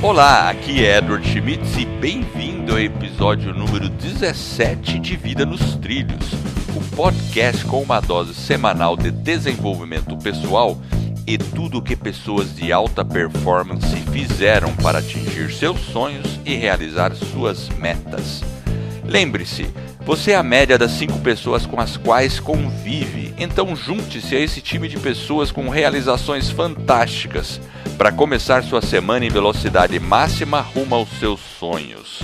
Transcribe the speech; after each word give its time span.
Olá, 0.00 0.48
aqui 0.48 0.86
é 0.86 0.98
Edward 0.98 1.28
Schmitz 1.28 1.76
e 1.76 1.84
bem-vindo 1.84 2.72
ao 2.72 2.78
episódio 2.78 3.52
número 3.52 3.88
17 3.88 5.00
de 5.00 5.16
Vida 5.16 5.44
nos 5.44 5.74
Trilhos, 5.74 6.34
o 6.76 6.96
podcast 6.96 7.64
com 7.64 7.82
uma 7.82 7.98
dose 7.98 8.32
semanal 8.32 8.96
de 8.96 9.10
desenvolvimento 9.10 10.16
pessoal 10.16 10.80
e 11.26 11.36
tudo 11.36 11.78
o 11.78 11.82
que 11.82 11.96
pessoas 11.96 12.54
de 12.54 12.72
alta 12.72 13.04
performance 13.04 13.96
fizeram 14.12 14.72
para 14.76 15.00
atingir 15.00 15.52
seus 15.52 15.80
sonhos 15.80 16.38
e 16.46 16.54
realizar 16.54 17.12
suas 17.16 17.68
metas. 17.70 18.44
Lembre-se, 19.04 19.68
você 20.06 20.30
é 20.30 20.36
a 20.36 20.44
média 20.44 20.78
das 20.78 20.92
cinco 20.92 21.18
pessoas 21.18 21.66
com 21.66 21.80
as 21.80 21.96
quais 21.96 22.38
convive, 22.38 23.34
então 23.36 23.74
junte-se 23.74 24.36
a 24.36 24.38
esse 24.38 24.60
time 24.60 24.86
de 24.86 24.96
pessoas 24.96 25.50
com 25.50 25.68
realizações 25.68 26.50
fantásticas 26.50 27.60
para 27.98 28.12
começar 28.12 28.62
sua 28.62 28.80
semana 28.80 29.26
em 29.26 29.28
velocidade 29.28 29.98
máxima 29.98 30.60
rumo 30.60 30.94
aos 30.94 31.08
seus 31.18 31.40
sonhos. 31.58 32.20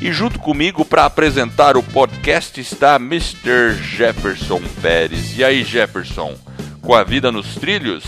E 0.00 0.12
junto 0.12 0.38
comigo 0.38 0.84
para 0.84 1.04
apresentar 1.04 1.76
o 1.76 1.82
podcast 1.82 2.60
está 2.60 2.94
Mr. 2.94 3.74
Jefferson 3.82 4.62
Pérez. 4.80 5.36
E 5.36 5.42
aí, 5.42 5.64
Jefferson, 5.64 6.38
com 6.80 6.94
a 6.94 7.02
vida 7.02 7.32
nos 7.32 7.56
trilhos? 7.56 8.04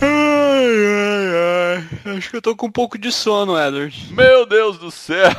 Ai, 0.00 0.08
ai, 0.96 2.06
ai. 2.06 2.16
Acho 2.16 2.30
que 2.30 2.36
eu 2.36 2.42
tô 2.42 2.56
com 2.56 2.66
um 2.66 2.72
pouco 2.72 2.96
de 2.98 3.12
sono, 3.12 3.56
Edward. 3.56 4.08
Meu 4.10 4.46
Deus 4.46 4.78
do 4.78 4.90
céu! 4.90 5.30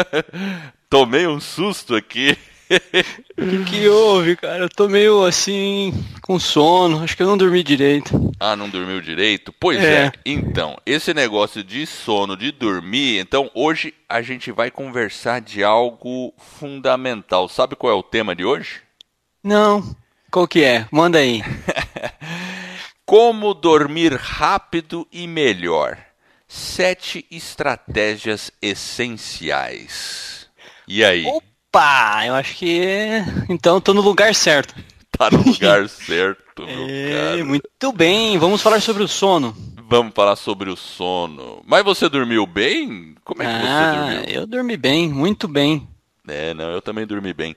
Tomei 0.90 1.26
um 1.26 1.40
susto 1.40 1.96
aqui. 1.96 2.36
O 3.38 3.48
que, 3.48 3.64
que 3.64 3.88
houve, 3.88 4.34
cara? 4.34 4.64
Eu 4.64 4.68
tô 4.68 4.88
meio 4.88 5.22
assim, 5.22 5.92
com 6.22 6.38
sono. 6.38 7.02
Acho 7.02 7.14
que 7.14 7.22
eu 7.22 7.26
não 7.26 7.36
dormi 7.36 7.62
direito. 7.62 8.32
Ah, 8.40 8.56
não 8.56 8.68
dormiu 8.68 9.00
direito? 9.00 9.52
Pois 9.52 9.82
é. 9.82 10.06
é. 10.06 10.12
Então, 10.24 10.78
esse 10.86 11.12
negócio 11.12 11.62
de 11.62 11.86
sono, 11.86 12.34
de 12.34 12.50
dormir. 12.50 13.18
Então, 13.18 13.50
hoje 13.54 13.92
a 14.08 14.22
gente 14.22 14.50
vai 14.50 14.70
conversar 14.70 15.42
de 15.42 15.62
algo 15.62 16.32
fundamental. 16.38 17.46
Sabe 17.46 17.76
qual 17.76 17.92
é 17.92 17.96
o 17.96 18.02
tema 18.02 18.34
de 18.34 18.42
hoje? 18.44 18.80
Não. 19.44 19.94
Qual 20.30 20.48
que 20.48 20.64
é? 20.64 20.86
Manda 20.90 21.18
aí. 21.18 21.42
Como 23.04 23.52
dormir 23.52 24.14
rápido 24.14 25.06
e 25.12 25.26
melhor. 25.26 25.98
Sete 26.48 27.26
estratégias 27.30 28.50
essenciais. 28.62 30.48
E 30.88 31.04
aí? 31.04 31.26
Opa, 31.26 31.55
eu 32.26 32.34
acho 32.34 32.56
que 32.56 33.22
então 33.48 33.80
tô 33.80 33.92
no 33.92 34.00
lugar 34.00 34.34
certo. 34.34 34.74
Tá 35.16 35.30
no 35.30 35.38
lugar 35.38 35.88
certo, 35.88 36.66
meu 36.66 36.86
é, 36.90 37.10
cara. 37.10 37.44
Muito 37.46 37.92
bem, 37.94 38.36
vamos 38.36 38.60
falar 38.60 38.82
sobre 38.82 39.02
o 39.02 39.08
sono. 39.08 39.56
Vamos 39.88 40.12
falar 40.14 40.36
sobre 40.36 40.68
o 40.68 40.76
sono. 40.76 41.62
Mas 41.64 41.82
você 41.82 42.06
dormiu 42.06 42.46
bem? 42.46 43.14
Como 43.24 43.42
é 43.42 43.46
que 43.46 43.52
ah, 43.52 43.60
você 43.62 43.98
dormiu? 43.98 44.40
Eu 44.40 44.46
dormi 44.46 44.76
bem, 44.76 45.08
muito 45.08 45.48
bem. 45.48 45.88
É, 46.28 46.52
não, 46.52 46.70
eu 46.70 46.82
também 46.82 47.06
dormi 47.06 47.32
bem. 47.32 47.56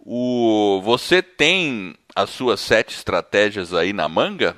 O, 0.00 0.80
você 0.82 1.20
tem 1.20 1.94
as 2.14 2.30
suas 2.30 2.60
sete 2.60 2.94
estratégias 2.94 3.74
aí 3.74 3.92
na 3.92 4.08
manga? 4.08 4.56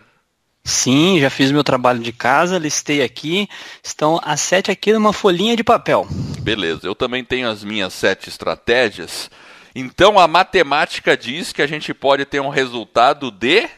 Sim, 0.66 1.20
já 1.20 1.30
fiz 1.30 1.52
meu 1.52 1.62
trabalho 1.62 2.00
de 2.00 2.12
casa, 2.12 2.58
listei 2.58 3.00
aqui. 3.00 3.48
Estão 3.84 4.20
as 4.24 4.40
sete 4.40 4.68
aqui 4.68 4.92
numa 4.92 5.12
folhinha 5.12 5.56
de 5.56 5.62
papel. 5.62 6.08
Beleza, 6.40 6.80
eu 6.82 6.94
também 6.94 7.22
tenho 7.22 7.48
as 7.48 7.62
minhas 7.62 7.92
sete 7.92 8.28
estratégias. 8.28 9.30
Então 9.76 10.18
a 10.18 10.26
matemática 10.26 11.16
diz 11.16 11.52
que 11.52 11.62
a 11.62 11.68
gente 11.68 11.94
pode 11.94 12.24
ter 12.24 12.40
um 12.40 12.48
resultado 12.48 13.30
de 13.30 13.68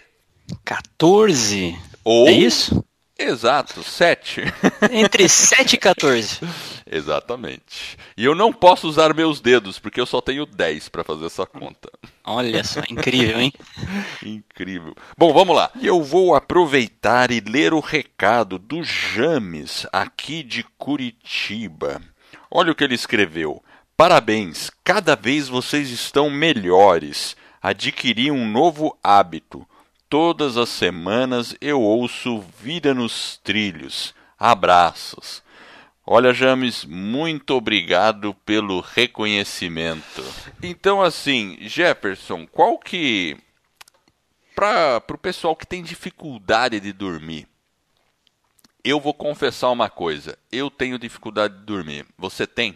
14. 0.65 1.77
Ou 2.03 2.27
é 2.27 2.33
isso? 2.33 2.83
Exato, 3.19 3.83
7. 3.83 4.43
Entre 4.93 5.29
7 5.29 5.75
e 5.75 5.77
14. 5.77 6.39
Exatamente. 6.89 7.99
E 8.17 8.25
eu 8.25 8.33
não 8.33 8.53
posso 8.53 8.87
usar 8.89 9.13
meus 9.13 9.41
dedos, 9.41 9.81
porque 9.81 10.01
eu 10.01 10.07
só 10.07 10.21
tenho 10.21 10.47
10 10.47 10.89
para 10.89 11.03
fazer 11.03 11.27
essa 11.27 11.45
conta. 11.45 11.91
Olha 12.25 12.63
só, 12.63 12.81
incrível, 12.89 13.41
hein? 13.41 13.53
incrível. 14.25 14.95
Bom, 15.17 15.33
vamos 15.33 15.57
lá. 15.57 15.69
Eu 15.83 16.01
vou 16.01 16.37
aproveitar 16.37 17.33
e 17.33 17.41
ler 17.41 17.75
o 17.75 17.81
recado 17.81 18.57
do 18.57 18.85
James, 18.85 19.85
aqui 19.93 20.45
de 20.45 20.63
Curitiba. 20.79 22.01
Olha 22.49 22.71
o 22.71 22.75
que 22.75 22.85
ele 22.85 22.95
escreveu. 22.95 23.61
Parabéns, 23.97 24.71
cada 24.85 25.17
vez 25.17 25.49
vocês 25.49 25.91
estão 25.91 26.31
melhores. 26.31 27.37
Adquiri 27.61 28.31
um 28.31 28.49
novo 28.49 28.97
hábito 29.03 29.67
Todas 30.09 30.57
as 30.57 30.71
semanas 30.71 31.55
eu 31.61 31.83
ouço 31.83 32.41
Vida 32.61 32.95
nos 32.95 33.37
Trilhos. 33.45 34.15
Abraços. 34.39 35.43
Olha, 36.07 36.33
James, 36.33 36.87
muito 36.87 37.51
obrigado 37.51 38.33
pelo 38.47 38.81
reconhecimento. 38.81 40.25
Então, 40.63 41.03
assim, 41.03 41.59
Jefferson, 41.61 42.47
qual 42.47 42.79
que. 42.79 43.37
Para 44.55 45.03
o 45.11 45.19
pessoal 45.19 45.55
que 45.55 45.67
tem 45.67 45.83
dificuldade 45.83 46.81
de 46.81 46.93
dormir, 46.93 47.47
eu 48.83 48.99
vou 48.99 49.13
confessar 49.13 49.69
uma 49.71 49.91
coisa: 49.91 50.39
eu 50.51 50.71
tenho 50.71 50.99
dificuldade 50.99 51.59
de 51.59 51.65
dormir. 51.65 52.07
Você 52.17 52.47
tem? 52.47 52.75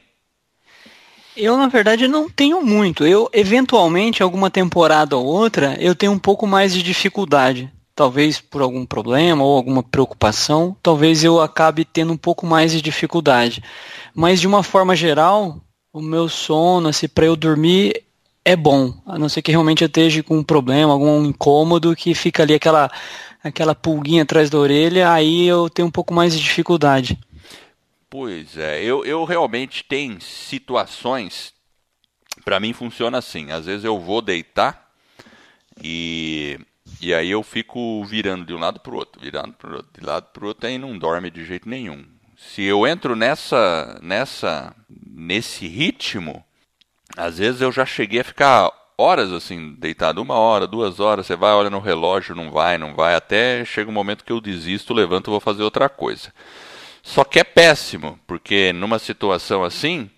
Eu, 1.36 1.56
na 1.56 1.66
verdade, 1.66 2.06
não 2.06 2.28
tenho 2.28 2.62
muito. 2.62 3.06
Eu, 3.06 3.28
eventualmente, 3.32 4.22
alguma 4.22 4.50
temporada 4.50 5.16
ou 5.16 5.24
outra, 5.24 5.76
eu 5.80 5.94
tenho 5.94 6.12
um 6.12 6.18
pouco 6.18 6.46
mais 6.46 6.74
de 6.74 6.82
dificuldade. 6.82 7.72
Talvez 7.94 8.40
por 8.40 8.60
algum 8.60 8.84
problema 8.84 9.42
ou 9.42 9.56
alguma 9.56 9.82
preocupação, 9.82 10.76
talvez 10.82 11.24
eu 11.24 11.40
acabe 11.40 11.84
tendo 11.84 12.12
um 12.12 12.16
pouco 12.16 12.46
mais 12.46 12.72
de 12.72 12.82
dificuldade. 12.82 13.62
Mas, 14.14 14.40
de 14.40 14.46
uma 14.46 14.62
forma 14.62 14.94
geral, 14.94 15.58
o 15.92 16.02
meu 16.02 16.28
sono, 16.28 16.88
assim, 16.88 17.08
para 17.08 17.26
eu 17.26 17.36
dormir, 17.36 18.02
é 18.44 18.54
bom. 18.54 18.92
A 19.06 19.18
não 19.18 19.28
ser 19.28 19.40
que 19.40 19.50
realmente 19.50 19.82
eu 19.82 19.86
esteja 19.86 20.22
com 20.22 20.38
um 20.38 20.44
problema, 20.44 20.92
algum 20.92 21.24
incômodo, 21.24 21.96
que 21.96 22.14
fica 22.14 22.42
ali 22.42 22.54
aquela, 22.54 22.90
aquela 23.42 23.74
pulguinha 23.74 24.22
atrás 24.22 24.50
da 24.50 24.58
orelha, 24.58 25.10
aí 25.10 25.46
eu 25.46 25.70
tenho 25.70 25.88
um 25.88 25.90
pouco 25.90 26.12
mais 26.12 26.34
de 26.34 26.42
dificuldade. 26.42 27.18
Pois 28.12 28.58
é, 28.58 28.84
eu, 28.84 29.06
eu 29.06 29.24
realmente 29.24 29.82
tenho 29.82 30.20
situações, 30.20 31.54
para 32.44 32.60
mim 32.60 32.74
funciona 32.74 33.16
assim, 33.16 33.50
às 33.50 33.64
vezes 33.64 33.86
eu 33.86 33.98
vou 33.98 34.20
deitar 34.20 34.92
e, 35.82 36.60
e 37.00 37.14
aí 37.14 37.30
eu 37.30 37.42
fico 37.42 38.04
virando 38.04 38.44
de 38.44 38.52
um 38.52 38.58
lado 38.58 38.80
para 38.80 38.92
o 38.92 38.96
outro, 38.96 39.18
virando 39.18 39.54
pro 39.54 39.82
de 39.82 40.04
lado 40.04 40.26
para 40.30 40.44
o 40.44 40.48
outro, 40.48 40.66
aí 40.66 40.76
não 40.76 40.98
dorme 40.98 41.30
de 41.30 41.42
jeito 41.42 41.66
nenhum. 41.66 42.04
Se 42.36 42.62
eu 42.62 42.86
entro 42.86 43.16
nessa, 43.16 43.98
nessa, 44.02 44.76
nesse 44.90 45.66
ritmo, 45.66 46.44
às 47.16 47.38
vezes 47.38 47.62
eu 47.62 47.72
já 47.72 47.86
cheguei 47.86 48.20
a 48.20 48.24
ficar 48.24 48.70
horas 48.98 49.32
assim, 49.32 49.74
deitado 49.78 50.20
uma 50.20 50.34
hora, 50.34 50.66
duas 50.66 51.00
horas, 51.00 51.24
você 51.24 51.34
vai, 51.34 51.52
olha 51.52 51.70
no 51.70 51.80
relógio, 51.80 52.34
não 52.34 52.50
vai, 52.50 52.76
não 52.76 52.94
vai, 52.94 53.14
até 53.14 53.64
chega 53.64 53.90
um 53.90 53.94
momento 53.94 54.22
que 54.22 54.32
eu 54.32 54.38
desisto, 54.38 54.92
levanto 54.92 55.28
e 55.28 55.30
vou 55.30 55.40
fazer 55.40 55.62
outra 55.62 55.88
coisa. 55.88 56.30
Só 57.02 57.24
que 57.24 57.40
é 57.40 57.44
péssimo, 57.44 58.18
porque 58.26 58.72
numa 58.72 58.98
situação 58.98 59.64
assim, 59.64 60.08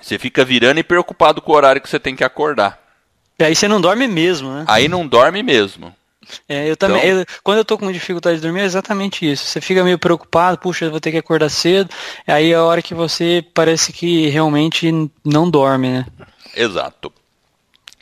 você 0.00 0.18
fica 0.18 0.44
virando 0.44 0.78
e 0.78 0.84
preocupado 0.84 1.42
com 1.42 1.52
o 1.52 1.56
horário 1.56 1.80
que 1.80 1.88
você 1.88 1.98
tem 1.98 2.14
que 2.14 2.22
acordar. 2.22 2.80
E 3.38 3.44
aí 3.44 3.54
você 3.54 3.66
não 3.66 3.80
dorme 3.80 4.06
mesmo, 4.06 4.52
né? 4.52 4.64
Aí 4.68 4.88
não 4.88 5.06
dorme 5.06 5.42
mesmo. 5.42 5.94
É, 6.48 6.68
eu 6.70 6.76
também. 6.76 6.98
Então... 6.98 7.20
Eu, 7.20 7.26
quando 7.42 7.58
eu 7.58 7.64
tô 7.64 7.76
com 7.76 7.90
dificuldade 7.90 8.36
de 8.36 8.42
dormir, 8.42 8.60
é 8.60 8.64
exatamente 8.64 9.30
isso. 9.30 9.46
Você 9.46 9.60
fica 9.60 9.82
meio 9.82 9.98
preocupado, 9.98 10.58
puxa, 10.58 10.84
eu 10.84 10.90
vou 10.90 11.00
ter 11.00 11.10
que 11.10 11.18
acordar 11.18 11.48
cedo. 11.48 11.90
Aí 12.26 12.52
é 12.52 12.54
a 12.54 12.62
hora 12.62 12.82
que 12.82 12.94
você 12.94 13.44
parece 13.54 13.92
que 13.92 14.28
realmente 14.28 14.92
não 15.24 15.50
dorme, 15.50 15.88
né? 15.88 16.06
Exato. 16.54 17.12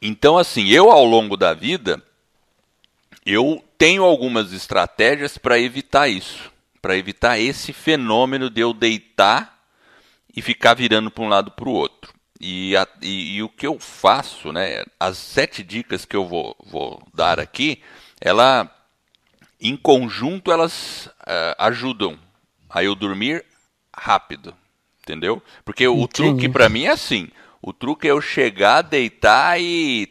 Então, 0.03 0.37
assim, 0.37 0.69
eu 0.69 0.91
ao 0.91 1.05
longo 1.05 1.37
da 1.37 1.55
vida, 1.55 2.03
eu 3.25 3.62
tenho 3.78 4.03
algumas 4.03 4.53
estratégias 4.53 5.39
para 5.39 5.59
evitar 5.59 6.09
isso 6.09 6.55
para 6.86 6.97
evitar 6.97 7.36
esse 7.36 7.72
fenômeno 7.72 8.48
de 8.48 8.60
eu 8.60 8.72
deitar 8.72 9.59
e 10.36 10.41
ficar 10.41 10.72
virando 10.72 11.10
para 11.10 11.24
um 11.24 11.28
lado 11.28 11.50
para 11.50 11.68
o 11.68 11.72
outro. 11.72 12.15
E, 12.41 12.77
a, 12.77 12.86
e, 13.03 13.34
e, 13.34 13.42
o 13.42 13.48
que 13.48 13.66
eu 13.66 13.77
faço, 13.80 14.53
né? 14.53 14.84
As 15.00 15.18
sete 15.18 15.65
dicas 15.65 16.04
que 16.04 16.15
eu 16.15 16.24
vou, 16.24 16.56
vou 16.65 17.03
dar 17.12 17.41
aqui, 17.41 17.83
ela, 18.21 18.71
em 19.60 19.77
conjunto, 19.77 20.53
elas 20.53 21.06
uh, 21.06 21.56
ajudam 21.59 22.16
a 22.71 22.84
eu 22.84 22.94
dormir 22.94 23.44
rápido, 23.92 24.54
entendeu? 25.03 25.42
Porque 25.65 25.89
Entendi. 25.89 26.04
o 26.04 26.06
truque 26.06 26.48
para 26.48 26.68
mim 26.68 26.84
é 26.84 26.92
assim: 26.92 27.28
o 27.60 27.72
truque 27.72 28.06
é 28.06 28.12
eu 28.12 28.21
chegar, 28.21 28.82
deitar 28.82 29.60
e 29.60 30.06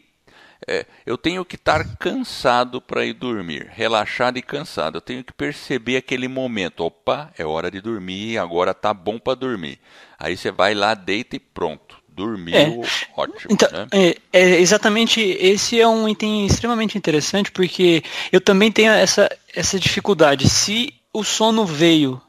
é, 0.67 0.85
eu 1.05 1.17
tenho 1.17 1.43
que 1.43 1.55
estar 1.55 1.97
cansado 1.97 2.81
para 2.81 3.05
ir 3.05 3.13
dormir, 3.13 3.69
relaxado 3.71 4.37
e 4.37 4.41
cansado. 4.41 4.97
Eu 4.97 5.01
tenho 5.01 5.23
que 5.23 5.33
perceber 5.33 5.97
aquele 5.97 6.27
momento. 6.27 6.83
Opa, 6.83 7.31
é 7.37 7.45
hora 7.45 7.69
de 7.69 7.81
dormir, 7.81 8.37
agora 8.37 8.73
tá 8.73 8.93
bom 8.93 9.19
para 9.19 9.35
dormir. 9.35 9.79
Aí 10.17 10.35
você 10.35 10.51
vai 10.51 10.73
lá, 10.73 10.93
deita 10.93 11.35
e 11.35 11.39
pronto. 11.39 12.03
Dormiu, 12.07 12.55
é. 12.55 12.81
ótimo. 13.17 13.51
Então, 13.51 13.69
né? 13.69 13.87
é, 13.91 14.17
é, 14.31 14.61
exatamente, 14.61 15.19
esse 15.19 15.81
é 15.81 15.85
um 15.85 16.07
item 16.07 16.45
extremamente 16.45 16.97
interessante, 16.97 17.51
porque 17.51 18.01
eu 18.31 18.39
também 18.39 18.71
tenho 18.71 18.93
essa, 18.93 19.29
essa 19.53 19.77
dificuldade. 19.77 20.49
Se 20.49 20.93
o 21.11 21.25
sono 21.25 21.65
veio 21.65 22.21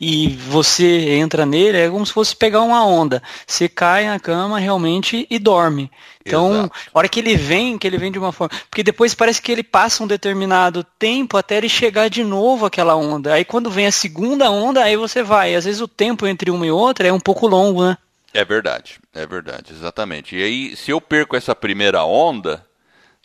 e 0.00 0.28
você 0.28 1.10
entra 1.10 1.44
nele, 1.44 1.76
é 1.76 1.90
como 1.90 2.06
se 2.06 2.12
fosse 2.12 2.34
pegar 2.34 2.62
uma 2.62 2.86
onda. 2.86 3.22
Você 3.46 3.68
cai 3.68 4.06
na 4.06 4.18
cama 4.18 4.58
realmente 4.58 5.26
e 5.28 5.38
dorme. 5.38 5.90
Então, 6.24 6.52
Exato. 6.52 6.74
a 6.94 6.98
hora 6.98 7.08
que 7.08 7.20
ele 7.20 7.36
vem, 7.36 7.76
que 7.76 7.86
ele 7.86 7.98
vem 7.98 8.10
de 8.10 8.18
uma 8.18 8.32
forma. 8.32 8.56
Porque 8.70 8.82
depois 8.82 9.14
parece 9.14 9.42
que 9.42 9.52
ele 9.52 9.62
passa 9.62 10.02
um 10.02 10.06
determinado 10.06 10.82
tempo 10.98 11.36
até 11.36 11.58
ele 11.58 11.68
chegar 11.68 12.08
de 12.08 12.24
novo 12.24 12.64
aquela 12.64 12.96
onda. 12.96 13.34
Aí 13.34 13.44
quando 13.44 13.70
vem 13.70 13.86
a 13.86 13.92
segunda 13.92 14.50
onda, 14.50 14.82
aí 14.82 14.96
você 14.96 15.22
vai. 15.22 15.54
Às 15.54 15.66
vezes 15.66 15.80
o 15.82 15.88
tempo 15.88 16.26
entre 16.26 16.50
uma 16.50 16.66
e 16.66 16.70
outra 16.70 17.06
é 17.06 17.12
um 17.12 17.20
pouco 17.20 17.46
longo, 17.46 17.84
né? 17.84 17.98
É 18.32 18.44
verdade, 18.44 19.00
é 19.12 19.26
verdade, 19.26 19.72
exatamente. 19.72 20.36
E 20.36 20.42
aí, 20.42 20.76
se 20.76 20.92
eu 20.92 21.00
perco 21.00 21.36
essa 21.36 21.54
primeira 21.54 22.04
onda, 22.04 22.64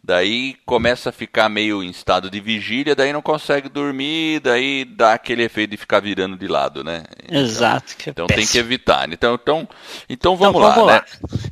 daí 0.05 0.55
começa 0.65 1.09
a 1.09 1.11
ficar 1.11 1.49
meio 1.49 1.81
em 1.81 1.89
estado 1.89 2.29
de 2.29 2.39
vigília, 2.39 2.95
daí 2.95 3.11
não 3.11 3.23
consegue 3.23 3.67
dormir, 3.67 4.39
daí 4.39 4.85
dá 4.85 5.13
aquele 5.13 5.43
efeito 5.43 5.71
de 5.71 5.77
ficar 5.77 5.99
virando 5.99 6.37
de 6.37 6.47
lado, 6.47 6.83
né? 6.83 7.03
Então, 7.23 7.41
Exato. 7.41 7.97
Que 7.97 8.09
é 8.09 8.11
então 8.11 8.27
péssimo. 8.27 8.45
tem 8.45 8.51
que 8.51 8.57
evitar. 8.59 9.11
Então, 9.11 9.33
então, 9.33 9.67
então 10.07 10.37
vamos, 10.37 10.61
então, 10.61 10.73
vamos 10.73 10.87
lá, 10.87 10.93
lá. 10.93 11.05
Né? 11.21 11.49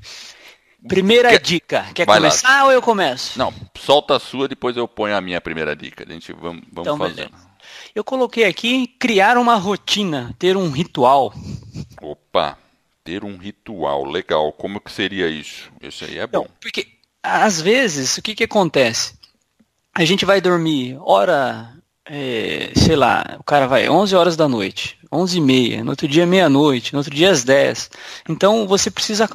Primeira 0.88 1.30
Quer... 1.30 1.42
dica. 1.42 1.86
Quer 1.96 2.06
começar 2.06 2.60
lá. 2.60 2.66
ou 2.66 2.72
eu 2.72 2.82
começo? 2.82 3.40
Não, 3.40 3.52
solta 3.76 4.18
a 4.18 4.20
sua, 4.20 4.48
depois 4.48 4.78
eu 4.78 4.88
ponho 4.88 5.16
a 5.16 5.22
minha 5.22 5.42
primeira 5.42 5.76
dica. 5.76 6.06
A 6.08 6.12
gente 6.12 6.32
vamos, 6.34 6.64
vamos 6.72 6.82
então, 6.82 6.98
fazendo. 6.98 7.32
Beleza. 7.32 7.54
Eu 7.96 8.04
coloquei 8.04 8.44
aqui 8.44 8.88
criar 9.00 9.38
uma 9.38 9.56
rotina, 9.56 10.36
ter 10.38 10.56
um 10.58 10.70
ritual. 10.70 11.34
Opa, 12.02 12.58
ter 13.04 13.24
um 13.24 13.38
ritual, 13.38 14.06
legal. 14.06 14.52
Como 14.52 14.80
que 14.80 14.92
seria 14.92 15.28
isso? 15.28 15.72
Isso 15.82 16.06
aí 16.06 16.18
é 16.18 16.28
bom. 16.28 16.40
Não, 16.40 16.48
porque 16.60 16.88
às 17.24 17.62
vezes 17.62 18.18
o 18.18 18.22
que 18.22 18.36
que 18.36 18.44
acontece? 18.44 19.14
A 19.96 20.04
gente 20.04 20.26
vai 20.26 20.42
dormir 20.42 20.98
hora, 21.00 21.74
é, 22.06 22.72
sei 22.76 22.96
lá, 22.96 23.38
o 23.40 23.44
cara 23.44 23.68
vai 23.68 23.90
11 23.90 24.16
horas 24.16 24.36
da 24.36 24.48
noite, 24.50 24.98
11 25.12 25.38
e 25.38 25.42
meia, 25.42 25.84
no 25.84 25.92
outro 25.92 26.08
dia 26.08 26.26
meia-noite, 26.26 26.92
no 26.92 27.00
outro 27.00 27.14
dia 27.16 27.32
às 27.32 27.44
10. 27.44 27.90
Então 28.28 28.68
você 28.68 28.92
precisa 28.92 29.30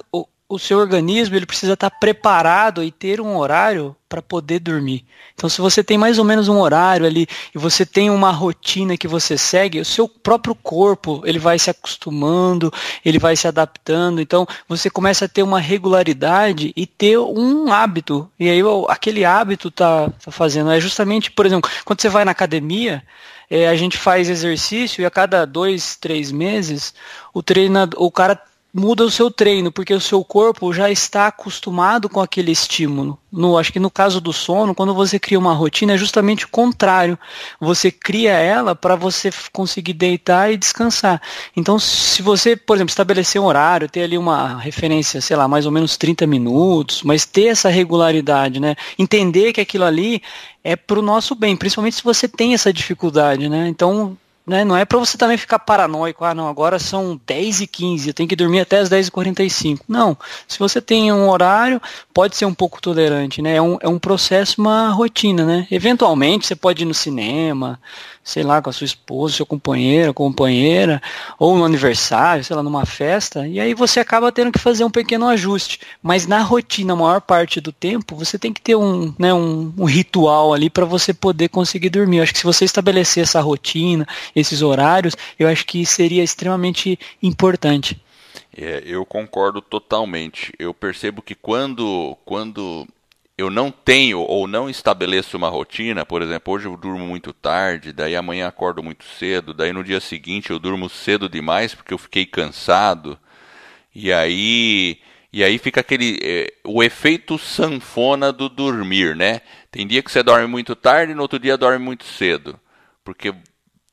o 0.48 0.58
seu 0.58 0.78
organismo 0.78 1.36
ele 1.36 1.44
precisa 1.44 1.74
estar 1.74 1.90
preparado 1.90 2.82
e 2.82 2.90
ter 2.90 3.20
um 3.20 3.36
horário 3.36 3.94
para 4.08 4.22
poder 4.22 4.60
dormir. 4.60 5.04
Então, 5.34 5.50
se 5.50 5.60
você 5.60 5.84
tem 5.84 5.98
mais 5.98 6.18
ou 6.18 6.24
menos 6.24 6.48
um 6.48 6.58
horário 6.58 7.04
ali 7.04 7.28
e 7.54 7.58
você 7.58 7.84
tem 7.84 8.08
uma 8.08 8.30
rotina 8.30 8.96
que 8.96 9.06
você 9.06 9.36
segue, 9.36 9.78
o 9.78 9.84
seu 9.84 10.08
próprio 10.08 10.54
corpo 10.54 11.20
ele 11.26 11.38
vai 11.38 11.58
se 11.58 11.68
acostumando, 11.68 12.72
ele 13.04 13.18
vai 13.18 13.36
se 13.36 13.46
adaptando. 13.46 14.22
Então, 14.22 14.46
você 14.66 14.88
começa 14.88 15.26
a 15.26 15.28
ter 15.28 15.42
uma 15.42 15.60
regularidade 15.60 16.72
e 16.74 16.86
ter 16.86 17.18
um 17.18 17.70
hábito. 17.70 18.30
E 18.40 18.48
aí, 18.48 18.60
aquele 18.88 19.26
hábito 19.26 19.70
tá, 19.70 20.10
tá 20.24 20.30
fazendo. 20.30 20.70
É 20.70 20.80
justamente, 20.80 21.30
por 21.30 21.44
exemplo, 21.44 21.70
quando 21.84 22.00
você 22.00 22.08
vai 22.08 22.24
na 22.24 22.30
academia, 22.30 23.02
é, 23.50 23.68
a 23.68 23.76
gente 23.76 23.98
faz 23.98 24.30
exercício 24.30 25.02
e 25.02 25.04
a 25.04 25.10
cada 25.10 25.44
dois, 25.44 25.94
três 25.96 26.32
meses 26.32 26.94
o 27.34 27.42
treinador, 27.42 28.02
o 28.02 28.10
cara 28.10 28.40
muda 28.78 29.04
o 29.04 29.10
seu 29.10 29.30
treino, 29.30 29.72
porque 29.72 29.92
o 29.92 30.00
seu 30.00 30.24
corpo 30.24 30.72
já 30.72 30.90
está 30.90 31.26
acostumado 31.26 32.08
com 32.08 32.20
aquele 32.20 32.52
estímulo. 32.52 33.18
No, 33.30 33.58
acho 33.58 33.72
que 33.72 33.78
no 33.78 33.90
caso 33.90 34.20
do 34.20 34.32
sono, 34.32 34.74
quando 34.74 34.94
você 34.94 35.18
cria 35.18 35.38
uma 35.38 35.52
rotina, 35.52 35.94
é 35.94 35.98
justamente 35.98 36.46
o 36.46 36.48
contrário. 36.48 37.18
Você 37.60 37.90
cria 37.90 38.32
ela 38.32 38.74
para 38.74 38.96
você 38.96 39.30
conseguir 39.52 39.92
deitar 39.92 40.52
e 40.52 40.56
descansar. 40.56 41.20
Então, 41.54 41.78
se 41.78 42.22
você, 42.22 42.56
por 42.56 42.76
exemplo, 42.76 42.90
estabelecer 42.90 43.40
um 43.40 43.44
horário, 43.44 43.88
ter 43.88 44.02
ali 44.02 44.16
uma 44.16 44.58
referência, 44.58 45.20
sei 45.20 45.36
lá, 45.36 45.46
mais 45.46 45.66
ou 45.66 45.72
menos 45.72 45.96
30 45.96 46.26
minutos, 46.26 47.02
mas 47.02 47.26
ter 47.26 47.48
essa 47.48 47.68
regularidade, 47.68 48.60
né? 48.60 48.76
Entender 48.98 49.52
que 49.52 49.60
aquilo 49.60 49.84
ali 49.84 50.22
é 50.64 50.76
para 50.76 50.98
o 50.98 51.02
nosso 51.02 51.34
bem, 51.34 51.56
principalmente 51.56 51.96
se 51.96 52.04
você 52.04 52.26
tem 52.26 52.54
essa 52.54 52.72
dificuldade, 52.72 53.48
né? 53.48 53.68
Então, 53.68 54.16
né? 54.48 54.64
Não 54.64 54.76
é 54.76 54.84
para 54.84 54.98
você 54.98 55.18
também 55.18 55.36
ficar 55.36 55.58
paranoico, 55.58 56.24
ah, 56.24 56.34
não, 56.34 56.48
agora 56.48 56.78
são 56.78 57.20
10 57.26 57.60
e 57.60 57.66
15, 57.66 58.08
eu 58.08 58.14
tenho 58.14 58.28
que 58.28 58.34
dormir 58.34 58.60
até 58.60 58.78
as 58.78 58.88
10 58.88 59.08
e 59.08 59.10
45. 59.10 59.84
Não, 59.86 60.16
se 60.46 60.58
você 60.58 60.80
tem 60.80 61.12
um 61.12 61.28
horário, 61.28 61.80
pode 62.12 62.36
ser 62.36 62.46
um 62.46 62.54
pouco 62.54 62.80
tolerante, 62.80 63.42
né? 63.42 63.56
É 63.56 63.62
um, 63.62 63.78
é 63.80 63.88
um 63.88 63.98
processo, 63.98 64.60
uma 64.60 64.90
rotina, 64.90 65.44
né? 65.44 65.66
Eventualmente 65.70 66.46
você 66.46 66.56
pode 66.56 66.82
ir 66.82 66.86
no 66.86 66.94
cinema, 66.94 67.78
sei 68.28 68.42
lá, 68.42 68.60
com 68.60 68.68
a 68.68 68.72
sua 68.74 68.84
esposa, 68.84 69.36
seu 69.36 69.46
companheiro, 69.46 70.12
companheira, 70.12 71.00
ou 71.38 71.56
no 71.56 71.64
aniversário, 71.64 72.44
sei 72.44 72.54
lá, 72.54 72.62
numa 72.62 72.84
festa, 72.84 73.48
e 73.48 73.58
aí 73.58 73.72
você 73.72 74.00
acaba 74.00 74.30
tendo 74.30 74.52
que 74.52 74.58
fazer 74.58 74.84
um 74.84 74.90
pequeno 74.90 75.26
ajuste. 75.26 75.80
Mas 76.02 76.26
na 76.26 76.42
rotina, 76.42 76.92
a 76.92 76.96
maior 76.96 77.22
parte 77.22 77.58
do 77.58 77.72
tempo, 77.72 78.14
você 78.14 78.38
tem 78.38 78.52
que 78.52 78.60
ter 78.60 78.76
um, 78.76 79.14
né, 79.18 79.32
um, 79.32 79.72
um 79.78 79.84
ritual 79.86 80.52
ali 80.52 80.68
para 80.68 80.84
você 80.84 81.14
poder 81.14 81.48
conseguir 81.48 81.88
dormir. 81.88 82.18
Eu 82.18 82.24
acho 82.24 82.34
que 82.34 82.40
se 82.40 82.44
você 82.44 82.66
estabelecer 82.66 83.22
essa 83.22 83.40
rotina, 83.40 84.06
esses 84.36 84.60
horários, 84.60 85.16
eu 85.38 85.48
acho 85.48 85.64
que 85.64 85.86
seria 85.86 86.22
extremamente 86.22 86.98
importante. 87.22 87.98
É, 88.54 88.82
eu 88.84 89.06
concordo 89.06 89.62
totalmente. 89.62 90.52
Eu 90.58 90.74
percebo 90.74 91.22
que 91.22 91.34
quando, 91.34 92.14
quando 92.26 92.86
eu 93.38 93.50
não 93.50 93.70
tenho 93.70 94.18
ou 94.18 94.48
não 94.48 94.68
estabeleço 94.68 95.36
uma 95.36 95.48
rotina, 95.48 96.04
por 96.04 96.22
exemplo, 96.22 96.52
hoje 96.52 96.66
eu 96.66 96.76
durmo 96.76 97.06
muito 97.06 97.32
tarde, 97.32 97.92
daí 97.92 98.16
amanhã 98.16 98.48
acordo 98.48 98.82
muito 98.82 99.04
cedo, 99.04 99.54
daí 99.54 99.72
no 99.72 99.84
dia 99.84 100.00
seguinte 100.00 100.50
eu 100.50 100.58
durmo 100.58 100.88
cedo 100.88 101.28
demais 101.28 101.72
porque 101.72 101.94
eu 101.94 101.98
fiquei 101.98 102.26
cansado. 102.26 103.16
E 103.94 104.12
aí, 104.12 104.98
e 105.32 105.44
aí 105.44 105.56
fica 105.56 105.80
aquele 105.80 106.18
é, 106.20 106.52
o 106.64 106.82
efeito 106.82 107.38
sanfona 107.38 108.32
do 108.32 108.48
dormir, 108.48 109.14
né? 109.14 109.40
Tem 109.70 109.86
dia 109.86 110.02
que 110.02 110.10
você 110.10 110.22
dorme 110.22 110.48
muito 110.48 110.74
tarde, 110.74 111.14
no 111.14 111.22
outro 111.22 111.38
dia 111.38 111.56
dorme 111.56 111.78
muito 111.84 112.04
cedo, 112.04 112.58
porque 113.04 113.32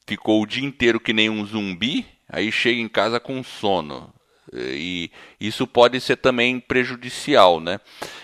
ficou 0.08 0.42
o 0.42 0.48
dia 0.48 0.66
inteiro 0.66 1.00
que 1.00 1.14
nem 1.14 1.30
um 1.30 1.46
zumbi, 1.46 2.04
aí 2.28 2.52
chega 2.52 2.82
em 2.82 2.88
casa 2.88 3.20
com 3.20 3.44
sono. 3.44 4.12
E 4.54 5.12
isso 5.40 5.66
pode 5.66 6.00
ser 6.00 6.18
também 6.18 6.60
prejudicial, 6.60 7.60
né? 7.60 7.80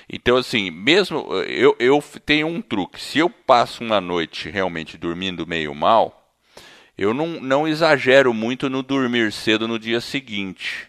Então, 0.10 0.38
assim, 0.38 0.70
mesmo 0.70 1.26
eu, 1.48 1.76
eu 1.80 2.04
tenho 2.26 2.48
um 2.48 2.62
truque. 2.62 3.02
Se 3.02 3.20
eu 3.20 3.30
passo 3.30 3.84
uma 3.84 4.00
noite 4.00 4.50
realmente 4.50 4.98
dormindo 4.98 5.48
meio 5.48 5.74
mal, 5.74 6.34
eu 6.98 7.14
não, 7.14 7.28
não 7.40 7.68
exagero 7.68 8.34
muito 8.34 8.70
no 8.70 8.84
dormir 8.84 9.32
cedo 9.32 9.68
no 9.68 9.80
dia 9.80 10.00
seguinte. 10.00 10.88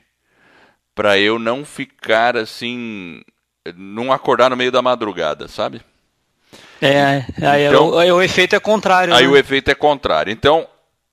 Para 0.94 1.18
eu 1.18 1.38
não 1.38 1.64
ficar 1.64 2.36
assim. 2.36 3.22
Não 3.76 4.12
acordar 4.12 4.50
no 4.50 4.56
meio 4.56 4.72
da 4.72 4.82
madrugada, 4.82 5.48
sabe? 5.48 5.80
É, 6.82 7.24
aí, 7.40 7.66
então, 7.66 7.96
aí 7.96 8.10
o, 8.10 8.16
o, 8.16 8.22
efeito 8.22 8.56
é 8.56 8.60
contrário. 8.60 9.14
Aí 9.14 9.22
né? 9.22 9.28
o 9.28 9.36
efeito 9.36 9.70
é 9.70 9.74
contrário. 9.74 10.32
Então, 10.32 10.66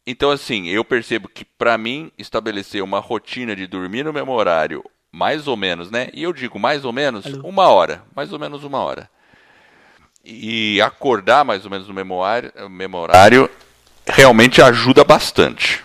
então 0.09 0.31
assim, 0.31 0.67
eu 0.67 0.83
percebo 0.83 1.27
que 1.27 1.45
para 1.45 1.77
mim 1.77 2.11
estabelecer 2.17 2.81
uma 2.81 2.99
rotina 2.99 3.55
de 3.55 3.67
dormir 3.67 4.03
no 4.03 4.13
mesmo 4.13 4.31
horário 4.31 4.83
mais 5.11 5.47
ou 5.47 5.57
menos, 5.57 5.89
né? 5.89 6.09
E 6.13 6.23
eu 6.23 6.31
digo 6.33 6.59
mais 6.59 6.85
ou 6.85 6.93
menos 6.93 7.25
uma 7.43 7.67
hora, 7.67 8.03
mais 8.15 8.31
ou 8.31 8.39
menos 8.39 8.63
uma 8.63 8.79
hora. 8.79 9.09
E 10.23 10.79
acordar 10.81 11.43
mais 11.43 11.65
ou 11.65 11.71
menos 11.71 11.87
no 11.87 11.93
mesmo 11.93 12.15
horário, 12.15 12.69
mesmo 12.69 12.97
horário 12.97 13.49
realmente 14.05 14.61
ajuda 14.61 15.03
bastante. 15.03 15.83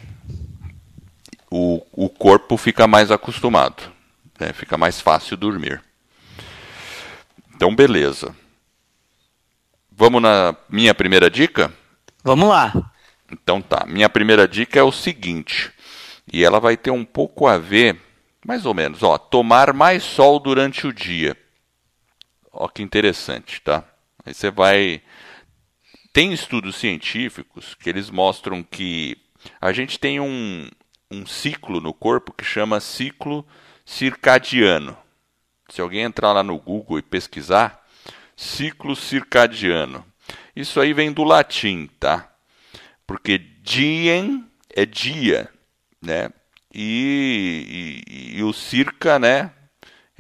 O, 1.51 1.85
o 1.93 2.09
corpo 2.09 2.57
fica 2.57 2.87
mais 2.87 3.11
acostumado, 3.11 3.83
né? 4.39 4.53
fica 4.53 4.77
mais 4.77 5.01
fácil 5.01 5.37
dormir. 5.37 5.83
Então, 7.55 7.75
beleza. 7.75 8.35
Vamos 9.91 10.21
na 10.21 10.57
minha 10.69 10.93
primeira 10.93 11.31
dica? 11.31 11.73
Vamos 12.25 12.49
lá. 12.49 12.73
Então 13.43 13.61
tá. 13.61 13.85
Minha 13.87 14.09
primeira 14.09 14.47
dica 14.47 14.79
é 14.79 14.83
o 14.83 14.93
seguinte, 14.93 15.73
e 16.33 16.45
ela 16.45 16.61
vai 16.61 16.77
ter 16.77 16.91
um 16.91 17.05
pouco 17.05 17.47
a 17.47 17.59
ver 17.59 18.01
mais 18.47 18.67
ou 18.67 18.75
menos, 18.75 19.03
ó, 19.03 19.17
tomar 19.17 19.73
mais 19.73 20.03
sol 20.03 20.39
durante 20.39 20.87
o 20.87 20.93
dia. 20.93 21.37
Ó 22.53 22.69
que 22.69 22.83
interessante, 22.83 23.61
tá? 23.61 23.83
Aí 24.25 24.35
você 24.35 24.51
vai 24.51 25.03
tem 26.13 26.33
estudos 26.33 26.77
científicos 26.77 27.75
que 27.75 27.89
eles 27.89 28.09
mostram 28.09 28.63
que 28.63 29.17
a 29.61 29.73
gente 29.73 29.99
tem 29.99 30.21
um, 30.21 30.69
um 31.11 31.27
ciclo 31.27 31.81
no 31.81 31.93
corpo 31.93 32.33
que 32.33 32.45
chama 32.45 32.79
ciclo 32.81 33.45
circadiano. 33.85 34.97
Se 35.69 35.81
alguém 35.81 36.03
entrar 36.03 36.33
lá 36.33 36.43
no 36.43 36.57
Google 36.59 36.99
e 36.99 37.03
pesquisar, 37.03 37.85
ciclo 38.37 38.95
circadiano. 38.95 40.05
Isso 40.55 40.81
aí 40.81 40.93
vem 40.93 41.13
do 41.13 41.25
latim, 41.25 41.89
tá? 41.99 42.31
Porque 43.07 43.39
diem 43.39 44.45
é 44.75 44.85
dia, 44.85 45.49
né? 46.01 46.31
e, 46.75 48.03
e, 48.09 48.39
e 48.39 48.43
o 48.43 48.53
circa, 48.53 49.19
né, 49.19 49.53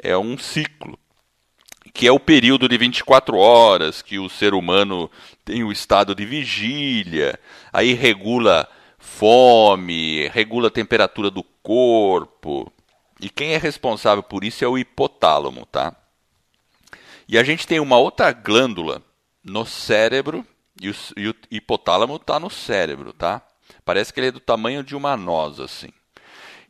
é 0.00 0.16
um 0.16 0.38
ciclo, 0.38 0.96
que 1.92 2.06
é 2.06 2.12
o 2.12 2.20
período 2.20 2.68
de 2.68 2.78
24 2.78 3.36
horas 3.36 4.00
que 4.00 4.18
o 4.18 4.28
ser 4.28 4.54
humano 4.54 5.10
tem 5.44 5.64
o 5.64 5.72
estado 5.72 6.14
de 6.14 6.24
vigília, 6.24 7.38
aí 7.72 7.92
regula 7.92 8.68
fome, 8.98 10.28
regula 10.28 10.68
a 10.68 10.70
temperatura 10.70 11.30
do 11.30 11.42
corpo. 11.62 12.72
E 13.20 13.28
quem 13.28 13.54
é 13.54 13.58
responsável 13.58 14.22
por 14.22 14.44
isso 14.44 14.64
é 14.64 14.68
o 14.68 14.78
hipotálamo, 14.78 15.66
tá? 15.66 15.94
E 17.28 17.38
a 17.38 17.44
gente 17.44 17.66
tem 17.66 17.80
uma 17.80 17.96
outra 17.96 18.32
glândula 18.32 19.02
no 19.42 19.64
cérebro, 19.64 20.46
e 20.84 20.90
o, 20.90 20.94
e 21.16 21.28
o 21.28 21.34
hipotálamo 21.50 22.16
está 22.16 22.38
no 22.38 22.50
cérebro, 22.50 23.12
tá? 23.12 23.40
Parece 23.84 24.12
que 24.12 24.20
ele 24.20 24.28
é 24.28 24.32
do 24.32 24.40
tamanho 24.40 24.82
de 24.82 24.94
uma 24.94 25.16
noz, 25.16 25.58
assim. 25.58 25.88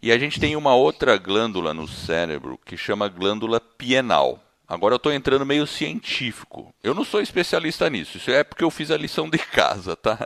E 0.00 0.12
a 0.12 0.18
gente 0.18 0.38
tem 0.38 0.54
uma 0.54 0.74
outra 0.74 1.16
glândula 1.16 1.74
no 1.74 1.88
cérebro 1.88 2.58
que 2.64 2.76
chama 2.76 3.08
glândula 3.08 3.60
pienal. 3.60 4.40
Agora 4.68 4.94
eu 4.94 4.96
estou 4.96 5.12
entrando 5.12 5.44
meio 5.44 5.66
científico. 5.66 6.74
Eu 6.82 6.94
não 6.94 7.04
sou 7.04 7.20
especialista 7.20 7.88
nisso. 7.90 8.16
Isso 8.18 8.30
é 8.30 8.44
porque 8.44 8.64
eu 8.64 8.70
fiz 8.70 8.90
a 8.90 8.96
lição 8.96 9.28
de 9.28 9.38
casa, 9.38 9.96
tá? 9.96 10.18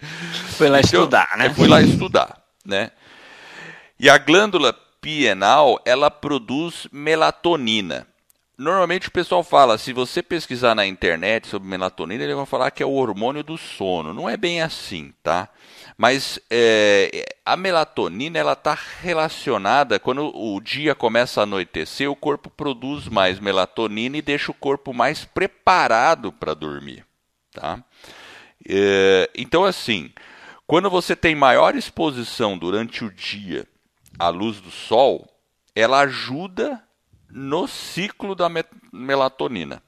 Foi 0.56 0.68
lá 0.68 0.80
então, 0.80 1.00
estudar, 1.00 1.36
né? 1.36 1.46
Eu 1.46 1.54
fui 1.54 1.68
lá 1.68 1.80
estudar, 1.80 2.42
né? 2.64 2.90
E 3.98 4.08
a 4.08 4.18
glândula 4.18 4.72
pienal, 5.00 5.80
ela 5.84 6.10
produz 6.10 6.86
melatonina. 6.92 8.06
Normalmente 8.60 9.08
o 9.08 9.10
pessoal 9.10 9.42
fala, 9.42 9.78
se 9.78 9.90
você 9.90 10.22
pesquisar 10.22 10.74
na 10.74 10.84
internet 10.84 11.48
sobre 11.48 11.66
melatonina, 11.66 12.22
ele 12.22 12.34
vai 12.34 12.44
falar 12.44 12.70
que 12.70 12.82
é 12.82 12.86
o 12.86 12.92
hormônio 12.92 13.42
do 13.42 13.56
sono. 13.56 14.12
Não 14.12 14.28
é 14.28 14.36
bem 14.36 14.60
assim, 14.60 15.14
tá? 15.22 15.48
Mas 15.96 16.38
é, 16.50 17.24
a 17.42 17.56
melatonina 17.56 18.38
ela 18.38 18.52
está 18.52 18.76
relacionada 19.00 19.98
quando 19.98 20.30
o 20.36 20.60
dia 20.60 20.94
começa 20.94 21.40
a 21.40 21.44
anoitecer, 21.44 22.10
o 22.10 22.14
corpo 22.14 22.50
produz 22.50 23.08
mais 23.08 23.40
melatonina 23.40 24.18
e 24.18 24.22
deixa 24.22 24.50
o 24.50 24.54
corpo 24.54 24.92
mais 24.92 25.24
preparado 25.24 26.30
para 26.30 26.52
dormir, 26.52 27.02
tá? 27.54 27.82
É, 28.68 29.30
então 29.34 29.64
assim, 29.64 30.12
quando 30.66 30.90
você 30.90 31.16
tem 31.16 31.34
maior 31.34 31.74
exposição 31.74 32.58
durante 32.58 33.06
o 33.06 33.10
dia 33.10 33.66
à 34.18 34.28
luz 34.28 34.60
do 34.60 34.70
sol, 34.70 35.26
ela 35.74 36.00
ajuda 36.00 36.78
no 37.30 37.66
ciclo 37.66 38.34
da 38.34 38.48
melatonina. 38.92 39.82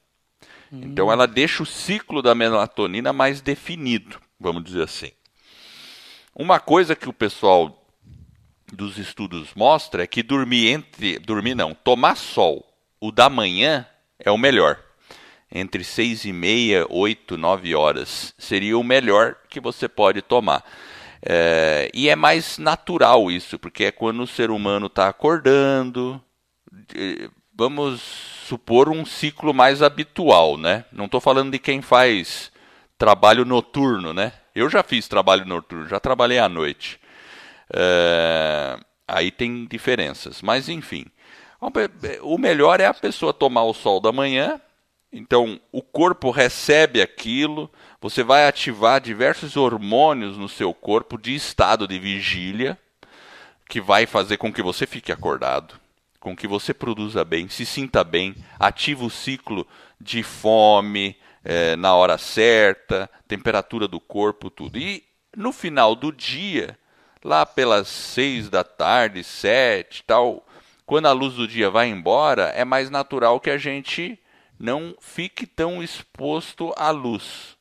Hum. 0.72 0.80
Então 0.84 1.11
ela 1.11 1.26
deixa 1.26 1.62
o 1.62 1.66
ciclo 1.66 2.22
da 2.22 2.34
melatonina 2.34 3.12
mais 3.12 3.40
definido, 3.40 4.18
vamos 4.38 4.64
dizer 4.64 4.84
assim. 4.84 5.11
Uma 6.34 6.58
coisa 6.58 6.96
que 6.96 7.08
o 7.08 7.12
pessoal 7.12 7.87
dos 8.72 8.96
estudos 8.96 9.50
mostra 9.54 10.02
é 10.02 10.06
que 10.06 10.22
dormir 10.22 10.68
entre 10.68 11.18
dormir 11.18 11.54
não, 11.54 11.75
tomar 11.75 12.16
sol, 12.16 12.66
o 12.99 13.12
da 13.12 13.28
manhã 13.28 13.87
é 14.18 14.30
o 14.30 14.38
melhor. 14.38 14.80
Entre 15.54 15.84
seis 15.84 16.25
e 16.25 16.32
meia, 16.32 16.87
oito, 16.88 17.37
nove 17.37 17.75
horas 17.75 18.34
seria 18.38 18.78
o 18.78 18.82
melhor 18.82 19.37
que 19.50 19.61
você 19.61 19.87
pode 19.87 20.22
tomar. 20.22 20.64
É, 21.20 21.90
e 21.92 22.08
é 22.08 22.16
mais 22.16 22.56
natural 22.56 23.30
isso, 23.30 23.58
porque 23.58 23.84
é 23.84 23.92
quando 23.92 24.22
o 24.22 24.26
ser 24.26 24.50
humano 24.50 24.87
está 24.87 25.08
acordando, 25.08 26.20
vamos 27.55 28.00
supor 28.47 28.88
um 28.88 29.05
ciclo 29.05 29.52
mais 29.52 29.83
habitual, 29.83 30.57
né? 30.57 30.85
Não 30.93 31.05
estou 31.07 31.21
falando 31.21 31.52
de 31.52 31.59
quem 31.59 31.81
faz 31.83 32.50
trabalho 32.99 33.45
noturno, 33.45 34.12
né? 34.12 34.33
Eu 34.55 34.69
já 34.69 34.83
fiz 34.83 35.09
trabalho 35.09 35.45
noturno, 35.47 35.88
já 35.88 35.99
trabalhei 36.00 36.38
à 36.38 36.49
noite. 36.49 37.00
É, 37.73 38.79
aí 39.07 39.31
tem 39.31 39.67
diferenças, 39.67 40.43
mas 40.43 40.69
enfim. 40.69 41.07
O 42.23 42.38
melhor 42.38 42.81
é 42.81 42.87
a 42.87 42.95
pessoa 42.95 43.33
tomar 43.33 43.62
o 43.62 43.73
sol 43.73 44.00
da 44.00 44.11
manhã, 44.11 44.61
então 45.12 45.61
o 45.71 45.81
corpo 45.81 46.31
recebe 46.31 47.00
aquilo, 47.00 47.71
você 48.00 48.25
vai 48.25 48.49
ativar 48.49 49.00
diversos 49.00 49.57
hormônios 49.57 50.37
no 50.37 50.49
seu 50.49 50.75
corpo 50.75 51.17
de 51.17 51.35
estado 51.35 51.87
de 51.87 51.99
vigília, 52.00 52.76
que 53.69 53.81
vai 53.81 54.07
fazer 54.07 54.38
com 54.38 54.52
que 54.52 54.61
você 54.61 54.87
fique 54.87 55.12
acordado, 55.12 55.81
com 56.23 56.37
que 56.37 56.47
você 56.47 56.73
produza 56.73 57.25
bem, 57.25 57.49
se 57.49 57.67
sinta 57.67 58.05
bem, 58.05 58.37
ativa 58.57 59.05
o 59.05 59.11
ciclo 59.11 59.67
de 60.00 60.23
fome 60.23 61.17
é, 61.45 61.75
na 61.75 61.97
hora 61.97 62.17
certa, 62.17 63.11
temperatura 63.26 63.88
do 63.88 63.99
corpo, 63.99 64.49
tudo. 64.49 64.79
E 64.79 65.02
no 65.37 65.52
final 65.52 65.97
do 65.97 66.12
dia, 66.12 66.79
lá 67.25 67.45
pelas 67.45 67.88
seis 67.88 68.49
da 68.49 68.62
tarde, 68.62 69.25
sete, 69.25 70.05
tal, 70.07 70.47
quando 70.87 71.07
a 71.07 71.12
luz 71.12 71.35
do 71.35 71.49
dia 71.49 71.69
vai 71.69 71.88
embora, 71.88 72.52
é 72.55 72.64
mais 72.64 72.88
natural 72.88 73.41
que 73.41 73.50
a 73.50 73.59
gente 73.59 74.17
não 74.57 74.95
fique 75.00 75.45
tão 75.45 75.83
exposto 75.83 76.73
à 76.76 76.91
luz. 76.91 77.57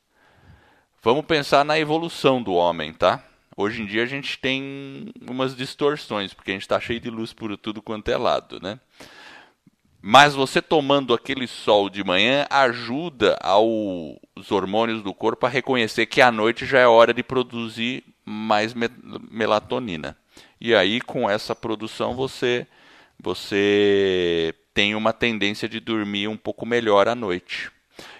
Vamos 1.01 1.25
pensar 1.25 1.65
na 1.65 1.79
evolução 1.79 2.43
do 2.43 2.53
homem, 2.53 2.93
tá? 2.93 3.23
Hoje 3.55 3.81
em 3.81 3.85
dia 3.85 4.03
a 4.03 4.05
gente 4.05 4.37
tem 4.39 5.11
umas 5.29 5.55
distorções, 5.55 6.33
porque 6.33 6.51
a 6.51 6.53
gente 6.53 6.63
está 6.63 6.79
cheio 6.79 6.99
de 6.99 7.09
luz 7.09 7.33
por 7.33 7.55
tudo 7.57 7.81
quanto 7.81 8.09
é 8.09 8.17
lado, 8.17 8.59
né? 8.61 8.79
Mas 10.01 10.33
você 10.33 10.61
tomando 10.61 11.13
aquele 11.13 11.45
sol 11.45 11.89
de 11.89 12.03
manhã 12.03 12.47
ajuda 12.49 13.37
ao, 13.41 13.67
os 14.35 14.51
hormônios 14.51 15.03
do 15.03 15.13
corpo 15.13 15.45
a 15.45 15.49
reconhecer 15.49 16.07
que 16.07 16.21
à 16.21 16.31
noite 16.31 16.65
já 16.65 16.79
é 16.79 16.87
hora 16.87 17.13
de 17.13 17.21
produzir 17.21 18.03
mais 18.25 18.73
me 18.73 18.89
melatonina. 19.29 20.17
E 20.59 20.73
aí 20.73 20.99
com 21.01 21.29
essa 21.29 21.53
produção 21.53 22.15
você 22.15 22.65
você 23.19 24.55
tem 24.73 24.95
uma 24.95 25.13
tendência 25.13 25.69
de 25.69 25.79
dormir 25.79 26.27
um 26.27 26.37
pouco 26.37 26.65
melhor 26.65 27.07
à 27.07 27.13
noite. 27.13 27.69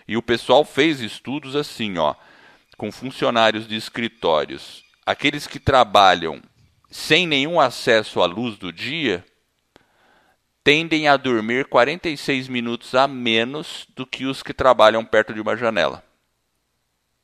E 0.07 0.15
o 0.15 0.21
pessoal 0.21 0.63
fez 0.63 0.99
estudos 0.99 1.55
assim, 1.55 1.97
ó 1.97 2.13
com 2.81 2.91
funcionários 2.91 3.67
de 3.67 3.75
escritórios, 3.75 4.80
aqueles 5.05 5.47
que 5.47 5.59
trabalham 5.59 6.41
sem 6.89 7.25
nenhum 7.25 7.59
acesso 7.59 8.21
à 8.21 8.25
luz 8.25 8.57
do 8.57 8.71
dia, 8.71 9.25
tendem 10.63 11.07
a 11.07 11.17
dormir 11.17 11.65
46 11.65 12.47
minutos 12.47 12.93
a 12.93 13.07
menos 13.07 13.87
do 13.95 14.05
que 14.05 14.25
os 14.25 14.43
que 14.43 14.53
trabalham 14.53 15.03
perto 15.03 15.33
de 15.33 15.41
uma 15.41 15.55
janela. 15.55 16.03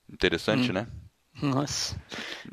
Interessante, 0.09 0.71
hum. 0.71 0.73
né? 0.73 0.87
Nossa. 1.41 1.95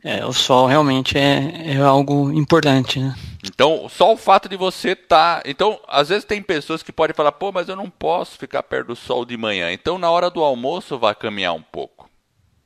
É, 0.02 0.26
o 0.26 0.32
sol 0.32 0.66
realmente 0.66 1.16
é, 1.16 1.72
é 1.72 1.80
algo 1.80 2.30
importante, 2.32 3.00
né? 3.00 3.14
Então, 3.42 3.88
só 3.88 4.12
o 4.12 4.16
fato 4.16 4.48
de 4.48 4.56
você 4.56 4.90
estar. 4.90 5.42
Tá... 5.42 5.48
Então, 5.48 5.80
às 5.88 6.10
vezes 6.10 6.24
tem 6.24 6.42
pessoas 6.42 6.82
que 6.82 6.92
podem 6.92 7.14
falar, 7.14 7.32
pô, 7.32 7.50
mas 7.50 7.68
eu 7.68 7.76
não 7.76 7.88
posso 7.88 8.36
ficar 8.36 8.62
perto 8.62 8.88
do 8.88 8.96
sol 8.96 9.24
de 9.24 9.36
manhã. 9.36 9.72
Então, 9.72 9.98
na 9.98 10.10
hora 10.10 10.30
do 10.30 10.42
almoço, 10.42 10.98
vá 10.98 11.14
caminhar 11.14 11.54
um 11.54 11.62
pouco. 11.62 12.10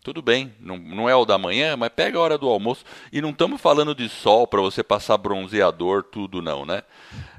Tudo 0.08 0.22
bem, 0.22 0.54
não, 0.58 0.78
não 0.78 1.06
é 1.06 1.14
o 1.14 1.26
da 1.26 1.36
manhã, 1.36 1.76
mas 1.76 1.90
pega 1.90 2.16
a 2.16 2.22
hora 2.22 2.38
do 2.38 2.48
almoço. 2.48 2.82
E 3.12 3.20
não 3.20 3.28
estamos 3.28 3.60
falando 3.60 3.94
de 3.94 4.08
sol 4.08 4.46
para 4.46 4.62
você 4.62 4.82
passar 4.82 5.18
bronzeador, 5.18 6.02
tudo 6.02 6.40
não, 6.40 6.64
né? 6.64 6.82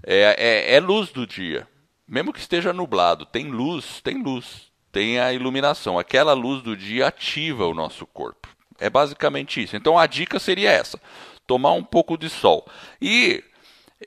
É, 0.06 0.36
é, 0.38 0.76
é 0.76 0.80
luz 0.80 1.10
do 1.10 1.26
dia. 1.26 1.68
Mesmo 2.08 2.32
que 2.32 2.40
esteja 2.40 2.72
nublado, 2.72 3.26
tem 3.26 3.48
luz, 3.48 4.02
tem 4.04 4.22
luz, 4.22 4.68
tem 4.92 5.20
a 5.20 5.34
iluminação. 5.34 5.98
Aquela 5.98 6.34
luz 6.34 6.62
do 6.62 6.78
dia 6.78 7.08
ativa 7.08 7.66
o 7.66 7.74
nosso 7.74 8.06
corpo. 8.06 8.48
É 8.80 8.88
basicamente 8.88 9.64
isso. 9.64 9.76
Então 9.76 9.98
a 9.98 10.06
dica 10.06 10.38
seria 10.38 10.70
essa: 10.70 11.02
tomar 11.48 11.72
um 11.74 11.84
pouco 11.84 12.16
de 12.20 12.30
sol. 12.30 12.68
E 13.02 13.44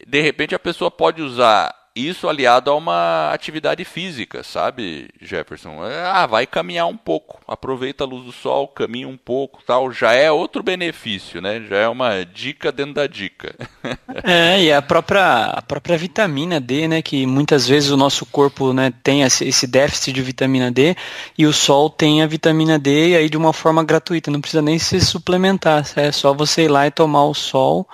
de 0.07 0.21
repente 0.21 0.55
a 0.55 0.61
pessoa 0.61 0.89
pode 0.89 1.21
usar 1.21 1.75
isso 1.95 2.29
aliado 2.29 2.71
a 2.71 2.75
uma 2.75 3.31
atividade 3.33 3.85
física, 3.85 4.43
sabe, 4.43 5.11
Jefferson? 5.21 5.83
Ah, 5.83 6.27
vai 6.27 6.47
caminhar 6.47 6.87
um 6.87 6.97
pouco, 6.97 7.41
aproveita 7.47 8.05
a 8.05 8.07
luz 8.07 8.25
do 8.25 8.33
sol, 8.33 8.67
caminha 8.69 9.07
um 9.07 9.17
pouco, 9.17 9.61
tal, 9.67 9.93
já 9.93 10.13
é 10.13 10.31
outro 10.31 10.63
benefício, 10.63 11.41
né? 11.41 11.61
Já 11.69 11.77
é 11.77 11.89
uma 11.89 12.25
dica 12.25 12.73
dentro 12.73 12.95
da 12.95 13.07
dica. 13.07 13.55
é, 14.25 14.63
e 14.63 14.73
a 14.73 14.81
própria 14.81 15.45
a 15.45 15.63
própria 15.63 15.99
vitamina 15.99 16.61
D, 16.61 16.89
né, 16.89 17.03
que 17.03 17.27
muitas 17.27 17.69
vezes 17.69 17.91
o 17.91 17.97
nosso 17.97 18.25
corpo, 18.25 18.73
né, 18.73 18.93
tem 19.03 19.23
esse 19.23 19.67
déficit 19.67 20.13
de 20.13 20.23
vitamina 20.23 20.71
D 20.71 20.97
e 21.37 21.47
o 21.47 21.53
sol 21.53 21.91
tem 21.91 22.23
a 22.23 22.27
vitamina 22.27 22.79
D 22.79 23.11
e 23.11 23.17
aí 23.17 23.29
de 23.29 23.37
uma 23.37 23.53
forma 23.53 23.85
gratuita, 23.85 24.31
não 24.31 24.41
precisa 24.41 24.63
nem 24.63 24.79
se 24.79 25.01
suplementar, 25.01 25.87
é 25.97 26.11
só 26.11 26.33
você 26.33 26.63
ir 26.63 26.69
lá 26.69 26.87
e 26.87 26.91
tomar 26.91 27.25
o 27.25 27.35
sol 27.35 27.87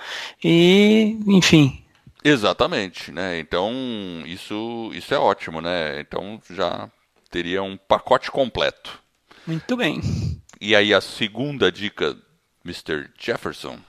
e, 0.43 1.17
enfim, 1.27 1.83
Exatamente, 2.23 3.11
né? 3.11 3.39
Então 3.39 3.71
isso, 4.25 4.91
isso 4.93 5.13
é 5.13 5.17
ótimo, 5.17 5.61
né? 5.61 5.99
Então 5.99 6.41
já 6.49 6.89
teria 7.29 7.63
um 7.63 7.77
pacote 7.77 8.29
completo. 8.31 8.99
Muito 9.47 9.77
bem. 9.77 10.01
E 10.59 10.75
aí 10.75 10.93
a 10.93 11.01
segunda 11.01 11.71
dica, 11.71 12.17
Mr. 12.65 13.09
Jefferson. 13.17 13.79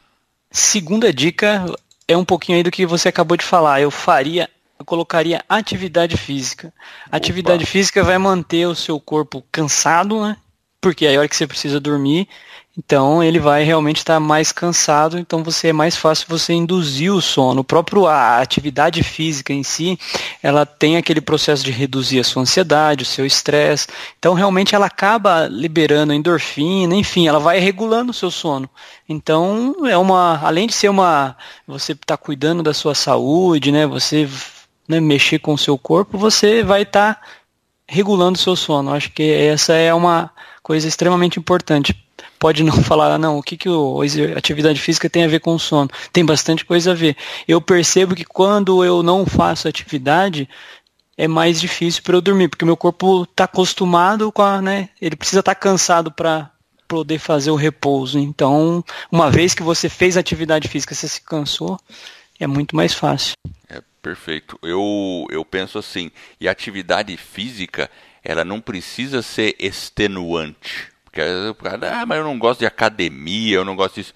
Segunda 0.51 1.13
dica 1.13 1.65
é 2.07 2.17
um 2.17 2.25
pouquinho 2.25 2.59
aí 2.59 2.63
do 2.63 2.71
que 2.71 2.87
você 2.87 3.09
acabou 3.09 3.37
de 3.37 3.45
falar. 3.45 3.81
Eu 3.81 3.91
faria, 3.91 4.49
eu 4.79 4.85
colocaria 4.85 5.45
atividade 5.49 6.17
física. 6.17 6.73
Atividade 7.11 7.65
Opa. 7.65 7.73
física 7.73 8.03
vai 8.05 8.19
manter 8.19 8.67
o 8.67 8.75
seu 8.75 9.01
corpo 9.01 9.45
cansado, 9.51 10.21
né? 10.21 10.37
Porque 10.81 11.07
aí 11.07 11.17
a 11.17 11.19
hora 11.19 11.29
que 11.29 11.37
você 11.37 11.47
precisa 11.47 11.79
dormir, 11.79 12.27
então 12.79 13.23
ele 13.23 13.41
vai 13.41 13.65
realmente 13.65 13.99
estar 13.99 14.21
mais 14.21 14.53
cansado, 14.53 15.19
então 15.19 15.43
você 15.43 15.69
é 15.69 15.73
mais 15.73 15.97
fácil 15.97 16.27
você 16.29 16.53
induzir 16.53 17.12
o 17.12 17.21
sono. 17.21 17.62
O 17.62 17.65
próprio 17.65 18.07
a 18.07 18.39
atividade 18.39 19.03
física 19.03 19.53
em 19.53 19.62
si, 19.65 19.99
ela 20.41 20.65
tem 20.65 20.97
aquele 20.97 21.21
processo 21.21 21.65
de 21.65 21.73
reduzir 21.73 22.21
a 22.21 22.25
sua 22.25 22.43
ansiedade, 22.43 23.03
o 23.03 23.07
seu 23.07 23.27
estresse. 23.27 23.89
Então 24.19 24.35
realmente 24.35 24.75
ela 24.75 24.87
acaba 24.87 25.49
liberando 25.49 26.12
endorfina, 26.12 26.95
enfim, 26.95 27.27
ela 27.27 27.41
vai 27.41 27.59
regulando 27.59 28.12
o 28.12 28.15
seu 28.15 28.31
sono. 28.31 28.71
Então 29.09 29.75
é 29.87 29.99
uma, 29.99 30.39
além 30.43 30.69
de 30.69 30.73
ser 30.73 30.89
uma, 30.89 31.37
você 31.67 31.93
está 31.93 32.17
cuidando 32.17 32.62
da 32.62 32.73
sua 32.73 32.95
saúde, 32.95 33.73
né? 33.73 33.85
Você 33.87 34.29
né, 34.89 35.00
mexer 35.00 35.41
com 35.41 35.55
o 35.55 35.59
seu 35.59 35.77
corpo, 35.77 36.17
você 36.17 36.62
vai 36.62 36.83
estar 36.83 37.15
tá 37.15 37.23
regulando 37.89 38.39
o 38.39 38.43
seu 38.43 38.55
sono. 38.55 38.95
Acho 38.95 39.11
que 39.11 39.23
essa 39.23 39.75
é 39.75 39.93
uma 39.93 40.31
coisa 40.62 40.87
extremamente 40.87 41.39
importante. 41.39 41.95
Pode 42.40 42.64
não 42.64 42.73
falar, 42.82 43.18
não, 43.18 43.38
o 43.38 43.42
que, 43.42 43.56
que 43.56 43.68
o, 43.68 44.00
a 44.00 44.38
atividade 44.38 44.80
física 44.80 45.09
tem 45.09 45.23
a 45.25 45.28
ver 45.28 45.40
com 45.40 45.54
o 45.54 45.59
sono? 45.59 45.90
Tem 46.12 46.25
bastante 46.25 46.64
coisa 46.64 46.90
a 46.90 46.94
ver. 46.94 47.16
Eu 47.47 47.61
percebo 47.61 48.16
que 48.16 48.25
quando 48.25 48.82
eu 48.82 49.02
não 49.02 49.25
faço 49.26 49.68
atividade, 49.68 50.49
é 51.16 51.28
mais 51.28 51.61
difícil 51.61 52.02
para 52.02 52.16
eu 52.16 52.23
dormir, 52.23 52.49
porque 52.49 52.64
meu 52.64 52.78
corpo 52.78 53.25
está 53.25 53.44
acostumado 53.44 54.32
com 54.32 54.40
a, 54.40 54.62
né? 54.62 54.88
Ele 55.00 55.14
precisa 55.14 55.40
estar 55.40 55.54
tá 55.54 55.61
cansado 55.61 56.11
para 56.11 56.50
poder 56.88 57.18
fazer 57.18 57.50
o 57.50 57.56
repouso. 57.56 58.18
Então, 58.18 58.82
uma 59.12 59.30
vez 59.30 59.54
que 59.54 59.62
você 59.62 59.88
fez 59.88 60.16
atividade 60.16 60.66
física, 60.66 60.94
você 60.94 61.06
se 61.06 61.20
cansou, 61.20 61.78
é 62.40 62.47
muito 62.47 62.75
mais 62.75 62.94
fácil. 62.94 63.35
É 63.68 63.82
perfeito. 64.02 64.59
Eu, 64.62 65.26
eu 65.30 65.44
penso 65.44 65.78
assim, 65.78 66.11
e 66.40 66.49
atividade 66.49 67.14
física, 67.16 67.90
ela 68.25 68.44
não 68.44 68.61
precisa 68.61 69.20
ser 69.23 69.54
extenuante. 69.59 70.89
Porque 71.11 71.23
o 71.23 71.55
cara, 71.55 72.00
ah, 72.00 72.07
mas 72.07 72.19
eu 72.19 72.25
não 72.25 72.38
gosto 72.38 72.61
de 72.61 72.67
academia, 72.67 73.57
eu 73.57 73.64
não 73.64 73.75
gosto 73.75 73.97
disso. 73.97 74.14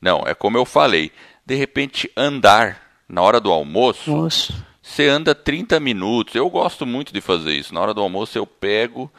Não, 0.00 0.22
é 0.26 0.34
como 0.34 0.58
eu 0.58 0.64
falei. 0.64 1.10
De 1.46 1.54
repente, 1.54 2.10
andar 2.16 2.80
na 3.08 3.22
hora 3.22 3.40
do 3.40 3.50
almoço. 3.50 4.10
Nossa. 4.10 4.52
Você 4.82 5.08
anda 5.08 5.34
30 5.34 5.80
minutos. 5.80 6.34
Eu 6.34 6.48
gosto 6.50 6.84
muito 6.84 7.12
de 7.12 7.20
fazer 7.20 7.54
isso. 7.54 7.72
Na 7.72 7.80
hora 7.80 7.94
do 7.94 8.02
almoço 8.02 8.36
eu 8.36 8.46
pego, 8.46 9.10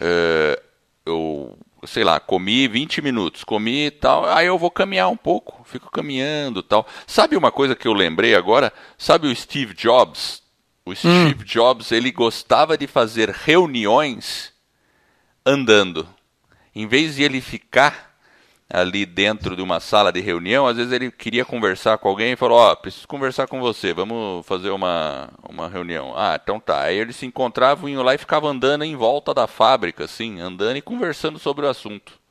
uh, 0.00 0.60
eu 1.06 1.56
sei 1.84 2.04
lá, 2.04 2.20
comi 2.20 2.68
20 2.68 3.02
minutos, 3.02 3.42
comi 3.42 3.86
e 3.86 3.90
tal, 3.90 4.24
aí 4.26 4.46
eu 4.46 4.56
vou 4.56 4.70
caminhar 4.70 5.08
um 5.08 5.16
pouco, 5.16 5.64
fico 5.64 5.90
caminhando 5.90 6.62
tal. 6.62 6.86
Sabe 7.06 7.36
uma 7.36 7.50
coisa 7.50 7.74
que 7.74 7.88
eu 7.88 7.92
lembrei 7.92 8.34
agora? 8.34 8.72
Sabe 8.96 9.26
o 9.26 9.34
Steve 9.34 9.74
Jobs? 9.74 10.42
O 10.84 10.94
Steve 10.94 11.42
hum. 11.42 11.44
Jobs, 11.44 11.92
ele 11.92 12.10
gostava 12.10 12.76
de 12.78 12.86
fazer 12.86 13.30
reuniões 13.30 14.52
andando. 15.44 16.06
Em 16.74 16.86
vez 16.86 17.16
de 17.16 17.22
ele 17.22 17.40
ficar 17.40 18.12
ali 18.72 19.04
dentro 19.04 19.54
de 19.54 19.60
uma 19.60 19.80
sala 19.80 20.10
de 20.10 20.20
reunião, 20.20 20.66
às 20.66 20.76
vezes 20.78 20.92
ele 20.92 21.10
queria 21.10 21.44
conversar 21.44 21.98
com 21.98 22.08
alguém 22.08 22.32
e 22.32 22.36
falou, 22.36 22.58
ó, 22.58 22.72
oh, 22.72 22.76
preciso 22.76 23.06
conversar 23.06 23.46
com 23.46 23.60
você, 23.60 23.92
vamos 23.92 24.46
fazer 24.46 24.70
uma, 24.70 25.28
uma 25.46 25.68
reunião. 25.68 26.14
Ah, 26.16 26.38
então 26.42 26.58
tá. 26.58 26.84
Aí 26.84 26.96
eles 26.96 27.16
se 27.16 27.26
encontravam, 27.26 27.88
iam 27.88 28.02
lá 28.02 28.14
e 28.14 28.18
ficavam 28.18 28.48
andando 28.48 28.84
em 28.84 28.96
volta 28.96 29.34
da 29.34 29.46
fábrica, 29.46 30.04
assim, 30.04 30.40
andando 30.40 30.78
e 30.78 30.82
conversando 30.82 31.38
sobre 31.38 31.66
o 31.66 31.68
assunto. 31.68 32.21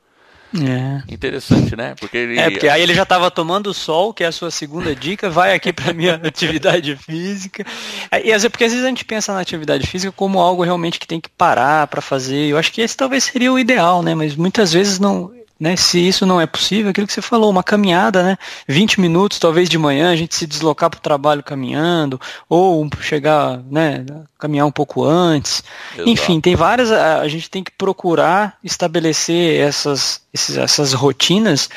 É. 0.54 1.14
Interessante, 1.14 1.76
né? 1.76 1.96
Porque 2.00 2.18
ele... 2.18 2.40
É, 2.40 2.50
porque 2.50 2.68
aí 2.68 2.82
ele 2.82 2.94
já 2.94 3.04
estava 3.04 3.32
tomando 3.32 3.74
sol, 3.74 4.14
que 4.14 4.24
é 4.24 4.28
a 4.28 4.32
sua 4.32 4.52
segunda 4.52 4.96
dica, 4.96 5.30
vai 5.30 5.54
aqui 5.54 5.72
para 5.72 5.94
minha 5.94 6.16
atividade 6.24 6.96
física. 6.96 7.66
E 8.12 8.34
às 8.34 8.42
vezes, 8.42 8.48
porque 8.50 8.66
às 8.66 8.72
vezes 8.72 8.86
a 8.86 8.90
gente 8.90 9.06
pensa 9.06 9.34
na 9.34 9.40
atividade 9.40 9.88
física 9.88 10.12
como 10.12 10.40
algo 10.40 10.64
realmente 10.64 11.00
que 11.00 11.08
tem 11.08 11.22
que 11.22 11.30
parar 11.30 11.88
para 11.88 12.02
fazer. 12.02 12.48
Eu 12.48 12.58
acho 12.58 12.72
que 12.72 12.82
esse 12.82 12.98
talvez 12.98 13.24
seria 13.24 13.52
o 13.52 13.60
ideal, 13.60 14.04
né? 14.04 14.14
Mas 14.14 14.36
muitas 14.36 14.74
vezes 14.74 15.00
não 15.00 15.32
né, 15.62 15.76
se 15.76 16.00
isso 16.00 16.26
não 16.26 16.42
é 16.42 16.48
possível, 16.48 16.90
aquilo 16.90 17.06
que 17.06 17.14
você 17.14 17.22
falou, 17.22 17.48
uma 17.48 17.62
caminhada, 17.62 18.24
né, 18.24 18.38
20 18.68 19.00
minutos 19.00 19.38
talvez 19.38 19.70
de 19.70 19.78
manhã, 19.78 20.12
a 20.12 20.16
gente 20.16 20.34
se 20.34 20.48
deslocar 20.48 20.90
para 20.90 20.98
o 20.98 21.02
trabalho 21.02 21.44
caminhando, 21.44 22.20
ou 22.50 22.90
chegar, 23.00 23.62
né, 23.70 24.04
caminhar 24.40 24.66
um 24.66 24.72
pouco 24.72 25.06
antes. 25.06 25.64
Exato. 25.94 26.10
Enfim, 26.10 26.42
tem 26.42 26.56
várias, 26.56 26.92
a, 26.92 27.28
gente 27.28 27.48
tem 27.48 27.64
que 27.64 27.70
procurar 27.70 28.58
estabelecer 28.64 29.62
essas, 29.62 30.22
esses, 30.34 30.58
essas 30.58 30.94
rotinas 30.94 31.70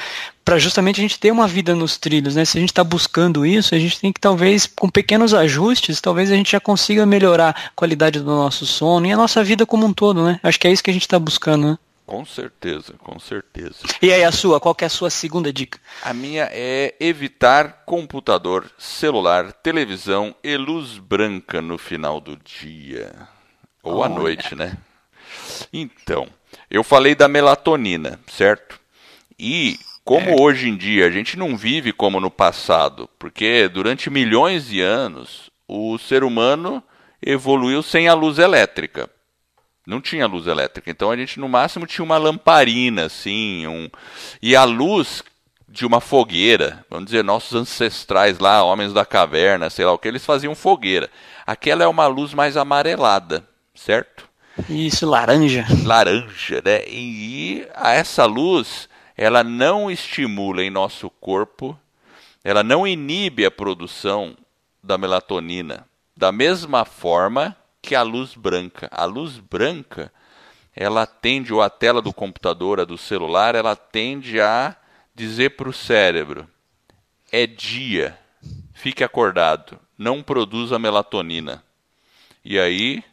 para 0.43 0.59
justamente 0.59 0.99
a 0.99 1.03
gente 1.03 1.19
ter 1.19 1.31
uma 1.31 1.47
vida 1.47 1.75
nos 1.75 1.99
trilhos, 1.99 2.37
né? 2.37 2.45
Se 2.45 2.57
a 2.57 2.61
gente 2.61 2.71
está 2.71 2.85
buscando 2.85 3.45
isso, 3.47 3.75
a 3.75 3.79
gente 3.79 3.99
tem 3.99 4.13
que 4.13 4.21
talvez 4.21 4.67
com 4.67 4.89
pequenos 4.89 5.33
ajustes, 5.33 6.01
talvez 6.01 6.31
a 6.31 6.35
gente 6.35 6.53
já 6.53 6.61
consiga 6.61 7.05
melhorar 7.05 7.51
a 7.51 7.71
qualidade 7.75 8.19
do 8.19 8.27
nosso 8.27 8.67
sono 8.67 9.07
e 9.07 9.13
a 9.13 9.17
nossa 9.17 9.43
vida 9.43 9.65
como 9.65 9.87
um 9.87 9.93
todo, 9.93 10.23
né? 10.23 10.41
Acho 10.43 10.61
que 10.61 10.69
é 10.69 10.73
isso 10.73 10.83
que 10.83 10.91
a 10.91 10.93
gente 10.93 11.03
está 11.03 11.19
buscando, 11.19 11.71
né? 11.73 11.79
Com 12.07 12.25
certeza, 12.25 12.95
com 12.99 13.19
certeza. 13.19 13.79
E 14.03 14.13
aí 14.13 14.23
a 14.23 14.31
sua, 14.31 14.61
qual 14.61 14.77
é 14.79 14.85
a 14.85 14.91
sua 14.91 15.09
segunda 15.09 15.53
dica? 15.53 15.79
A 16.03 16.13
minha 16.13 16.49
é 16.53 16.95
evitar 17.01 17.85
computador, 17.87 18.71
celular, 18.79 19.53
televisão 19.53 20.35
e 20.45 20.57
luz 20.57 20.99
branca 20.99 21.63
no 21.63 21.79
final 21.79 22.21
do 22.21 22.37
dia. 22.37 23.13
Ou 23.83 24.05
à 24.05 24.09
noite, 24.09 24.55
né? 24.55 24.77
Então, 25.73 26.29
eu 26.71 26.85
falei 26.85 27.15
da 27.15 27.27
melatonina, 27.27 28.21
certo? 28.27 28.79
E 29.39 29.79
como 30.05 30.31
é. 30.31 30.37
hoje 30.41 30.69
em 30.69 30.77
dia 30.77 31.07
a 31.07 31.11
gente 31.11 31.39
não 31.39 31.57
vive 31.57 31.93
como 31.93 32.21
no 32.21 32.31
passado, 32.31 33.09
porque 33.19 33.69
durante 33.69 34.11
milhões 34.11 34.67
de 34.67 34.81
anos 34.81 35.51
o 35.67 35.97
ser 35.99 36.23
humano 36.23 36.83
evoluiu 37.23 37.83
sem 37.83 38.09
a 38.09 38.15
luz 38.15 38.39
elétrica. 38.39 39.09
Não 39.87 40.01
tinha 40.01 40.27
luz 40.27 40.47
elétrica. 40.47 40.91
Então 40.91 41.11
a 41.11 41.17
gente 41.17 41.39
no 41.39 41.49
máximo 41.49 41.87
tinha 41.87 42.05
uma 42.05 42.17
lamparina, 42.17 43.07
assim, 43.07 43.67
um... 43.67 43.89
e 44.41 44.57
a 44.57 44.65
luz 44.65 45.23
de 45.69 45.85
uma 45.85 46.01
fogueira, 46.01 46.85
vamos 46.89 47.07
dizer, 47.07 47.25
nossos 47.25 47.55
ancestrais 47.55 48.39
lá, 48.39 48.63
homens 48.63 48.93
da 48.93 49.05
caverna, 49.05 49.69
sei 49.69 49.85
lá 49.85 49.93
o 49.93 49.99
que, 49.99 50.07
eles 50.07 50.25
faziam 50.25 50.55
fogueira. 50.55 51.11
Aquela 51.45 51.83
é 51.83 51.87
uma 51.87 52.07
luz 52.07 52.33
mais 52.33 52.57
amarelada, 52.57 53.45
certo? 53.75 54.29
Isso, 54.71 55.05
laranja. 55.05 55.67
Laranja, 55.85 56.63
né? 56.65 56.85
E 56.87 57.67
essa 57.75 58.25
luz, 58.25 58.89
ela 59.17 59.43
não 59.43 59.91
estimula 59.91 60.63
em 60.63 60.71
nosso 60.71 61.11
corpo, 61.11 61.77
ela 62.45 62.63
não 62.63 62.87
inibe 62.87 63.45
a 63.45 63.51
produção 63.51 64.37
da 64.81 64.97
melatonina. 64.97 65.85
Da 66.17 66.31
mesma 66.31 66.85
forma 66.85 67.57
que 67.85 67.95
a 67.95 68.03
luz 68.03 68.35
branca. 68.35 68.89
A 68.91 69.05
luz 69.05 69.39
branca, 69.39 70.11
ela 70.75 71.07
tende, 71.07 71.53
ou 71.53 71.61
a 71.61 71.69
tela 71.69 72.01
do 72.01 72.13
computador, 72.13 72.81
a 72.81 72.85
do 72.85 72.97
celular, 72.97 73.55
ela 73.55 73.77
tende 73.77 74.41
a 74.41 74.75
dizer 75.15 75.51
para 75.51 75.69
o 75.69 75.73
cérebro: 75.73 76.49
é 77.31 77.47
dia, 77.47 78.19
fique 78.73 79.05
acordado, 79.05 79.79
não 79.99 80.23
produza 80.23 80.79
melatonina. 80.79 81.63
E 82.43 82.59
aí, 82.59 83.05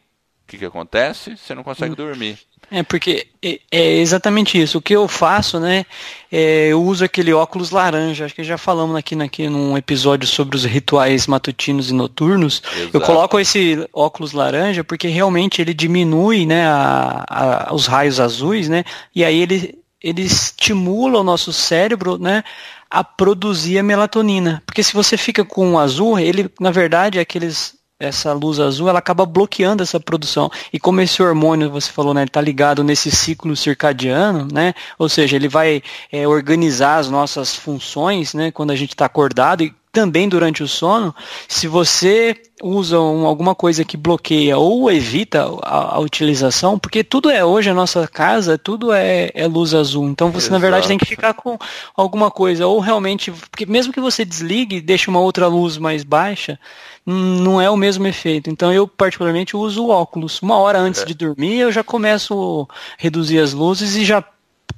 que, 0.52 0.58
que 0.58 0.64
acontece? 0.64 1.36
Você 1.36 1.54
não 1.54 1.62
consegue 1.62 1.92
hum. 1.92 1.96
dormir. 1.96 2.38
É, 2.70 2.82
porque 2.82 3.26
é, 3.42 3.60
é, 3.70 3.96
exatamente 3.98 4.60
isso. 4.60 4.78
O 4.78 4.82
que 4.82 4.94
eu 4.94 5.06
faço, 5.06 5.58
né? 5.58 5.84
É, 6.30 6.68
eu 6.68 6.82
uso 6.82 7.04
aquele 7.04 7.32
óculos 7.32 7.70
laranja. 7.70 8.24
Acho 8.24 8.34
que 8.34 8.44
já 8.44 8.56
falamos 8.56 8.96
aqui, 8.96 9.20
aqui 9.20 9.48
num 9.48 9.76
episódio 9.76 10.26
sobre 10.26 10.56
os 10.56 10.64
rituais 10.64 11.26
matutinos 11.26 11.90
e 11.90 11.94
noturnos. 11.94 12.62
Exato. 12.74 12.90
Eu 12.96 13.00
coloco 13.00 13.38
esse 13.38 13.86
óculos 13.92 14.32
laranja 14.32 14.84
porque 14.84 15.08
realmente 15.08 15.60
ele 15.60 15.74
diminui 15.74 16.46
né, 16.46 16.66
a, 16.66 17.24
a, 17.28 17.74
os 17.74 17.86
raios 17.86 18.20
azuis, 18.20 18.68
né? 18.68 18.84
E 19.14 19.24
aí 19.24 19.38
ele, 19.38 19.78
ele 20.02 20.22
estimula 20.22 21.20
o 21.20 21.24
nosso 21.24 21.52
cérebro, 21.52 22.16
né? 22.16 22.42
A 22.90 23.02
produzir 23.02 23.78
a 23.78 23.82
melatonina. 23.82 24.62
Porque 24.64 24.82
se 24.82 24.94
você 24.94 25.16
fica 25.16 25.44
com 25.44 25.74
o 25.74 25.78
azul, 25.78 26.18
ele, 26.18 26.50
na 26.60 26.70
verdade, 26.70 27.18
é 27.18 27.22
aqueles 27.22 27.81
essa 28.02 28.32
luz 28.32 28.58
azul, 28.58 28.88
ela 28.88 28.98
acaba 28.98 29.24
bloqueando 29.24 29.82
essa 29.82 30.00
produção. 30.00 30.50
E 30.72 30.78
como 30.78 31.00
esse 31.00 31.22
hormônio, 31.22 31.70
você 31.70 31.90
falou, 31.90 32.12
né, 32.12 32.24
está 32.24 32.40
ligado 32.40 32.82
nesse 32.82 33.10
ciclo 33.10 33.54
circadiano, 33.54 34.48
né, 34.52 34.74
ou 34.98 35.08
seja, 35.08 35.36
ele 35.36 35.48
vai 35.48 35.82
é, 36.10 36.26
organizar 36.26 36.96
as 36.96 37.08
nossas 37.08 37.54
funções, 37.54 38.34
né, 38.34 38.50
quando 38.50 38.72
a 38.72 38.76
gente 38.76 38.90
está 38.90 39.06
acordado 39.06 39.62
e 39.62 39.72
também 39.92 40.26
durante 40.26 40.62
o 40.62 40.68
sono, 40.68 41.14
se 41.46 41.68
você 41.68 42.34
usa 42.62 42.98
um, 42.98 43.26
alguma 43.26 43.54
coisa 43.54 43.84
que 43.84 43.94
bloqueia 43.96 44.56
ou 44.56 44.90
evita 44.90 45.44
a, 45.62 45.96
a, 45.96 46.00
utilização, 46.00 46.78
porque 46.78 47.04
tudo 47.04 47.28
é 47.28 47.44
hoje 47.44 47.68
a 47.68 47.74
nossa 47.74 48.08
casa, 48.08 48.56
tudo 48.56 48.90
é, 48.90 49.30
é 49.34 49.46
luz 49.46 49.74
azul. 49.74 50.08
Então 50.08 50.30
você 50.30 50.46
Exato. 50.46 50.52
na 50.54 50.58
verdade 50.58 50.88
tem 50.88 50.96
que 50.96 51.04
ficar 51.04 51.34
com 51.34 51.58
alguma 51.94 52.30
coisa 52.30 52.66
ou 52.66 52.80
realmente, 52.80 53.30
porque 53.30 53.66
mesmo 53.66 53.92
que 53.92 54.00
você 54.00 54.24
desligue, 54.24 54.80
deixe 54.80 55.10
uma 55.10 55.20
outra 55.20 55.46
luz 55.46 55.76
mais 55.76 56.02
baixa, 56.02 56.58
não 57.04 57.60
é 57.60 57.68
o 57.68 57.76
mesmo 57.76 58.06
efeito. 58.06 58.48
Então 58.48 58.72
eu 58.72 58.88
particularmente 58.88 59.54
uso 59.54 59.84
o 59.84 59.90
óculos. 59.90 60.40
Uma 60.40 60.56
hora 60.56 60.78
antes 60.78 61.02
é. 61.02 61.04
de 61.04 61.12
dormir 61.12 61.58
eu 61.58 61.70
já 61.70 61.84
começo 61.84 62.66
a 62.70 62.74
reduzir 62.96 63.40
as 63.40 63.52
luzes 63.52 63.94
e 63.94 64.06
já 64.06 64.24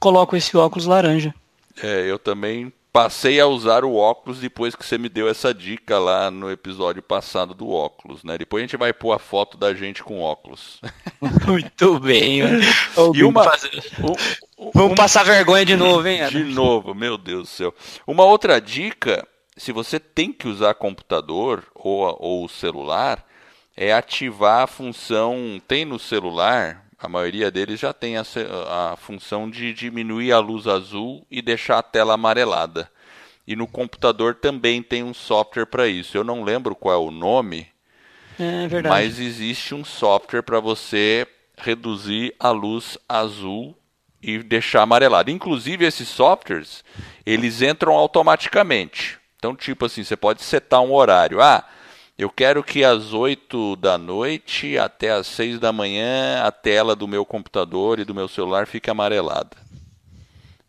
coloco 0.01 0.35
esse 0.35 0.57
óculos 0.57 0.87
laranja. 0.87 1.33
É, 1.81 2.11
eu 2.11 2.19
também 2.19 2.73
passei 2.95 3.41
a 3.41 3.47
usar 3.49 3.85
o 3.85 3.97
óculos 3.97 4.39
depois 4.39 4.77
que 4.77 4.87
você 4.87 4.97
me 4.97 5.09
deu 5.09 5.29
essa 5.29 5.53
dica 5.53 5.99
lá 5.99 6.31
no 6.31 6.49
episódio 6.49 7.03
passado 7.03 7.53
do 7.53 7.69
óculos, 7.69 8.23
né? 8.23 8.39
Depois 8.39 8.63
a 8.63 8.67
gente 8.67 8.77
vai 8.77 8.93
pôr 8.93 9.13
a 9.13 9.19
foto 9.19 9.59
da 9.59 9.75
gente 9.75 10.01
com 10.05 10.21
óculos. 10.21 10.81
Muito 11.45 11.99
bem. 11.99 12.39
e 13.13 13.25
uma, 13.25 13.43
um, 13.99 14.67
um, 14.67 14.71
Vamos 14.73 14.95
passar 14.95 15.25
vergonha 15.25 15.67
de 15.67 15.75
novo, 15.75 16.07
hein? 16.07 16.29
De 16.29 16.45
novo, 16.45 16.95
meu 16.95 17.19
Deus 17.19 17.43
do 17.43 17.49
céu. 17.49 17.75
Uma 18.07 18.23
outra 18.23 18.61
dica, 18.61 19.27
se 19.57 19.73
você 19.73 19.99
tem 19.99 20.33
que 20.33 20.47
usar 20.47 20.73
computador 20.75 21.65
ou, 21.75 22.17
ou 22.21 22.49
celular, 22.49 23.27
é 23.77 23.93
ativar 23.93 24.63
a 24.63 24.69
função. 24.69 25.61
Tem 25.67 25.85
no 25.85 25.99
celular 25.99 26.84
a 27.05 27.09
maioria 27.09 27.51
deles 27.51 27.79
já 27.79 27.93
tem 27.93 28.17
a, 28.17 28.23
a 28.23 28.97
função 28.97 29.51
de 29.51 29.75
diminuir 29.75 30.33
a 30.33 30.39
luz 30.39 30.67
azul 30.67 31.27
e 31.31 31.43
deixar 31.43 31.79
a 31.79 31.83
tela 31.83 32.15
amarelada. 32.15 32.91
E 33.47 33.55
no 33.55 33.67
computador 33.67 34.37
também 34.37 34.83
tem 34.83 35.03
um 35.03 35.13
software 35.13 35.67
para 35.67 35.87
isso. 35.87 36.17
Eu 36.17 36.25
não 36.25 36.43
lembro 36.43 36.75
qual 36.75 36.95
é 36.95 36.97
o 36.97 37.11
nome, 37.11 37.69
é 38.41 38.67
verdade. 38.67 38.89
mas 38.89 39.21
existe 39.21 39.75
um 39.75 39.85
software 39.85 40.43
para 40.43 40.61
você 40.61 41.27
reduzir 41.59 42.35
a 42.41 42.51
luz 42.51 42.97
azul 43.07 43.77
e 44.23 44.39
deixar 44.39 44.81
amarelado. 44.81 45.31
Inclusive 45.31 45.85
esses 45.85 46.09
softwares, 46.09 46.83
eles 47.27 47.61
entram 47.61 47.93
automaticamente. 47.93 49.19
Então, 49.37 49.55
tipo 49.55 49.85
assim, 49.85 50.03
você 50.03 50.17
pode 50.17 50.43
setar 50.43 50.81
um 50.81 50.95
horário. 50.95 51.43
Ah, 51.43 51.69
eu 52.17 52.31
quero 52.31 52.63
que 52.63 52.85
às 52.85 53.13
8 53.13 53.77
da 53.77 53.99
noite 53.99 54.79
até 54.79 55.11
às 55.11 55.27
6 55.27 55.59
da 55.59 55.73
manhã 55.73 56.43
a 56.43 56.53
tela 56.53 56.95
do 56.95 57.09
meu 57.09 57.25
computador 57.25 57.99
e 57.99 58.05
do 58.05 58.15
meu 58.15 58.29
celular 58.29 58.67
fique 58.67 58.89
amarelada. 58.89 59.57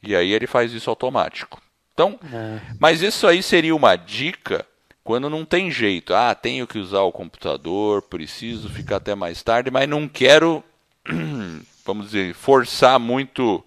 E 0.02 0.16
aí 0.16 0.32
ele 0.34 0.48
faz 0.48 0.74
isso 0.74 0.90
automático. 0.90 1.62
Então, 1.94 2.20
é. 2.34 2.60
mas 2.80 3.02
isso 3.02 3.28
aí 3.28 3.42
seria 3.42 3.76
uma 3.76 3.96
dica 3.96 4.66
quando 5.04 5.30
não 5.30 5.46
tem 5.46 5.70
jeito. 5.70 6.16
Ah, 6.16 6.34
tenho 6.34 6.66
que 6.66 6.80
usar 6.80 7.02
o 7.02 7.12
computador, 7.12 8.02
preciso 8.02 8.68
ficar 8.68 8.96
até 8.96 9.14
mais 9.14 9.44
tarde, 9.44 9.70
mas 9.70 9.88
não 9.88 10.08
quero, 10.08 10.64
vamos 11.86 12.08
dizer, 12.08 12.34
forçar 12.34 13.00
muito, 13.00 13.64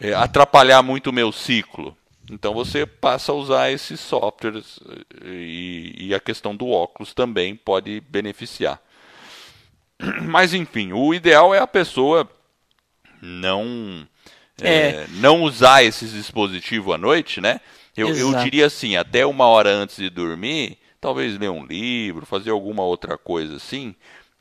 é, 0.00 0.14
atrapalhar 0.14 0.84
muito 0.84 1.10
o 1.10 1.12
meu 1.12 1.32
ciclo. 1.32 1.97
Então 2.30 2.52
você 2.52 2.84
passa 2.84 3.32
a 3.32 3.34
usar 3.34 3.70
esses 3.70 3.98
softwares 4.00 4.78
e, 5.24 5.94
e, 5.98 6.14
a 6.14 6.20
questão 6.20 6.54
do 6.54 6.68
óculos 6.68 7.14
também 7.14 7.56
pode 7.56 8.00
beneficiar. 8.00 8.80
Mas 10.22 10.52
enfim, 10.52 10.92
o 10.92 11.14
ideal 11.14 11.54
é 11.54 11.58
a 11.58 11.66
pessoa 11.66 12.28
não 13.22 14.06
é, 14.60 14.70
é. 14.70 15.06
não 15.12 15.42
usar 15.42 15.82
esses 15.82 16.12
dispositivos 16.12 16.94
à 16.94 16.98
noite, 16.98 17.40
né? 17.40 17.60
Eu, 17.96 18.14
eu, 18.14 18.32
diria 18.44 18.66
assim, 18.66 18.96
até 18.96 19.26
uma 19.26 19.46
hora 19.46 19.70
antes 19.70 19.96
de 19.96 20.08
dormir, 20.08 20.78
talvez 21.00 21.36
ler 21.36 21.50
um 21.50 21.66
livro, 21.66 22.24
fazer 22.24 22.50
alguma 22.50 22.84
outra 22.84 23.18
coisa 23.18 23.56
assim, 23.56 23.92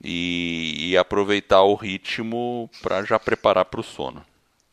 e, 0.04 0.91
e 0.91 0.97
aproveitar 0.97 1.63
o 1.63 1.73
ritmo 1.73 2.69
para 2.84 3.04
já 3.04 3.17
preparar 3.17 3.65
para 3.65 3.80
o 3.80 3.84
sono. 3.84 4.23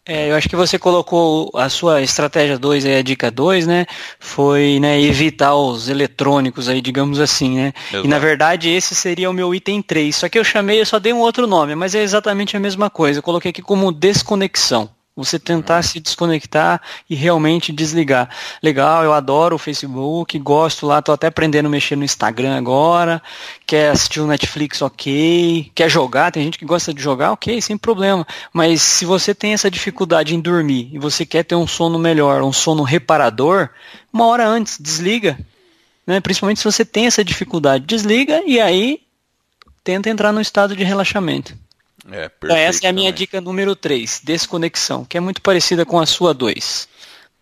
É, 0.07 0.31
eu 0.31 0.37
acho 0.37 0.51
que 0.51 0.57
você 0.57 0.79
colocou 0.79 1.51
a 1.55 1.69
sua 1.71 2.03
estratégia 2.03 2.59
2, 2.59 2.85
a 2.85 3.03
dica 3.03 3.31
2, 3.31 3.67
né? 3.67 3.87
Foi 4.21 4.79
né, 4.79 5.01
evitar 5.01 5.55
os 5.55 5.89
eletrônicos 5.89 6.69
aí, 6.69 6.83
digamos 6.83 7.19
assim, 7.19 7.57
né? 7.57 7.73
Exato. 7.89 8.05
E 8.05 8.09
na 8.09 8.19
verdade 8.19 8.69
esse 8.69 8.95
seria 8.95 9.31
o 9.31 9.33
meu 9.33 9.55
item 9.55 9.81
3. 9.81 10.15
Só 10.15 10.29
que 10.29 10.39
eu 10.39 10.45
chamei, 10.45 10.79
eu 10.79 10.87
só 10.87 10.99
dei 10.99 11.15
um 11.15 11.21
outro 11.21 11.47
nome, 11.47 11.75
mas 11.75 11.95
é 11.95 12.03
exatamente 12.03 12.55
a 12.55 12.61
mesma 12.61 12.91
coisa. 12.91 13.19
Eu 13.19 13.23
coloquei 13.23 13.51
aqui 13.51 13.63
como 13.63 13.91
desconexão. 13.91 14.91
Você 15.17 15.39
tentar 15.39 15.81
se 15.83 16.01
desconectar 16.01 16.83
e 17.09 17.15
realmente 17.15 17.73
desligar. 17.73 18.29
Legal, 18.61 19.05
eu 19.05 19.13
adoro 19.13 19.55
o 19.55 19.59
Facebook, 19.59 20.37
gosto 20.41 20.89
lá, 20.89 21.01
tô 21.01 21.13
até 21.13 21.29
aprendendo 21.29 21.67
a 21.67 21.71
mexer 21.71 21.95
no 21.95 22.05
Instagram 22.05 22.57
agora. 22.57 23.23
Quer 23.65 23.91
assistir 23.91 24.21
o 24.21 24.27
Netflix, 24.27 24.83
ok. 24.83 25.71
Quer 25.73 25.89
jogar, 25.89 26.33
tem 26.33 26.43
gente 26.43 26.59
que 26.59 26.65
gosta 26.65 26.93
de 26.93 27.01
jogar, 27.01 27.31
ok, 27.31 27.61
sem 27.61 27.79
problema. 27.79 28.27
Mas 28.53 28.83
se 28.83 29.05
você 29.05 29.33
tem 29.33 29.53
essa 29.53 29.71
dificuldade 29.71 30.35
em 30.35 30.41
dormir 30.41 30.91
e 30.93 30.99
você 30.99 31.25
quer 31.25 31.45
ter 31.45 31.55
um 31.55 31.67
sono 31.67 31.97
melhor, 31.97 32.43
um 32.43 32.53
sono 32.53 32.83
reparador, 32.83 33.71
uma 34.13 34.27
hora 34.27 34.45
antes, 34.45 34.81
desliga. 34.81 35.39
Né? 36.05 36.21
Principalmente 36.21 36.59
se 36.59 36.65
você 36.65 36.85
tem 36.85 37.07
essa 37.07 37.25
dificuldade, 37.25 37.87
desliga 37.87 38.43
e 38.45 38.61
aí 38.61 39.01
tenta 39.85 40.11
entrar 40.11 40.33
no 40.33 40.41
estado 40.41 40.75
de 40.75 40.83
relaxamento. 40.83 41.57
É, 42.11 42.31
então, 42.37 42.57
essa 42.57 42.87
é 42.87 42.91
a 42.91 42.93
minha 42.93 43.13
dica 43.13 43.41
número 43.41 43.75
3, 43.75 44.21
desconexão, 44.23 45.05
que 45.05 45.17
é 45.17 45.21
muito 45.21 45.41
parecida 45.41 45.87
com 45.87 45.99
a 45.99 46.05
sua 46.05 46.35
2. 46.35 46.89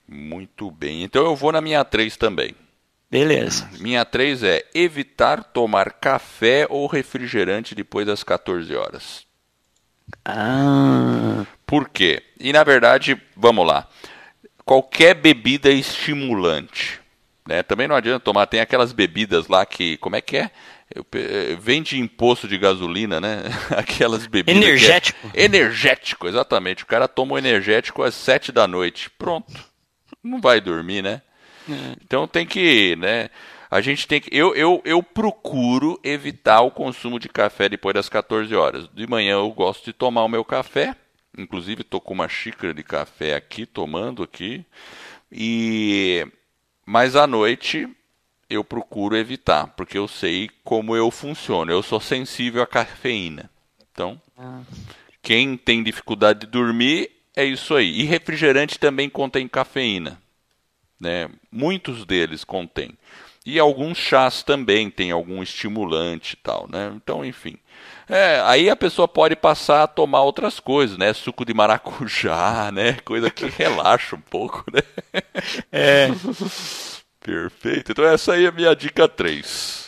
Muito 0.08 0.70
bem. 0.70 1.02
Então 1.02 1.24
eu 1.24 1.34
vou 1.34 1.50
na 1.50 1.60
minha 1.60 1.84
3 1.84 2.16
também. 2.16 2.54
Beleza. 3.10 3.68
Minha 3.78 4.04
3 4.04 4.42
é 4.42 4.64
evitar 4.74 5.42
tomar 5.42 5.92
café 5.92 6.66
ou 6.70 6.86
refrigerante 6.86 7.74
depois 7.74 8.06
das 8.06 8.22
14 8.22 8.74
horas. 8.74 9.26
Ah. 10.24 11.44
Por 11.66 11.88
quê? 11.88 12.22
E 12.38 12.52
na 12.52 12.64
verdade, 12.64 13.20
vamos 13.36 13.66
lá. 13.66 13.88
Qualquer 14.64 15.14
bebida 15.14 15.70
estimulante. 15.70 17.00
Né? 17.46 17.62
Também 17.62 17.88
não 17.88 17.96
adianta 17.96 18.20
tomar. 18.20 18.46
Tem 18.46 18.60
aquelas 18.60 18.92
bebidas 18.92 19.48
lá 19.48 19.66
que. 19.66 19.96
Como 19.98 20.16
é 20.16 20.20
que 20.20 20.36
é? 20.36 20.50
Eh, 20.94 21.56
vende 21.60 21.98
imposto 21.98 22.46
de 22.46 22.58
gasolina, 22.58 23.20
né? 23.20 23.42
Aquelas 23.76 24.26
bebidas. 24.26 24.54
É 24.54 24.66
energético. 24.66 25.30
É 25.34 25.44
energético, 25.44 26.28
exatamente. 26.28 26.84
O 26.84 26.86
cara 26.86 27.08
toma 27.08 27.34
o 27.34 27.38
energético 27.38 28.02
às 28.02 28.14
sete 28.14 28.52
da 28.52 28.66
noite. 28.66 29.10
Pronto. 29.10 29.52
Não 30.22 30.40
vai 30.40 30.60
dormir, 30.60 31.02
né? 31.02 31.22
É. 31.68 31.96
Então 32.04 32.26
tem 32.26 32.46
que, 32.46 32.96
né? 32.96 33.30
A 33.70 33.80
gente 33.80 34.06
tem 34.06 34.20
que. 34.20 34.28
Eu, 34.36 34.54
eu, 34.54 34.82
eu 34.84 35.02
procuro 35.02 35.98
evitar 36.04 36.60
o 36.60 36.70
consumo 36.70 37.18
de 37.18 37.28
café 37.28 37.68
depois 37.68 37.94
das 37.94 38.08
14 38.08 38.54
horas. 38.54 38.88
De 38.94 39.06
manhã 39.06 39.32
eu 39.32 39.50
gosto 39.50 39.84
de 39.84 39.92
tomar 39.92 40.24
o 40.24 40.28
meu 40.28 40.44
café. 40.44 40.94
Inclusive 41.36 41.80
estou 41.80 42.00
com 42.00 42.12
uma 42.12 42.28
xícara 42.28 42.74
de 42.74 42.82
café 42.82 43.34
aqui, 43.34 43.64
tomando 43.64 44.22
aqui. 44.22 44.64
E 45.30 46.26
mas 46.84 47.16
à 47.16 47.26
noite 47.26 47.88
eu 48.52 48.64
procuro 48.64 49.16
evitar, 49.16 49.68
porque 49.68 49.96
eu 49.96 50.06
sei 50.06 50.50
como 50.64 50.94
eu 50.96 51.10
funciono. 51.10 51.70
Eu 51.70 51.82
sou 51.82 52.00
sensível 52.00 52.62
à 52.62 52.66
cafeína. 52.66 53.50
Então, 53.92 54.20
ah. 54.38 54.60
quem 55.22 55.56
tem 55.56 55.82
dificuldade 55.82 56.40
de 56.40 56.46
dormir, 56.46 57.10
é 57.34 57.44
isso 57.44 57.74
aí. 57.74 58.00
E 58.00 58.04
refrigerante 58.04 58.78
também 58.78 59.08
contém 59.08 59.48
cafeína. 59.48 60.20
Né? 61.00 61.28
Muitos 61.50 62.04
deles 62.04 62.44
contêm. 62.44 62.96
E 63.44 63.58
alguns 63.58 63.98
chás 63.98 64.42
também 64.42 64.88
têm 64.88 65.10
algum 65.10 65.42
estimulante 65.42 66.34
e 66.34 66.36
tal, 66.36 66.68
né? 66.70 66.92
Então, 66.94 67.24
enfim. 67.24 67.56
É, 68.08 68.40
aí 68.44 68.70
a 68.70 68.76
pessoa 68.76 69.08
pode 69.08 69.34
passar 69.34 69.82
a 69.82 69.88
tomar 69.88 70.22
outras 70.22 70.60
coisas, 70.60 70.96
né? 70.96 71.12
Suco 71.12 71.44
de 71.44 71.52
maracujá, 71.52 72.70
né? 72.72 72.98
Coisa 73.04 73.30
que 73.30 73.46
relaxa 73.46 74.14
um 74.14 74.20
pouco, 74.20 74.64
né? 74.72 74.82
É. 75.72 76.08
Perfeito. 77.22 77.92
Então 77.92 78.04
essa 78.04 78.32
aí 78.32 78.44
é 78.44 78.48
a 78.48 78.52
minha 78.52 78.74
dica 78.74 79.08
3. 79.08 79.82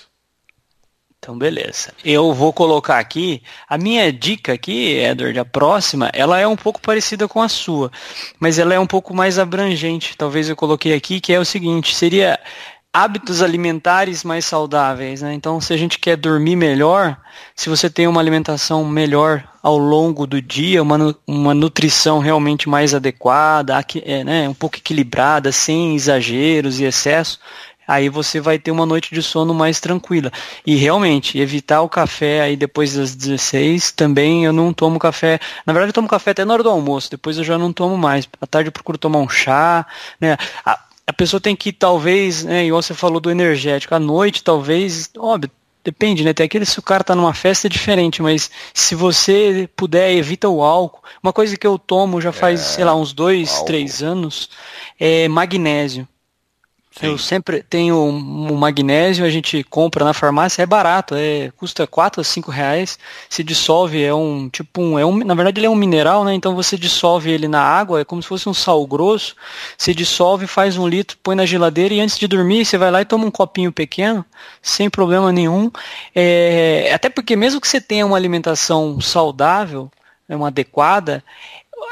Então, 1.25 1.39
beleza. 1.39 1.91
Eu 2.05 2.35
vou 2.35 2.53
colocar 2.53 2.99
aqui, 2.99 3.43
a 3.67 3.79
minha 3.79 4.13
dica 4.13 4.53
aqui, 4.53 4.99
Edward, 4.99 5.39
a 5.39 5.45
próxima, 5.45 6.11
ela 6.13 6.39
é 6.39 6.47
um 6.47 6.55
pouco 6.55 6.79
parecida 6.83 7.27
com 7.27 7.41
a 7.41 7.49
sua, 7.49 7.91
mas 8.39 8.59
ela 8.59 8.75
é 8.75 8.79
um 8.79 8.87
pouco 8.87 9.15
mais 9.15 9.39
abrangente. 9.39 10.19
Talvez 10.19 10.51
eu 10.51 10.55
coloquei 10.55 10.93
aqui, 10.93 11.23
que 11.23 11.33
é 11.33 11.41
o 11.41 11.45
seguinte, 11.45 11.95
seria 11.95 12.39
hábitos 12.93 13.41
alimentares 13.41 14.23
mais 14.23 14.45
saudáveis, 14.45 15.23
né? 15.23 15.33
Então, 15.33 15.63
se 15.63 15.73
a 15.73 15.79
gente 15.79 15.99
quer 15.99 16.19
dormir 16.19 16.57
melhor, 16.57 17.19
se 17.57 17.71
você 17.71 17.89
tem 17.89 18.07
uma 18.07 18.21
alimentação 18.21 18.85
melhor 18.85 19.49
ao 19.65 19.79
longo 19.79 20.27
do 20.27 20.43
dia, 20.43 20.83
uma, 20.83 21.17
uma 21.27 21.55
nutrição 21.55 22.19
realmente 22.19 22.69
mais 22.69 22.95
adequada, 22.95 23.83
é, 24.05 24.23
né, 24.23 24.47
um 24.47 24.53
pouco 24.53 24.77
equilibrada, 24.77 25.51
sem 25.51 25.95
exageros 25.95 26.81
e 26.81 26.85
excesso, 26.85 27.41
aí 27.89 28.11
você 28.11 28.41
vai 28.41 28.59
ter 28.59 28.71
uma 28.71 28.85
noite 28.85 29.15
de 29.15 29.23
sono 29.23 29.55
mais 29.55 29.81
tranquila. 29.81 30.31
E 30.67 30.77
realmente, 30.77 31.39
evitar 31.39 31.81
o 31.81 31.89
café 31.89 32.43
aí 32.43 32.59
depois 32.59 32.93
das 32.93 33.15
16, 33.15 33.93
também 33.93 34.45
eu 34.45 34.53
não 34.53 34.71
tomo 34.71 34.99
café. 34.99 35.41
Na 35.65 35.73
verdade, 35.73 35.89
eu 35.89 35.95
tomo 35.95 36.09
café 36.09 36.33
até 36.33 36.45
na 36.45 36.53
hora 36.53 36.63
do 36.63 36.69
almoço, 36.69 37.11
depois 37.11 37.39
eu 37.39 37.45
já 37.45 37.57
não 37.57 37.73
tomo 37.73 37.97
mais. 37.97 38.29
À 38.43 38.47
tarde 38.47 38.69
eu 38.69 38.73
procuro 38.73 38.99
tomar 38.99 39.21
um 39.21 39.29
chá, 39.31 39.87
né? 40.21 40.37
a 41.07 41.13
pessoa 41.15 41.41
tem 41.41 41.57
que, 41.57 41.73
talvez, 41.73 42.45
né, 42.45 42.67
igual 42.67 42.83
você 42.83 42.93
falou 42.93 43.19
do 43.19 43.31
energético, 43.31 43.95
à 43.95 43.99
noite, 43.99 44.43
talvez, 44.43 45.11
óbvio, 45.19 45.51
depende, 45.85 46.25
né? 46.25 46.33
Tem 46.33 46.47
aquele 46.47 46.65
se 46.65 46.79
o 46.79 46.83
cara 46.83 47.05
tá 47.05 47.15
numa 47.15 47.35
festa 47.35 47.67
é 47.67 47.71
diferente, 47.71 48.23
mas 48.23 48.51
se 48.73 48.95
você 48.95 49.69
puder, 49.77 50.13
evita 50.13 50.49
o 50.49 50.63
álcool. 50.63 51.03
Uma 51.23 51.33
coisa 51.33 51.57
que 51.57 51.67
eu 51.67 51.79
tomo 51.79 52.21
já 52.21 52.33
faz, 52.33 52.61
é, 52.61 52.65
sei 52.65 52.85
lá, 52.85 52.97
uns 52.97 53.13
dois, 53.13 53.51
álcool. 53.51 53.67
três 53.67 54.03
anos, 54.03 54.49
é 54.99 55.29
magnésio. 55.29 56.09
Sim. 56.97 57.07
Eu 57.07 57.19
sempre 57.19 57.61
tenho 57.61 57.97
um 57.97 58.55
magnésio, 58.55 59.25
a 59.25 59.31
gente 59.31 59.65
compra 59.65 60.05
na 60.05 60.15
farmácia, 60.15 60.63
é 60.63 60.67
barato, 60.67 61.17
é, 61.17 61.51
custa 61.57 61.89
4 61.89 62.21
a 62.21 62.25
5 62.25 62.53
reais, 62.53 62.97
se 63.29 63.43
dissolve, 63.43 64.01
é 64.01 64.15
um 64.15 64.49
tipo 64.49 64.81
um, 64.81 64.97
é 64.97 65.05
um. 65.05 65.17
Na 65.25 65.35
verdade 65.35 65.59
ele 65.59 65.67
é 65.67 65.71
um 65.71 65.75
mineral, 65.75 66.25
né? 66.25 66.33
Então 66.35 66.55
você 66.55 66.77
dissolve 66.77 67.33
ele 67.33 67.49
na 67.49 67.61
água, 67.61 68.01
é 68.01 68.05
como 68.05 68.23
se 68.23 68.29
fosse 68.29 68.49
um 68.49 68.55
sal 68.55 68.87
grosso, 68.87 69.35
se 69.77 69.93
dissolve, 69.93 70.47
faz 70.47 70.77
um 70.77 70.87
litro, 70.87 71.19
põe 71.21 71.35
na 71.35 71.45
geladeira 71.45 71.95
e 71.95 72.01
antes 72.01 72.17
de 72.17 72.29
dormir 72.29 72.65
você 72.65 72.79
vai 72.79 72.93
lá 72.93 73.03
e 73.03 73.05
toma 73.05 73.27
um 73.27 73.31
copinho 73.31 73.73
pequeno, 73.73 74.25
sem 74.63 74.89
problema 74.89 75.33
nenhum. 75.33 75.73
É, 76.15 76.93
até 76.95 77.09
porque 77.09 77.35
mesmo 77.35 77.61
que 77.61 77.67
você 77.67 77.81
tenha 77.81 78.07
uma 78.07 78.17
alimentação 78.17 79.01
saudável, 79.01 79.91
é 80.29 80.37
uma 80.37 80.49
adequada, 80.49 81.25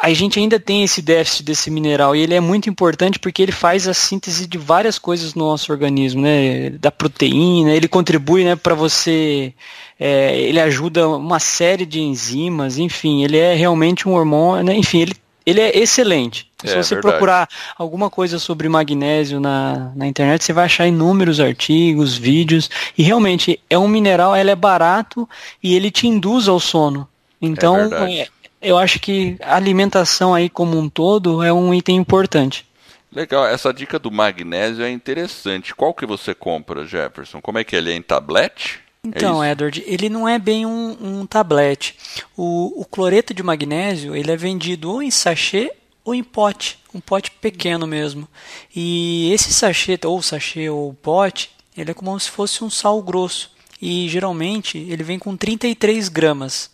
a 0.01 0.13
gente 0.13 0.39
ainda 0.39 0.59
tem 0.59 0.83
esse 0.83 1.03
déficit 1.03 1.45
desse 1.45 1.71
mineral 1.71 2.15
e 2.15 2.21
ele 2.21 2.35
é 2.35 2.41
muito 2.41 2.69
importante 2.69 3.19
porque 3.19 3.43
ele 3.43 3.53
faz 3.53 3.87
a 3.87 3.95
síntese 3.95 4.47
de 4.47 4.59
várias 4.59 4.99
coisas 4.99 5.35
no 5.35 5.45
nosso 5.45 5.73
organismo, 5.73 6.23
né? 6.23 6.71
Da 6.71 6.91
proteína, 6.91 7.73
ele 7.75 7.89
contribui, 7.89 8.45
né, 8.45 8.57
para 8.57 8.75
você, 8.75 9.53
é, 9.99 10.39
ele 10.41 10.61
ajuda 10.61 11.09
uma 11.09 11.39
série 11.39 11.85
de 11.85 12.01
enzimas, 12.01 12.79
enfim, 12.79 13.25
ele 13.25 13.39
é 13.39 13.55
realmente 13.55 14.09
um 14.09 14.15
hormônio, 14.15 14.65
né? 14.65 14.77
enfim, 14.77 15.01
ele 15.01 15.15
ele 15.45 15.61
é 15.61 15.77
excelente. 15.77 16.49
É, 16.63 16.69
Se 16.69 16.77
você 16.77 16.95
verdade. 16.95 17.01
procurar 17.01 17.49
alguma 17.77 18.09
coisa 18.09 18.39
sobre 18.39 18.69
magnésio 18.69 19.41
na, 19.41 19.91
na 19.95 20.07
internet, 20.07 20.45
você 20.45 20.53
vai 20.53 20.67
achar 20.67 20.87
inúmeros 20.87 21.41
artigos, 21.41 22.17
vídeos, 22.17 22.71
e 22.97 23.03
realmente 23.03 23.59
é 23.69 23.77
um 23.77 23.89
mineral, 23.89 24.37
ele 24.37 24.51
é 24.51 24.57
barato 24.57 25.29
e 25.63 25.75
ele 25.75 25.91
te 25.91 26.07
induz 26.07 26.47
ao 26.47 26.61
sono. 26.61 27.09
Então, 27.41 27.77
é 27.77 28.29
eu 28.63 28.79
acho 28.79 29.01
que 29.01 29.37
a 29.41 29.57
alimentação 29.57 30.33
aí 30.35 30.49
como 30.49 30.79
um 30.79 30.89
todo 30.89 31.43
é 31.43 31.53
um 31.53 31.75
item 31.75 31.97
importante. 31.97 32.67
Legal, 33.15 33.47
essa 33.47 33.75
dica 33.75 33.99
do 33.99 34.11
magnésio 34.11 34.85
é 34.85 34.91
interessante. 34.91 35.75
Qual 35.75 35.93
que 35.93 36.07
você 36.07 36.35
compra, 36.35 36.87
Jefferson? 36.87 37.43
Como 37.43 37.59
é 37.59 37.65
que 37.65 37.77
ele 37.77 37.91
é 37.93 37.95
em 37.95 38.01
tablete? 38.01 38.81
É 39.05 39.09
então, 39.09 39.43
é 39.43 39.51
Edward, 39.51 39.83
ele 39.85 40.09
não 40.09 40.29
é 40.29 40.39
bem 40.39 40.65
um, 40.65 40.97
um 41.01 41.27
tablete. 41.27 41.97
O, 42.37 42.81
o, 42.81 42.85
cloreto 42.85 43.35
de 43.35 43.43
magnésio 43.43 44.15
ele 44.15 44.31
é 44.31 44.37
vendido 44.37 44.93
ou 44.93 45.03
em 45.03 45.11
sachê 45.11 45.73
ou 46.05 46.15
em 46.15 46.23
pote, 46.23 46.79
um 46.95 47.01
pote 47.01 47.31
pequeno 47.33 47.87
mesmo. 47.87 48.29
E 48.75 49.31
esse 49.33 49.53
sachê, 49.53 49.99
ou 50.05 50.23
sachê 50.23 50.71
ou 50.71 50.95
pote, 50.95 51.51
ele 51.77 51.91
é 51.91 51.95
como 51.95 52.19
se 52.19 52.31
fosse 52.31 52.65
um 52.65 52.71
sal 52.71 53.03
grosso. 53.03 53.51
E 53.81 54.09
geralmente 54.09 54.79
ele 54.79 55.03
vem 55.03 55.19
com 55.19 55.37
33 55.37 56.09
gramas. 56.09 56.71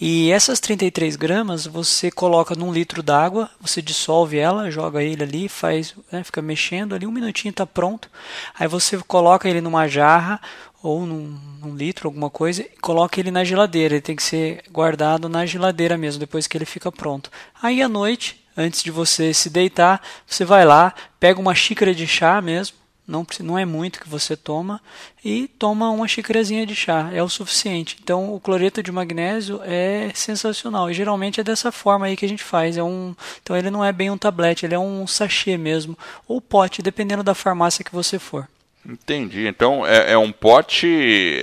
E 0.00 0.30
essas 0.30 0.60
33 0.60 1.16
gramas 1.16 1.66
você 1.66 2.08
coloca 2.08 2.54
num 2.54 2.72
litro 2.72 3.02
d'água, 3.02 3.50
você 3.60 3.82
dissolve 3.82 4.38
ela, 4.38 4.70
joga 4.70 5.02
ele 5.02 5.24
ali, 5.24 5.48
faz, 5.48 5.92
né, 6.12 6.22
fica 6.22 6.40
mexendo 6.40 6.94
ali, 6.94 7.04
um 7.04 7.10
minutinho 7.10 7.50
está 7.50 7.66
pronto. 7.66 8.08
Aí 8.56 8.68
você 8.68 8.96
coloca 8.98 9.48
ele 9.48 9.60
numa 9.60 9.88
jarra 9.88 10.40
ou 10.80 11.04
num, 11.04 11.36
num, 11.60 11.74
litro, 11.74 12.06
alguma 12.06 12.30
coisa, 12.30 12.62
e 12.62 12.78
coloca 12.80 13.18
ele 13.18 13.32
na 13.32 13.42
geladeira. 13.42 13.94
Ele 13.94 14.00
tem 14.00 14.14
que 14.14 14.22
ser 14.22 14.62
guardado 14.70 15.28
na 15.28 15.44
geladeira 15.44 15.98
mesmo, 15.98 16.20
depois 16.20 16.46
que 16.46 16.56
ele 16.56 16.64
fica 16.64 16.92
pronto. 16.92 17.28
Aí 17.60 17.82
à 17.82 17.88
noite, 17.88 18.44
antes 18.56 18.84
de 18.84 18.92
você 18.92 19.34
se 19.34 19.50
deitar, 19.50 20.00
você 20.24 20.44
vai 20.44 20.64
lá, 20.64 20.94
pega 21.18 21.40
uma 21.40 21.56
xícara 21.56 21.92
de 21.92 22.06
chá 22.06 22.40
mesmo, 22.40 22.76
não, 23.08 23.26
não 23.40 23.58
é 23.58 23.64
muito 23.64 23.98
que 23.98 24.08
você 24.08 24.36
toma, 24.36 24.80
e 25.24 25.48
toma 25.48 25.90
uma 25.90 26.06
xícarazinha 26.06 26.66
de 26.66 26.76
chá, 26.76 27.10
é 27.12 27.22
o 27.22 27.28
suficiente. 27.28 27.96
Então 28.02 28.34
o 28.34 28.38
cloreto 28.38 28.82
de 28.82 28.92
magnésio 28.92 29.62
é 29.64 30.10
sensacional, 30.14 30.90
e 30.90 30.94
geralmente 30.94 31.40
é 31.40 31.44
dessa 31.44 31.72
forma 31.72 32.04
aí 32.04 32.16
que 32.16 32.26
a 32.26 32.28
gente 32.28 32.44
faz. 32.44 32.76
É 32.76 32.82
um, 32.82 33.16
então 33.42 33.56
ele 33.56 33.70
não 33.70 33.82
é 33.82 33.90
bem 33.90 34.10
um 34.10 34.18
tablete, 34.18 34.66
ele 34.66 34.74
é 34.74 34.78
um 34.78 35.06
sachê 35.06 35.56
mesmo, 35.56 35.96
ou 36.26 36.38
pote, 36.38 36.82
dependendo 36.82 37.22
da 37.22 37.34
farmácia 37.34 37.82
que 37.82 37.94
você 37.94 38.18
for. 38.18 38.46
Entendi. 38.86 39.46
Então 39.46 39.86
é, 39.86 40.12
é, 40.12 40.18
um 40.18 40.30
pote. 40.30 40.86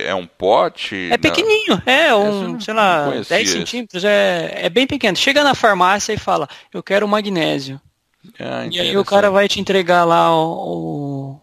É 0.04 0.14
um 0.14 0.26
pote. 0.26 1.08
É 1.10 1.18
pequenininho, 1.18 1.82
é 1.84 2.14
um, 2.14 2.60
sei 2.60 2.74
lá, 2.74 3.10
10 3.28 3.50
centímetros, 3.50 4.04
é, 4.04 4.52
é 4.62 4.70
bem 4.70 4.86
pequeno. 4.86 5.16
Chega 5.16 5.44
na 5.44 5.54
farmácia 5.54 6.12
e 6.12 6.18
fala, 6.18 6.48
eu 6.72 6.82
quero 6.82 7.06
magnésio. 7.06 7.80
Ah, 8.40 8.66
e 8.70 8.80
aí 8.80 8.96
o 8.96 9.04
cara 9.04 9.30
vai 9.30 9.48
te 9.48 9.60
entregar 9.60 10.04
lá 10.04 10.34
o, 10.34 11.40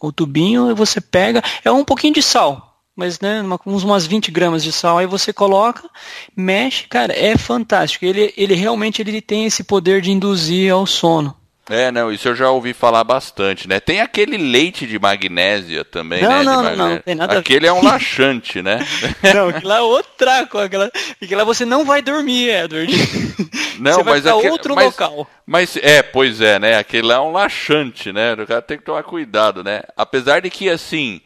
o 0.00 0.12
tubinho 0.12 0.70
e 0.70 0.74
você 0.74 1.00
pega. 1.00 1.42
É 1.64 1.70
um 1.70 1.84
pouquinho 1.84 2.14
de 2.14 2.22
sal, 2.22 2.82
mas 2.94 3.20
né, 3.20 3.42
uns 3.64 3.82
umas 3.82 4.06
20 4.06 4.30
gramas 4.30 4.62
de 4.62 4.72
sal. 4.72 4.98
Aí 4.98 5.06
você 5.06 5.32
coloca, 5.32 5.88
mexe, 6.36 6.86
cara, 6.88 7.12
é 7.12 7.36
fantástico. 7.36 8.04
Ele, 8.04 8.32
ele 8.36 8.54
realmente 8.54 9.02
ele 9.02 9.20
tem 9.20 9.44
esse 9.44 9.64
poder 9.64 10.00
de 10.00 10.10
induzir 10.10 10.72
ao 10.72 10.86
sono. 10.86 11.34
É, 11.68 11.90
não, 11.90 12.12
isso 12.12 12.28
eu 12.28 12.36
já 12.36 12.48
ouvi 12.48 12.72
falar 12.72 13.02
bastante, 13.02 13.68
né? 13.68 13.80
Tem 13.80 14.00
aquele 14.00 14.36
leite 14.36 14.86
de 14.86 15.00
magnésia 15.00 15.84
também, 15.84 16.22
não, 16.22 16.30
né? 16.30 16.44
Não, 16.44 16.62
não, 16.62 16.76
não, 16.76 16.98
tem 16.98 17.14
nada 17.16 17.38
Aquele 17.38 17.66
é 17.66 17.72
um 17.72 17.82
laxante, 17.82 18.62
né? 18.62 18.78
Não, 19.34 19.48
aquilo 19.48 19.72
é 19.72 19.80
outra 19.80 20.46
coisa. 20.46 20.66
Aquela, 20.66 20.92
aquilo 21.20 21.44
você 21.44 21.64
não 21.64 21.84
vai 21.84 22.00
dormir, 22.00 22.50
Edward. 22.50 22.92
Não, 23.80 23.92
você 23.92 24.02
vai 24.04 24.14
mas 24.14 24.22
pra 24.22 24.32
aquele, 24.32 24.50
outro 24.50 24.74
mas, 24.74 24.84
local. 24.86 25.28
Mas 25.44 25.76
é, 25.76 26.02
pois 26.02 26.40
é, 26.40 26.58
né? 26.58 26.78
Aquele 26.78 27.08
lá 27.08 27.16
é 27.16 27.20
um 27.20 27.32
laxante, 27.32 28.12
né? 28.12 28.32
O 28.34 28.46
cara 28.46 28.62
tem 28.62 28.78
que 28.78 28.84
tomar 28.84 29.02
cuidado, 29.02 29.62
né? 29.62 29.82
Apesar 29.96 30.40
de 30.40 30.48
que, 30.48 30.70
assim, 30.70 31.20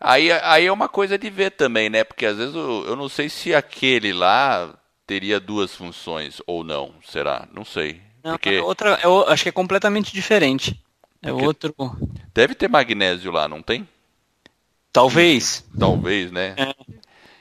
aí, 0.00 0.30
aí 0.30 0.66
é 0.66 0.72
uma 0.72 0.88
coisa 0.88 1.18
de 1.18 1.30
ver 1.30 1.52
também, 1.52 1.88
né? 1.88 2.04
Porque 2.04 2.26
às 2.26 2.36
vezes 2.36 2.54
eu, 2.54 2.84
eu 2.86 2.96
não 2.96 3.08
sei 3.08 3.28
se 3.28 3.54
aquele 3.54 4.12
lá 4.12 4.72
teria 5.06 5.40
duas 5.40 5.74
funções 5.74 6.40
ou 6.46 6.62
não, 6.62 6.92
será? 7.02 7.48
Não 7.52 7.64
sei. 7.64 8.05
Não, 8.26 8.32
porque... 8.32 8.58
outra, 8.58 8.98
eu 9.04 9.28
acho 9.28 9.44
que 9.44 9.48
é 9.50 9.52
completamente 9.52 10.12
diferente. 10.12 10.82
É 11.22 11.30
porque 11.30 11.46
outro. 11.46 11.74
Deve 12.34 12.56
ter 12.56 12.68
magnésio 12.68 13.30
lá, 13.30 13.46
não 13.46 13.62
tem? 13.62 13.88
Talvez. 14.92 15.64
Talvez, 15.78 16.32
né? 16.32 16.56
É. 16.56 16.74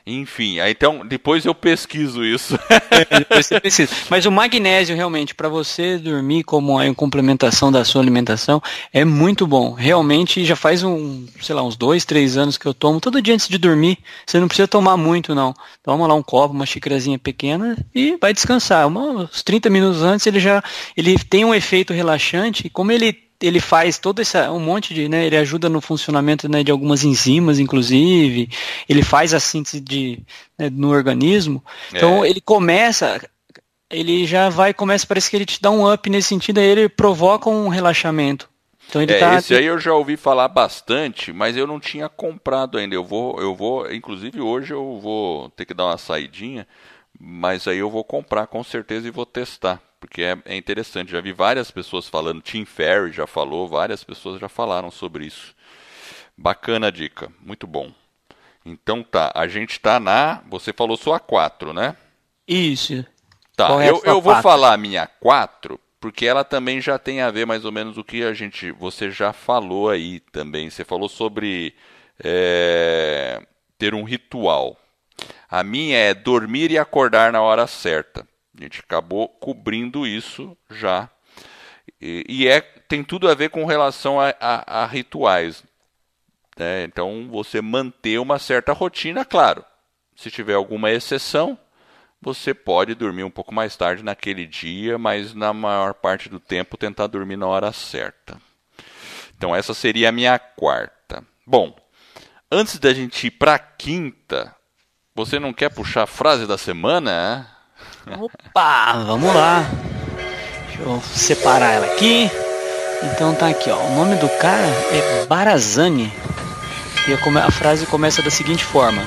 Enfim, 0.07 0.59
aí, 0.59 0.71
então 0.71 1.03
depois 1.03 1.45
eu 1.45 1.55
pesquiso 1.55 2.23
isso. 2.23 2.55
É. 2.91 4.05
Mas 4.09 4.25
o 4.25 4.31
magnésio 4.31 4.95
realmente 4.95 5.33
para 5.33 5.49
você 5.49 5.97
dormir 5.97 6.43
como 6.43 6.77
a 6.77 6.93
complementação 6.93 7.71
da 7.71 7.83
sua 7.83 8.01
alimentação 8.01 8.61
é 8.93 9.03
muito 9.03 9.47
bom. 9.47 9.73
Realmente 9.73 10.45
já 10.45 10.55
faz 10.55 10.83
um, 10.83 11.25
sei 11.41 11.55
lá, 11.55 11.63
uns 11.63 11.75
dois, 11.75 12.05
três 12.05 12.37
anos 12.37 12.57
que 12.57 12.67
eu 12.67 12.73
tomo 12.73 13.01
todo 13.01 13.21
dia 13.21 13.33
antes 13.33 13.47
de 13.47 13.57
dormir. 13.57 13.97
Você 14.25 14.39
não 14.39 14.47
precisa 14.47 14.67
tomar 14.67 14.95
muito 14.95 15.33
não. 15.33 15.53
Toma 15.81 16.07
lá 16.07 16.13
um 16.13 16.23
copo, 16.23 16.53
uma 16.53 16.65
xícarazinha 16.65 17.17
pequena 17.17 17.75
e 17.93 18.15
vai 18.21 18.31
descansar. 18.31 18.87
uns 18.87 19.41
30 19.41 19.69
minutos 19.71 20.03
antes 20.03 20.27
ele 20.27 20.39
já 20.39 20.63
ele 20.95 21.17
tem 21.17 21.43
um 21.43 21.53
efeito 21.53 21.93
relaxante. 21.93 22.69
Como 22.69 22.91
ele 22.91 23.24
ele 23.41 23.59
faz 23.59 23.97
todo 23.97 24.21
esse 24.21 24.37
um 24.49 24.59
monte 24.59 24.93
de, 24.93 25.09
né, 25.09 25.25
ele 25.25 25.37
ajuda 25.37 25.69
no 25.69 25.81
funcionamento 25.81 26.47
né, 26.49 26.63
de 26.63 26.71
algumas 26.71 27.03
enzimas, 27.03 27.59
inclusive, 27.59 28.49
ele 28.87 29.03
faz 29.03 29.33
a 29.33 29.39
síntese 29.39 29.79
de, 29.79 30.19
né, 30.57 30.69
no 30.69 30.89
organismo. 30.89 31.63
Então 31.93 32.23
é. 32.23 32.29
ele 32.29 32.41
começa, 32.41 33.21
ele 33.89 34.25
já 34.25 34.49
vai, 34.49 34.73
começa, 34.73 35.05
parece 35.05 35.29
que 35.29 35.35
ele 35.35 35.45
te 35.45 35.61
dá 35.61 35.69
um 35.69 35.91
up 35.91 36.09
nesse 36.09 36.29
sentido, 36.29 36.59
aí 36.59 36.65
ele 36.65 36.89
provoca 36.89 37.49
um 37.49 37.67
relaxamento. 37.67 38.49
Então 38.87 39.01
ele 39.01 39.13
é, 39.13 39.19
tá... 39.19 39.35
Esse 39.35 39.55
aí 39.55 39.65
eu 39.65 39.79
já 39.79 39.93
ouvi 39.93 40.15
falar 40.15 40.47
bastante, 40.47 41.33
mas 41.33 41.57
eu 41.57 41.67
não 41.67 41.79
tinha 41.79 42.07
comprado 42.07 42.77
ainda. 42.77 42.95
Eu 42.95 43.03
vou, 43.03 43.39
eu 43.41 43.55
vou, 43.55 43.91
inclusive 43.91 44.39
hoje 44.39 44.73
eu 44.73 44.99
vou 44.99 45.49
ter 45.49 45.65
que 45.65 45.73
dar 45.73 45.85
uma 45.85 45.97
saidinha, 45.97 46.67
mas 47.19 47.67
aí 47.67 47.79
eu 47.79 47.89
vou 47.89 48.03
comprar 48.03 48.47
com 48.47 48.63
certeza 48.63 49.07
e 49.07 49.11
vou 49.11 49.25
testar 49.25 49.81
porque 50.05 50.21
é, 50.21 50.37
é, 50.45 50.55
interessante. 50.55 51.11
Já 51.11 51.19
vi 51.19 51.33
várias 51.33 51.71
pessoas 51.71 52.07
falando, 52.07 52.41
Tim 52.41 52.63
Ferry 52.63 53.11
já 53.11 53.25
falou, 53.25 53.67
várias 53.67 54.03
pessoas 54.03 54.39
já 54.39 54.47
falaram 54.47 54.91
sobre 54.91 55.25
isso. 55.25 55.55
Bacana 56.37 56.87
a 56.87 56.91
dica, 56.91 57.31
muito 57.41 57.65
bom. 57.65 57.91
Então 58.63 59.03
tá, 59.03 59.31
a 59.33 59.47
gente 59.47 59.79
tá 59.79 59.99
na. 59.99 60.43
Você 60.47 60.71
falou 60.71 60.95
sua 60.95 61.19
4, 61.19 61.73
né? 61.73 61.95
Isso. 62.47 63.03
Tá, 63.55 63.83
é 63.83 63.89
eu, 63.89 64.01
eu 64.05 64.21
vou 64.21 64.35
falar 64.41 64.73
a 64.73 64.77
minha 64.77 65.07
4, 65.07 65.79
porque 65.99 66.25
ela 66.25 66.43
também 66.43 66.79
já 66.79 66.99
tem 66.99 67.21
a 67.21 67.31
ver 67.31 67.45
mais 67.45 67.65
ou 67.65 67.71
menos 67.71 67.97
o 67.97 68.03
que 68.03 68.23
a 68.23 68.33
gente. 68.33 68.71
Você 68.71 69.09
já 69.09 69.33
falou 69.33 69.89
aí 69.89 70.19
também. 70.31 70.69
Você 70.69 70.83
falou 70.83 71.09
sobre 71.09 71.73
é, 72.23 73.41
ter 73.77 73.95
um 73.95 74.03
ritual. 74.03 74.77
A 75.49 75.63
minha 75.63 75.97
é 75.97 76.13
dormir 76.13 76.69
e 76.69 76.77
acordar 76.77 77.31
na 77.31 77.41
hora 77.41 77.65
certa. 77.65 78.27
A 78.57 78.63
gente 78.63 78.79
acabou 78.79 79.27
cobrindo 79.27 80.07
isso 80.07 80.57
já. 80.69 81.09
E, 82.01 82.25
e 82.27 82.47
é, 82.47 82.61
tem 82.61 83.03
tudo 83.03 83.29
a 83.29 83.35
ver 83.35 83.49
com 83.49 83.65
relação 83.65 84.19
a, 84.19 84.33
a, 84.39 84.83
a 84.83 84.85
rituais. 84.85 85.63
Né? 86.57 86.83
Então, 86.83 87.27
você 87.29 87.61
manter 87.61 88.19
uma 88.19 88.39
certa 88.39 88.71
rotina, 88.73 89.25
claro. 89.25 89.63
Se 90.15 90.31
tiver 90.31 90.53
alguma 90.53 90.91
exceção, 90.91 91.57
você 92.21 92.53
pode 92.53 92.95
dormir 92.95 93.23
um 93.23 93.29
pouco 93.29 93.53
mais 93.53 93.75
tarde 93.75 94.03
naquele 94.03 94.45
dia, 94.45 94.97
mas 94.97 95.33
na 95.33 95.53
maior 95.53 95.93
parte 95.93 96.29
do 96.29 96.39
tempo 96.39 96.77
tentar 96.77 97.07
dormir 97.07 97.35
na 97.35 97.47
hora 97.47 97.71
certa. 97.73 98.39
Então, 99.37 99.55
essa 99.55 99.73
seria 99.73 100.09
a 100.09 100.13
minha 100.13 100.39
quarta. 100.39 101.23
Bom, 101.45 101.75
antes 102.49 102.79
da 102.79 102.93
gente 102.93 103.27
ir 103.27 103.31
para 103.31 103.55
a 103.55 103.59
quinta, 103.59 104.55
você 105.13 105.39
não 105.39 105.53
quer 105.53 105.69
puxar 105.69 106.03
a 106.03 106.07
frase 106.07 106.47
da 106.47 106.57
semana? 106.57 107.54
Opa, 108.19 109.03
vamos 109.03 109.33
lá. 109.33 109.65
Deixa 110.67 110.81
eu 110.83 111.01
separar 111.01 111.71
ela 111.73 111.85
aqui. 111.87 112.29
Então 113.03 113.33
tá 113.33 113.49
aqui, 113.49 113.69
ó. 113.69 113.77
O 113.77 113.95
nome 113.95 114.15
do 114.15 114.29
cara 114.37 114.67
é 114.91 115.25
Barazani. 115.25 116.11
E 117.07 117.13
a 117.13 117.51
frase 117.51 117.85
começa 117.85 118.21
da 118.21 118.29
seguinte 118.29 118.63
forma: 118.63 119.01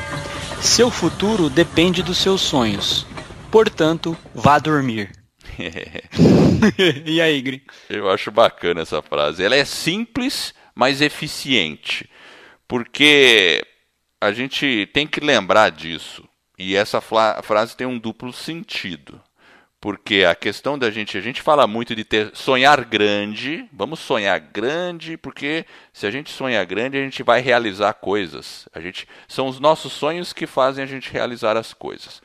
Seu 0.60 0.90
futuro 0.90 1.48
depende 1.48 2.02
dos 2.02 2.18
seus 2.18 2.40
sonhos. 2.40 3.06
Portanto, 3.50 4.16
vá 4.34 4.58
dormir. 4.58 5.10
e 7.06 7.20
aí, 7.20 7.40
Gri? 7.40 7.62
Eu 7.88 8.10
acho 8.10 8.30
bacana 8.30 8.82
essa 8.82 9.00
frase. 9.00 9.42
Ela 9.42 9.56
é 9.56 9.64
simples, 9.64 10.54
mas 10.74 11.00
eficiente. 11.00 12.08
Porque 12.66 13.64
a 14.20 14.32
gente 14.32 14.88
tem 14.92 15.06
que 15.06 15.20
lembrar 15.20 15.70
disso. 15.70 16.27
E 16.58 16.74
essa 16.74 17.00
frase 17.00 17.76
tem 17.76 17.86
um 17.86 17.98
duplo 17.98 18.32
sentido. 18.32 19.20
Porque 19.80 20.24
a 20.28 20.34
questão 20.34 20.76
da 20.76 20.90
gente, 20.90 21.16
a 21.16 21.20
gente 21.20 21.40
fala 21.40 21.64
muito 21.64 21.94
de 21.94 22.02
ter 22.02 22.32
sonhar 22.34 22.84
grande, 22.84 23.64
vamos 23.72 24.00
sonhar 24.00 24.40
grande, 24.40 25.16
porque 25.16 25.64
se 25.92 26.04
a 26.04 26.10
gente 26.10 26.30
sonhar 26.30 26.66
grande, 26.66 26.98
a 26.98 27.00
gente 27.00 27.22
vai 27.22 27.40
realizar 27.40 27.94
coisas. 27.94 28.68
A 28.74 28.80
gente 28.80 29.06
são 29.28 29.46
os 29.46 29.60
nossos 29.60 29.92
sonhos 29.92 30.32
que 30.32 30.48
fazem 30.48 30.82
a 30.82 30.86
gente 30.86 31.12
realizar 31.12 31.56
as 31.56 31.72
coisas. 31.72 32.20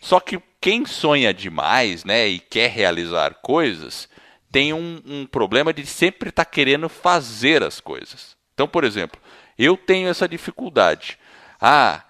Só 0.00 0.20
que 0.20 0.40
quem 0.60 0.86
sonha 0.86 1.34
demais, 1.34 2.04
né, 2.04 2.28
e 2.28 2.38
quer 2.38 2.70
realizar 2.70 3.34
coisas, 3.42 4.08
tem 4.52 4.72
um, 4.72 5.02
um 5.04 5.26
problema 5.26 5.72
de 5.72 5.84
sempre 5.84 6.28
estar 6.28 6.44
tá 6.44 6.50
querendo 6.50 6.88
fazer 6.88 7.64
as 7.64 7.80
coisas. 7.80 8.36
Então, 8.54 8.68
por 8.68 8.84
exemplo, 8.84 9.20
eu 9.58 9.76
tenho 9.76 10.08
essa 10.08 10.28
dificuldade. 10.28 11.18
Ah, 11.60 12.04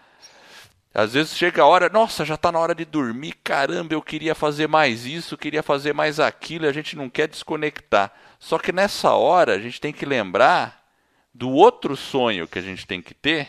Às 0.95 1.15
vezes 1.15 1.37
chega 1.37 1.63
a 1.63 1.67
hora, 1.67 1.89
nossa, 1.89 2.25
já 2.25 2.35
está 2.35 2.53
na 2.53 2.59
hora 2.59 2.75
de 2.75 2.85
dormir, 2.85 3.33
caramba, 3.43 3.95
eu 3.95 4.03
queria 4.03 4.35
fazer 4.35 4.67
mais 4.67 5.07
isso, 5.07 5.39
queria 5.39 5.63
fazer 5.63 5.95
mais 5.95 6.21
aquilo, 6.21 6.67
a 6.67 6.73
gente 6.73 6.97
não 6.97 7.09
quer 7.09 7.29
desconectar. 7.29 8.13
Só 8.39 8.59
que 8.59 8.73
nessa 8.73 9.13
hora 9.13 9.55
a 9.55 9.59
gente 9.59 9.81
tem 9.81 9.93
que 9.93 10.05
lembrar 10.05 10.85
do 11.33 11.51
outro 11.51 11.97
sonho 11.97 12.47
que 12.47 12.59
a 12.59 12.63
gente 12.63 12.87
tem 12.87 13.01
que 13.01 13.15
ter, 13.15 13.49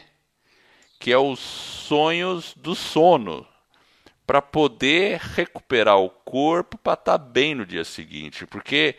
que 0.97 1.11
é 1.11 1.17
os 1.17 1.39
sonhos 1.39 2.53
do 2.55 2.73
sono, 2.75 3.45
para 4.25 4.41
poder 4.41 5.19
recuperar 5.19 5.97
o 5.97 6.09
corpo 6.09 6.77
para 6.77 6.93
estar 6.93 7.17
tá 7.19 7.25
bem 7.25 7.53
no 7.53 7.65
dia 7.65 7.83
seguinte, 7.83 8.47
porque 8.47 8.95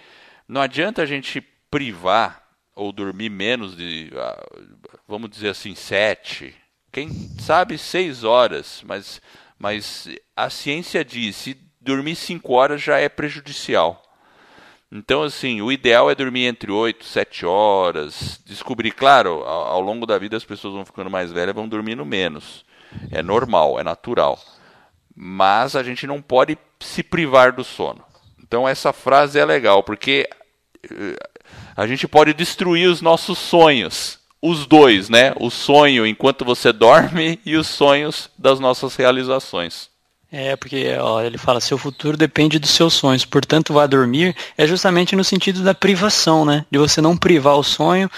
não 0.47 0.61
adianta 0.61 1.01
a 1.01 1.07
gente 1.07 1.41
privar 1.71 2.47
ou 2.75 2.93
dormir 2.93 3.31
menos 3.31 3.75
de, 3.75 4.11
ah, 4.15 4.47
vamos 5.09 5.31
dizer 5.31 5.49
assim, 5.49 5.75
sete, 5.75 6.55
quem 6.95 7.11
sabe 7.41 7.77
seis 7.77 8.23
horas, 8.23 8.81
mas, 8.87 9.21
mas 9.59 10.09
a 10.37 10.49
ciência 10.49 11.05
diz 11.05 11.35
se 11.35 11.59
dormir 11.81 12.15
cinco 12.15 12.53
horas 12.53 12.81
já 12.81 12.99
é 12.99 13.09
prejudicial. 13.09 14.01
Então, 14.93 15.25
assim, 15.25 15.61
o 15.61 15.73
ideal 15.73 16.09
é 16.09 16.15
dormir 16.15 16.45
entre 16.45 16.71
8 16.71 17.05
7 17.05 17.45
horas. 17.45 18.41
Descobrir, 18.47 18.93
claro, 18.93 19.43
ao, 19.43 19.65
ao, 19.67 19.81
longo 19.81 20.07
da 20.07 20.17
vida 20.19 20.37
as 20.37 20.45
pessoas 20.45 20.75
vão 20.75 20.85
ficando 20.85 21.11
mais 21.11 21.33
velhas, 21.33 21.53
vão 21.53 21.67
dormindo 21.67 22.07
menos. 22.07 22.65
É 23.11 23.21
normal, 23.21 23.81
é 23.81 23.83
natural. 23.83 24.39
Mas 25.17 25.75
a 25.75 25.83
gente 25.83 26.07
não 26.07 26.23
pode 26.23 26.57
se 26.79 27.03
privar 27.03 27.51
do 27.51 27.65
sono. 27.65 28.05
Então, 28.41 28.69
essa 28.69 28.93
frase 28.93 29.37
é 29.37 29.45
legal, 29.45 29.83
porque 29.83 30.29
eh, 30.89 31.17
a 31.75 31.89
gente 31.89 32.07
pode 32.07 32.33
destruir 32.33 32.89
os 32.89 33.01
nossos 33.01 33.37
sonhos 33.37 34.23
os 34.47 34.67
dois, 34.67 35.09
né? 35.09 35.33
O 35.41 35.49
sonho 35.49 36.07
enquanto 36.07 36.45
você 36.45 36.71
dorme 36.71 37.41
e 37.47 37.57
os 37.57 37.67
sonhos 37.67 38.29
das 38.37 38.61
nossas 38.61 38.95
realizações. 38.95 39.89
É, 40.31 40.55
porque 40.55 40.95
ó, 41.01 41.23
ele 41.23 41.39
fala, 41.39 41.61
seu 41.61 41.79
futuro 41.79 42.17
depende 42.17 42.59
dos 42.59 42.71
seus 42.71 42.93
sonhos, 42.93 43.25
portanto 43.25 43.73
vá 43.73 43.87
dormir, 43.87 44.37
é 44.59 44.67
justamente 44.67 45.17
no 45.17 45.25
sentido 45.25 45.63
da 45.63 45.73
privação, 45.73 46.45
né? 46.45 46.67
De 46.71 46.77
você 46.77 47.01
não 47.01 47.17
privar 47.17 47.57
o 47.57 47.63
sonho 47.63 48.11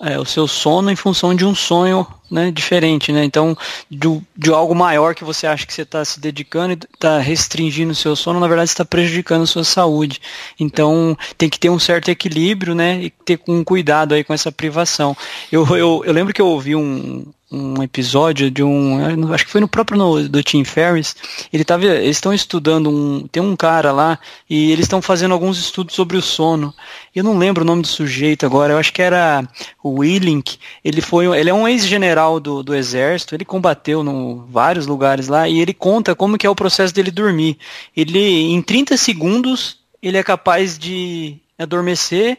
é, 0.00 0.18
o 0.18 0.24
seu 0.24 0.46
sono 0.46 0.90
em 0.90 0.96
função 0.96 1.34
de 1.34 1.44
um 1.44 1.54
sonho 1.54 2.06
né, 2.30 2.50
diferente, 2.50 3.12
né? 3.12 3.24
Então, 3.24 3.56
de, 3.90 4.20
de 4.36 4.50
algo 4.50 4.74
maior 4.74 5.14
que 5.14 5.24
você 5.24 5.46
acha 5.46 5.64
que 5.66 5.72
você 5.72 5.82
está 5.82 6.04
se 6.04 6.20
dedicando 6.20 6.72
e 6.72 6.78
está 6.94 7.18
restringindo 7.18 7.92
o 7.92 7.94
seu 7.94 8.14
sono, 8.14 8.40
na 8.40 8.48
verdade 8.48 8.68
está 8.68 8.84
prejudicando 8.84 9.42
a 9.42 9.46
sua 9.46 9.64
saúde. 9.64 10.20
Então, 10.58 11.16
tem 11.38 11.48
que 11.48 11.58
ter 11.58 11.70
um 11.70 11.78
certo 11.78 12.10
equilíbrio, 12.10 12.74
né? 12.74 13.04
E 13.04 13.10
ter 13.10 13.40
um 13.48 13.64
cuidado 13.64 14.14
aí 14.14 14.22
com 14.22 14.34
essa 14.34 14.52
privação. 14.52 15.16
Eu, 15.50 15.66
eu, 15.76 16.02
eu 16.04 16.12
lembro 16.12 16.34
que 16.34 16.42
eu 16.42 16.48
ouvi 16.48 16.76
um, 16.76 17.24
um 17.56 17.82
episódio 17.82 18.50
de 18.50 18.62
um, 18.62 19.32
acho 19.32 19.46
que 19.46 19.50
foi 19.50 19.60
no 19.60 19.68
próprio 19.68 19.98
no, 19.98 20.28
do 20.28 20.42
Tim 20.42 20.64
Ferriss, 20.64 21.16
ele 21.52 21.64
tava, 21.64 21.84
eles 21.84 22.16
estão 22.16 22.32
estudando 22.32 22.90
um, 22.90 23.26
tem 23.26 23.42
um 23.42 23.56
cara 23.56 23.92
lá 23.92 24.18
e 24.48 24.70
eles 24.72 24.84
estão 24.84 25.00
fazendo 25.00 25.32
alguns 25.32 25.58
estudos 25.58 25.94
sobre 25.94 26.16
o 26.16 26.22
sono. 26.22 26.74
Eu 27.14 27.24
não 27.24 27.38
lembro 27.38 27.62
o 27.62 27.66
nome 27.66 27.82
do 27.82 27.88
sujeito 27.88 28.44
agora, 28.44 28.74
eu 28.74 28.78
acho 28.78 28.92
que 28.92 29.02
era 29.02 29.46
o 29.82 30.00
Willink, 30.00 30.58
ele 30.84 31.00
foi, 31.00 31.26
ele 31.38 31.50
é 31.50 31.54
um 31.54 31.66
ex-general 31.66 32.38
do, 32.38 32.62
do 32.62 32.74
exército, 32.74 33.34
ele 33.34 33.44
combateu 33.44 34.02
em 34.02 34.44
vários 34.50 34.86
lugares 34.86 35.28
lá 35.28 35.48
e 35.48 35.60
ele 35.60 35.72
conta 35.72 36.14
como 36.14 36.36
que 36.36 36.46
é 36.46 36.50
o 36.50 36.54
processo 36.54 36.94
dele 36.94 37.10
dormir. 37.10 37.58
Ele 37.96 38.52
em 38.52 38.60
30 38.60 38.96
segundos 38.96 39.78
ele 40.02 40.18
é 40.18 40.22
capaz 40.22 40.78
de 40.78 41.38
adormecer 41.58 42.38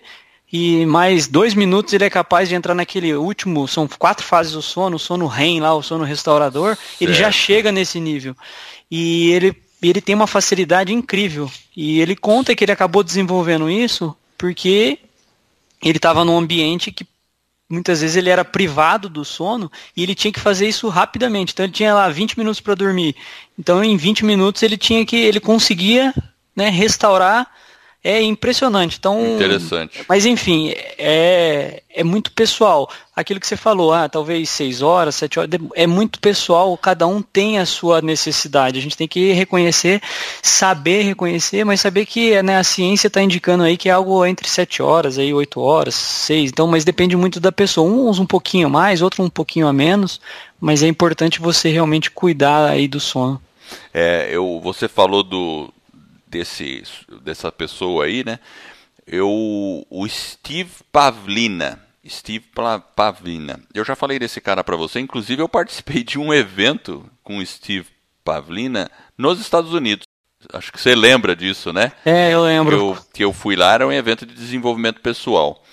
e 0.52 0.86
mais 0.86 1.28
dois 1.28 1.54
minutos 1.54 1.94
ele 1.94 2.06
é 2.06 2.10
capaz 2.10 2.48
de 2.48 2.56
entrar 2.56 2.74
naquele 2.74 3.14
último, 3.14 3.68
são 3.68 3.88
quatro 3.88 4.26
fases 4.26 4.54
do 4.54 4.62
sono, 4.62 4.96
o 4.96 5.00
sono 5.00 5.28
REM 5.28 5.60
lá, 5.60 5.74
o 5.74 5.84
sono 5.84 6.06
restaurador, 6.06 6.76
certo. 6.76 7.02
ele 7.02 7.14
já 7.14 7.30
chega 7.32 7.72
nesse 7.72 8.00
nível. 8.00 8.36
E 8.90 9.30
ele, 9.32 9.56
ele 9.82 10.00
tem 10.00 10.16
uma 10.16 10.28
facilidade 10.28 10.94
incrível. 10.94 11.52
E 11.76 12.00
ele 12.00 12.16
conta 12.16 12.56
que 12.56 12.64
ele 12.64 12.72
acabou 12.72 13.04
desenvolvendo 13.04 13.70
isso 13.70 14.16
porque 14.38 15.00
ele 15.84 15.98
estava 15.98 16.24
num 16.24 16.38
ambiente 16.38 16.92
que 16.92 17.06
muitas 17.70 18.00
vezes 18.00 18.16
ele 18.16 18.30
era 18.30 18.46
privado 18.46 19.10
do 19.10 19.26
sono 19.26 19.70
e 19.96 20.02
ele 20.02 20.16
tinha 20.16 20.32
que 20.32 20.40
fazer 20.40 20.68
isso 20.68 20.88
rapidamente. 20.88 21.52
Então 21.52 21.66
ele 21.66 21.74
tinha 21.74 21.94
lá 21.94 22.08
20 22.08 22.38
minutos 22.38 22.62
para 22.62 22.74
dormir. 22.74 23.16
Então 23.60 23.84
em 23.84 23.98
20 23.98 24.24
minutos 24.24 24.64
ele 24.64 24.78
tinha 24.78 25.06
que 25.06 25.18
ele 25.18 25.42
conseguia, 25.42 26.14
né, 26.56 26.70
restaurar 26.70 27.52
é 28.04 28.22
impressionante. 28.22 28.98
Então, 28.98 29.36
Interessante. 29.36 30.06
Mas 30.08 30.26
enfim, 30.26 30.74
é, 30.98 31.82
é 31.90 32.04
muito 32.04 32.32
pessoal. 32.32 32.90
Aquilo 33.16 33.40
que 33.40 33.48
você 33.48 33.58
falou, 33.58 33.92
ah, 33.92 34.08
talvez 34.08 34.50
seis 34.50 34.82
horas, 34.82 35.16
sete 35.16 35.40
horas, 35.40 35.50
é 35.74 35.88
muito 35.88 36.20
pessoal, 36.20 36.78
cada 36.78 37.08
um 37.08 37.22
tem 37.22 37.58
a 37.58 37.66
sua 37.66 38.02
necessidade. 38.02 38.78
A 38.78 38.82
gente 38.82 38.96
tem 38.96 39.08
que 39.08 39.34
reconhecer, 39.34 40.02
saber 40.42 41.02
reconhecer, 41.02 41.66
mas 41.66 41.82
saber 41.82 42.06
que 42.06 42.42
né, 42.44 42.58
a 42.58 42.64
ciência 42.64 43.08
está 43.08 43.22
indicando 43.22 43.64
aí 43.64 43.76
que 43.76 43.90
é 43.90 43.92
algo 43.92 44.24
entre 44.26 44.48
sete 44.48 44.82
horas, 44.82 45.18
aí, 45.18 45.34
oito 45.34 45.60
horas, 45.60 45.96
seis. 45.96 46.52
Então, 46.52 46.68
mas 46.68 46.86
depende 46.86 47.18
muito 47.18 47.40
da 47.40 47.52
pessoa. 47.52 47.90
Uns 47.90 48.20
um 48.20 48.26
pouquinho 48.26 48.68
a 48.68 48.70
mais, 48.70 49.02
outro 49.02 49.24
um 49.24 49.30
pouquinho 49.30 49.68
a 49.68 49.74
menos, 49.74 50.22
mas 50.62 50.84
é 50.84 50.88
importante 50.88 51.42
você 51.42 51.70
realmente 51.70 52.12
cuidar 52.12 52.70
aí 52.70 52.88
do 52.88 53.00
sono. 53.00 53.42
É, 53.94 54.30
eu, 54.32 54.62
você 54.64 54.88
falou 54.88 55.24
do, 55.24 55.74
desse, 56.28 56.84
dessa 57.24 57.52
pessoa 57.52 58.06
aí, 58.06 58.24
né? 58.24 58.40
Eu, 59.06 59.30
o 59.90 60.08
Steve 60.08 60.72
Pavlina. 60.92 61.82
Steve 62.08 62.46
Pavlina. 62.96 63.60
Eu 63.74 63.84
já 63.84 63.96
falei 63.96 64.20
desse 64.20 64.40
cara 64.40 64.64
para 64.64 64.76
você. 64.76 65.00
Inclusive, 65.00 65.42
eu 65.42 65.50
participei 65.50 66.04
de 66.04 66.20
um 66.20 66.34
evento 66.34 67.10
com 67.24 67.38
o 67.38 67.46
Steve 67.46 67.88
Pavlina 68.24 68.90
nos 69.18 69.40
Estados 69.40 69.74
Unidos. 69.74 70.06
Acho 70.54 70.72
que 70.72 70.80
você 70.80 70.96
lembra 70.96 71.36
disso, 71.36 71.74
né? 71.74 71.92
É, 72.06 72.34
eu 72.34 72.44
lembro. 72.44 72.76
Eu, 72.76 72.98
que 73.14 73.24
eu 73.24 73.34
fui 73.34 73.56
lá, 73.56 73.74
era 73.74 73.88
um 73.88 73.92
evento 73.92 74.26
de 74.26 74.34
desenvolvimento 74.34 75.02
pessoal. 75.02 75.64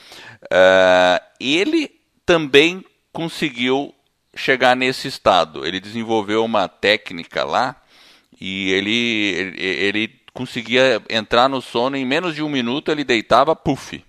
Uh, 0.45 1.21
ele 1.39 1.91
também 2.25 2.85
conseguiu 3.13 3.95
chegar 4.35 4.75
nesse 4.75 5.09
estado. 5.09 5.67
Ele 5.67 5.81
desenvolveu 5.81 6.45
uma 6.45 6.69
técnica 6.69 7.45
lá 7.45 7.77
e 8.41 8.71
ele, 8.71 8.91
ele, 9.37 9.61
ele 9.61 10.09
conseguia 10.35 11.01
entrar 11.09 11.49
no 11.49 11.63
sono 11.63 11.97
em 11.97 12.05
menos 12.05 12.35
de 12.35 12.43
um 12.43 12.49
minuto, 12.49 12.91
ele 12.91 13.05
deitava, 13.05 13.55
puf. 13.55 14.05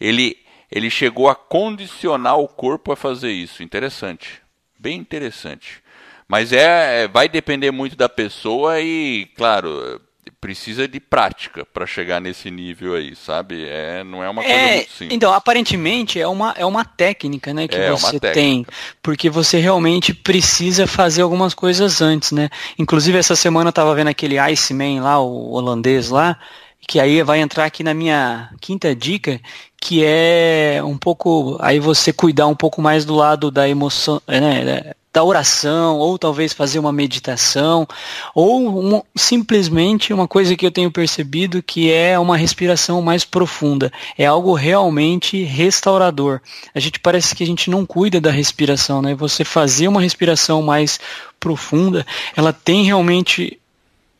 Ele, 0.00 0.36
ele 0.72 0.90
chegou 0.90 1.28
a 1.28 1.34
condicionar 1.34 2.38
o 2.38 2.48
corpo 2.48 2.90
a 2.90 2.96
fazer 2.96 3.30
isso. 3.30 3.62
Interessante. 3.62 4.42
Bem 4.78 4.98
interessante. 4.98 5.82
Mas 6.26 6.52
é, 6.52 7.04
é 7.04 7.08
vai 7.08 7.28
depender 7.28 7.70
muito 7.70 7.94
da 7.94 8.08
pessoa 8.08 8.80
e, 8.80 9.26
claro, 9.36 10.00
precisa 10.40 10.86
de 10.86 11.00
prática 11.00 11.64
para 11.64 11.86
chegar 11.86 12.20
nesse 12.20 12.50
nível 12.50 12.94
aí, 12.94 13.14
sabe? 13.16 13.64
É, 13.66 14.04
não 14.04 14.22
é 14.22 14.28
uma 14.28 14.42
coisa 14.42 14.56
é, 14.56 14.76
muito 14.76 14.90
simples. 14.90 15.12
Então, 15.12 15.32
aparentemente 15.32 16.20
é 16.20 16.26
uma, 16.28 16.54
é 16.56 16.64
uma 16.64 16.84
técnica, 16.84 17.52
né, 17.54 17.66
que 17.68 17.76
é 17.76 17.90
você 17.90 18.18
tem, 18.20 18.66
porque 19.02 19.30
você 19.30 19.58
realmente 19.58 20.12
precisa 20.14 20.86
fazer 20.86 21.22
algumas 21.22 21.54
coisas 21.54 22.00
antes, 22.02 22.32
né? 22.32 22.50
Inclusive 22.78 23.18
essa 23.18 23.36
semana 23.36 23.68
eu 23.68 23.72
tava 23.72 23.94
vendo 23.94 24.08
aquele 24.08 24.38
Iceman 24.38 25.00
lá, 25.00 25.20
o 25.20 25.52
holandês 25.52 26.10
lá, 26.10 26.38
que 26.86 27.00
aí 27.00 27.22
vai 27.22 27.40
entrar 27.40 27.64
aqui 27.64 27.82
na 27.82 27.94
minha 27.94 28.50
quinta 28.60 28.94
dica, 28.94 29.40
que 29.80 30.04
é 30.04 30.80
um 30.84 30.96
pouco 30.96 31.56
aí 31.60 31.78
você 31.78 32.12
cuidar 32.12 32.46
um 32.46 32.54
pouco 32.54 32.82
mais 32.82 33.04
do 33.04 33.14
lado 33.14 33.50
da 33.50 33.68
emoção, 33.68 34.20
né, 34.28 34.94
da 35.14 35.22
oração, 35.22 35.98
ou 35.98 36.18
talvez 36.18 36.52
fazer 36.52 36.80
uma 36.80 36.92
meditação, 36.92 37.86
ou 38.34 39.06
simplesmente 39.14 40.12
uma 40.12 40.26
coisa 40.26 40.56
que 40.56 40.66
eu 40.66 40.72
tenho 40.72 40.90
percebido 40.90 41.62
que 41.62 41.92
é 41.92 42.18
uma 42.18 42.36
respiração 42.36 43.00
mais 43.00 43.24
profunda. 43.24 43.92
É 44.18 44.26
algo 44.26 44.54
realmente 44.54 45.44
restaurador. 45.44 46.40
A 46.74 46.80
gente 46.80 46.98
parece 46.98 47.32
que 47.32 47.44
a 47.44 47.46
gente 47.46 47.70
não 47.70 47.86
cuida 47.86 48.20
da 48.20 48.32
respiração, 48.32 49.00
né? 49.00 49.14
Você 49.14 49.44
fazer 49.44 49.86
uma 49.86 50.00
respiração 50.00 50.60
mais 50.60 50.98
profunda, 51.38 52.04
ela 52.34 52.52
tem 52.52 52.84
realmente 52.84 53.60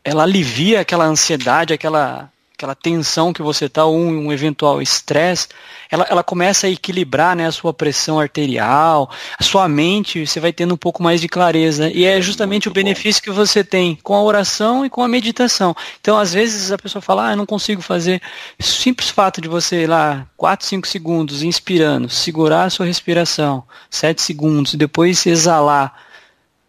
ela 0.01 0.23
alivia 0.23 0.79
aquela 0.79 1.05
ansiedade, 1.05 1.73
aquela 1.73 2.29
aquela 2.55 2.73
tensão 2.73 3.33
que 3.33 3.41
você 3.41 3.65
está, 3.65 3.85
ou 3.85 3.95
um, 3.95 4.27
um 4.27 4.33
eventual 4.33 4.81
estresse, 4.81 5.49
ela, 5.91 6.07
ela 6.09 6.23
começa 6.23 6.67
a 6.67 6.69
equilibrar 6.69 7.35
né, 7.35 7.45
a 7.45 7.51
sua 7.51 7.73
pressão 7.73 8.19
arterial, 8.19 9.09
a 9.37 9.43
sua 9.43 9.67
mente, 9.67 10.25
você 10.25 10.39
vai 10.39 10.51
tendo 10.51 10.73
um 10.73 10.77
pouco 10.77 11.03
mais 11.03 11.21
de 11.21 11.27
clareza. 11.27 11.89
E 11.89 12.05
é 12.05 12.19
justamente 12.21 12.67
Muito 12.67 12.79
o 12.79 12.83
benefício 12.83 13.21
bom. 13.21 13.25
que 13.25 13.31
você 13.31 13.63
tem 13.63 13.97
com 14.01 14.15
a 14.15 14.23
oração 14.23 14.85
e 14.85 14.89
com 14.89 15.03
a 15.03 15.07
meditação. 15.07 15.75
Então, 15.99 16.17
às 16.17 16.33
vezes, 16.33 16.71
a 16.71 16.77
pessoa 16.77 17.01
fala, 17.01 17.27
ah, 17.27 17.31
eu 17.33 17.37
não 17.37 17.45
consigo 17.45 17.81
fazer. 17.81 18.21
O 18.57 18.63
simples 18.63 19.09
fato 19.09 19.41
de 19.41 19.47
você 19.47 19.83
ir 19.83 19.87
lá, 19.87 20.25
4, 20.37 20.65
5 20.65 20.87
segundos, 20.87 21.43
inspirando, 21.43 22.09
segurar 22.09 22.63
a 22.63 22.69
sua 22.69 22.85
respiração, 22.85 23.63
7 23.89 24.21
segundos, 24.21 24.75
depois 24.75 25.25
exalar, 25.25 25.93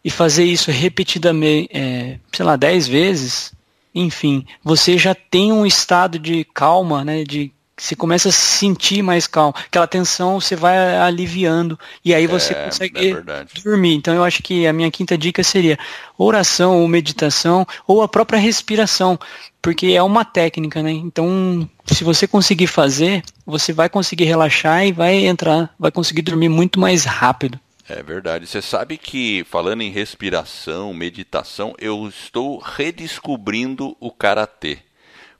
e 0.04 0.10
fazer 0.10 0.44
isso 0.44 0.70
repetidamente, 0.70 1.68
é, 1.72 2.18
sei 2.32 2.44
lá, 2.44 2.54
10 2.54 2.86
vezes, 2.86 3.55
enfim, 3.96 4.44
você 4.62 4.98
já 4.98 5.14
tem 5.14 5.50
um 5.50 5.64
estado 5.64 6.18
de 6.18 6.44
calma, 6.52 7.02
né, 7.02 7.24
de 7.24 7.50
você 7.78 7.94
começa 7.94 8.30
a 8.30 8.32
se 8.32 8.58
sentir 8.58 9.02
mais 9.02 9.26
calmo. 9.26 9.54
Aquela 9.66 9.86
tensão 9.86 10.40
você 10.40 10.56
vai 10.56 10.96
aliviando 10.96 11.78
e 12.02 12.14
aí 12.14 12.26
você 12.26 12.54
É, 12.54 12.64
consegue 12.64 13.10
é 13.10 13.44
dormir. 13.62 13.94
Então 13.94 14.14
eu 14.14 14.24
acho 14.24 14.42
que 14.42 14.66
a 14.66 14.72
minha 14.72 14.90
quinta 14.90 15.16
dica 15.16 15.42
seria 15.44 15.78
oração 16.16 16.80
ou 16.80 16.88
meditação 16.88 17.66
ou 17.86 18.00
a 18.00 18.08
própria 18.08 18.38
respiração, 18.38 19.18
porque 19.60 19.88
é 19.88 20.02
uma 20.02 20.24
técnica, 20.24 20.82
né? 20.82 20.90
Então, 20.90 21.68
se 21.84 22.02
você 22.02 22.26
conseguir 22.26 22.66
fazer, 22.66 23.22
você 23.44 23.74
vai 23.74 23.90
conseguir 23.90 24.24
relaxar 24.24 24.86
e 24.86 24.92
vai 24.92 25.26
entrar, 25.26 25.70
vai 25.78 25.90
conseguir 25.90 26.22
dormir 26.22 26.48
muito 26.48 26.80
mais 26.80 27.04
rápido. 27.04 27.60
É 27.88 28.02
verdade. 28.02 28.46
Você 28.46 28.60
sabe 28.60 28.98
que, 28.98 29.44
falando 29.44 29.82
em 29.82 29.90
respiração, 29.90 30.92
meditação, 30.92 31.74
eu 31.78 32.08
estou 32.08 32.58
redescobrindo 32.58 33.96
o 34.00 34.10
karatê. 34.10 34.78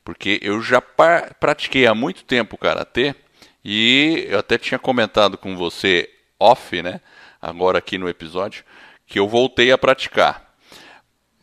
Porque 0.05 0.39
eu 0.41 0.63
já 0.63 0.81
pratiquei 0.81 1.87
há 1.87 1.95
muito 1.95 2.25
tempo 2.25 2.55
o 2.55 2.59
karatê 2.59 3.17
e 3.65 4.27
eu 4.29 4.39
até 4.39 4.57
tinha 4.57 4.79
comentado 4.79 5.37
com 5.37 5.57
você 5.57 6.09
off, 6.39 6.81
né? 6.81 7.01
Agora 7.43 7.79
aqui 7.79 7.99
no 7.99 8.09
episódio, 8.09 8.65
que 9.05 9.19
eu 9.19 9.27
voltei 9.27 9.73
a 9.73 9.79
praticar. 9.79 10.55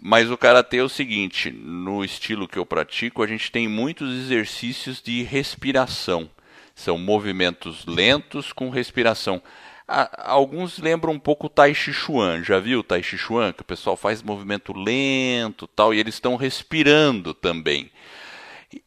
Mas 0.01 0.31
o 0.31 0.37
karatê 0.37 0.77
é 0.77 0.83
o 0.83 0.89
seguinte, 0.89 1.51
no 1.51 2.03
estilo 2.03 2.47
que 2.47 2.57
eu 2.57 2.65
pratico, 2.65 3.21
a 3.21 3.27
gente 3.27 3.51
tem 3.51 3.67
muitos 3.67 4.09
exercícios 4.15 5.01
de 5.01 5.21
respiração. 5.23 6.29
São 6.73 6.97
movimentos 6.97 7.85
lentos 7.85 8.53
com 8.53 8.69
respiração. 8.69 9.41
Alguns 9.87 10.77
lembram 10.77 11.13
um 11.13 11.19
pouco 11.19 11.47
o 11.47 11.49
Tai 11.49 11.73
Chi 11.73 11.91
Chuan. 11.91 12.43
Já 12.43 12.59
viu 12.59 12.79
o 12.79 12.83
Tai 12.83 13.03
Chi 13.03 13.17
Chuan? 13.17 13.51
Que 13.51 13.61
o 13.61 13.65
pessoal 13.65 13.97
faz 13.97 14.21
movimento 14.21 14.73
lento 14.73 15.67
tal, 15.67 15.93
e 15.93 15.99
eles 15.99 16.15
estão 16.15 16.35
respirando 16.35 17.33
também. 17.33 17.91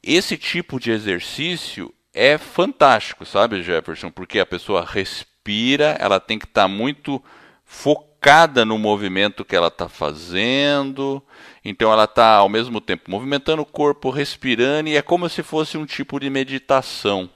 Esse 0.03 0.36
tipo 0.36 0.80
de 0.80 0.90
exercício 0.90 1.92
é 2.12 2.38
fantástico, 2.38 3.26
sabe, 3.26 3.62
Jefferson? 3.62 4.11
Porque 4.11 4.38
a 4.38 4.47
pessoa 4.47 4.84
respira, 4.84 5.97
ela 6.01 6.18
tem 6.18 6.38
que 6.38 6.47
estar 6.47 6.66
muito 6.66 7.22
focada 7.64 8.64
no 8.64 8.78
movimento 8.78 9.44
que 9.44 9.55
ela 9.55 9.68
está 9.68 9.88
fazendo. 9.88 11.22
Então 11.62 11.92
ela 11.92 12.05
está 12.05 12.36
ao 12.36 12.49
mesmo 12.49 12.80
tempo 12.80 13.11
movimentando 13.11 13.62
o 13.62 13.66
corpo, 13.66 14.11
respirando, 14.11 14.88
e 14.88 14.97
é 14.97 15.03
como 15.03 15.28
se 15.28 15.42
fosse 15.42 15.76
um 15.76 15.84
tipo 15.84 16.18
de 16.18 16.30
meditação, 16.30 17.28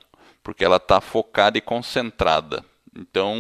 porque 0.42 0.64
ela 0.64 0.76
está 0.76 1.00
focada 1.00 1.58
e 1.58 1.60
concentrada. 1.60 2.64
Então, 2.96 3.36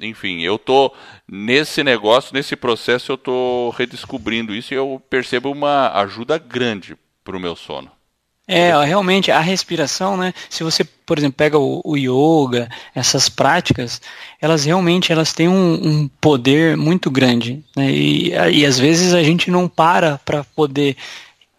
enfim, 0.00 0.40
eu 0.40 0.58
tô 0.58 0.92
nesse 1.30 1.84
negócio, 1.84 2.34
nesse 2.34 2.56
processo, 2.56 3.12
eu 3.12 3.18
tô 3.18 3.70
redescobrindo 3.76 4.54
isso 4.54 4.72
e 4.72 4.76
eu 4.76 5.02
percebo 5.10 5.50
uma 5.50 5.90
ajuda 6.00 6.38
grande 6.38 6.96
para 7.22 7.36
o 7.36 7.40
meu 7.40 7.54
sono. 7.54 7.90
É, 8.52 8.72
realmente 8.84 9.30
a 9.30 9.38
respiração, 9.38 10.16
né? 10.16 10.34
Se 10.48 10.64
você, 10.64 10.82
por 10.82 11.16
exemplo, 11.16 11.36
pega 11.36 11.56
o, 11.56 11.80
o 11.84 11.96
yoga, 11.96 12.68
essas 12.92 13.28
práticas, 13.28 14.02
elas 14.40 14.64
realmente 14.64 15.12
elas 15.12 15.32
têm 15.32 15.48
um, 15.48 15.74
um 15.74 16.08
poder 16.20 16.76
muito 16.76 17.12
grande, 17.12 17.64
né? 17.76 17.88
E, 17.92 18.30
e 18.30 18.66
às 18.66 18.76
vezes 18.76 19.14
a 19.14 19.22
gente 19.22 19.52
não 19.52 19.68
para 19.68 20.18
para 20.24 20.42
poder 20.42 20.96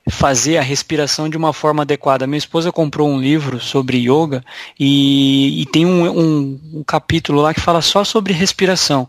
fazer 0.09 0.57
a 0.57 0.61
respiração 0.61 1.29
de 1.29 1.37
uma 1.37 1.53
forma 1.53 1.83
adequada. 1.83 2.25
Minha 2.25 2.37
esposa 2.37 2.71
comprou 2.71 3.09
um 3.09 3.19
livro 3.19 3.59
sobre 3.59 3.97
yoga 3.97 4.43
e, 4.79 5.61
e 5.61 5.65
tem 5.67 5.85
um, 5.85 6.09
um, 6.09 6.59
um 6.75 6.83
capítulo 6.83 7.41
lá 7.41 7.53
que 7.53 7.61
fala 7.61 7.81
só 7.81 8.03
sobre 8.03 8.33
respiração. 8.33 9.07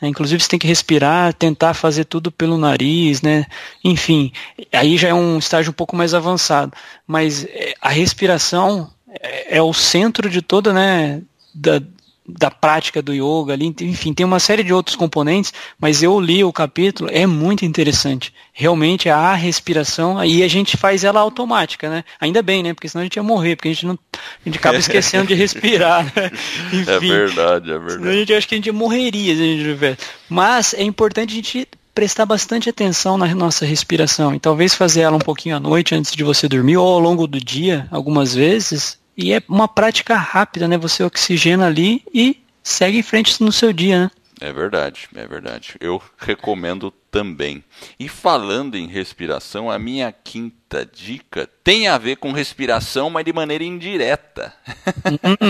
né? 0.00 0.08
Inclusive 0.08 0.42
você 0.42 0.48
tem 0.48 0.58
que 0.58 0.66
respirar, 0.66 1.32
tentar 1.32 1.74
fazer 1.74 2.04
tudo 2.04 2.30
pelo 2.30 2.58
nariz, 2.58 3.22
né? 3.22 3.46
Enfim, 3.82 4.32
aí 4.72 4.98
já 4.98 5.08
é 5.08 5.14
um 5.14 5.38
estágio 5.38 5.70
um 5.70 5.74
pouco 5.74 5.96
mais 5.96 6.12
avançado. 6.12 6.72
Mas 7.06 7.44
é, 7.46 7.74
a 7.80 7.88
respiração 7.88 8.90
é, 9.08 9.58
é 9.58 9.62
o 9.62 9.72
centro 9.72 10.28
de 10.28 10.42
toda, 10.42 10.72
né? 10.72 11.22
Da, 11.54 11.80
da 12.26 12.50
prática 12.50 13.02
do 13.02 13.12
yoga 13.12 13.52
ali, 13.52 13.74
enfim, 13.82 14.14
tem 14.14 14.24
uma 14.24 14.40
série 14.40 14.62
de 14.62 14.72
outros 14.72 14.96
componentes, 14.96 15.52
mas 15.78 16.02
eu 16.02 16.18
li 16.18 16.42
o 16.42 16.52
capítulo, 16.52 17.10
é 17.12 17.26
muito 17.26 17.64
interessante. 17.66 18.32
Realmente 18.52 19.10
a 19.10 19.34
respiração, 19.34 20.16
aí 20.18 20.42
a 20.42 20.48
gente 20.48 20.76
faz 20.76 21.04
ela 21.04 21.20
automática, 21.20 21.90
né? 21.90 22.02
Ainda 22.18 22.40
bem, 22.42 22.62
né? 22.62 22.72
Porque 22.72 22.88
senão 22.88 23.02
a 23.02 23.04
gente 23.04 23.16
ia 23.16 23.22
morrer, 23.22 23.56
porque 23.56 23.68
a 23.68 23.72
gente 23.72 23.84
não 23.86 23.98
a 24.14 24.48
gente 24.48 24.58
acaba 24.58 24.78
esquecendo 24.78 25.26
de 25.26 25.34
respirar, 25.34 26.04
né? 26.16 26.30
Enfim, 26.72 26.90
É 26.90 26.98
verdade, 26.98 27.70
é 27.70 27.74
senão 27.74 27.84
a 27.84 27.88
verdade. 27.88 28.18
gente 28.18 28.34
acha 28.34 28.48
que 28.48 28.54
a 28.54 28.58
gente 28.58 28.72
morreria 28.72 29.36
se 29.36 29.42
a 29.42 29.44
gente 29.44 29.62
tivesse. 29.62 29.98
Mas 30.28 30.72
é 30.72 30.82
importante 30.82 31.32
a 31.32 31.36
gente 31.36 31.68
prestar 31.94 32.24
bastante 32.26 32.68
atenção 32.70 33.16
na 33.18 33.32
nossa 33.34 33.64
respiração 33.66 34.34
e 34.34 34.40
talvez 34.40 34.74
fazer 34.74 35.02
ela 35.02 35.16
um 35.16 35.20
pouquinho 35.20 35.56
à 35.56 35.60
noite 35.60 35.94
antes 35.94 36.12
de 36.12 36.24
você 36.24 36.48
dormir 36.48 36.76
ou 36.78 36.88
ao 36.88 36.98
longo 36.98 37.26
do 37.26 37.38
dia, 37.38 37.86
algumas 37.90 38.34
vezes. 38.34 38.98
E 39.16 39.32
é 39.32 39.42
uma 39.48 39.68
prática 39.68 40.16
rápida, 40.16 40.66
né? 40.66 40.76
Você 40.78 41.02
oxigena 41.02 41.66
ali 41.66 42.02
e 42.12 42.42
segue 42.62 42.98
em 42.98 43.02
frente 43.02 43.42
no 43.42 43.52
seu 43.52 43.72
dia, 43.72 44.04
né? 44.04 44.10
É 44.40 44.52
verdade, 44.52 45.08
é 45.14 45.26
verdade. 45.26 45.76
Eu 45.80 46.02
recomendo 46.18 46.90
também. 47.10 47.62
E 47.98 48.08
falando 48.08 48.74
em 48.74 48.86
respiração, 48.86 49.70
a 49.70 49.78
minha 49.78 50.10
quinta 50.12 50.84
dica 50.84 51.48
tem 51.62 51.86
a 51.86 51.96
ver 51.96 52.16
com 52.16 52.32
respiração, 52.32 53.08
mas 53.08 53.24
de 53.24 53.32
maneira 53.32 53.62
indireta. 53.62 54.52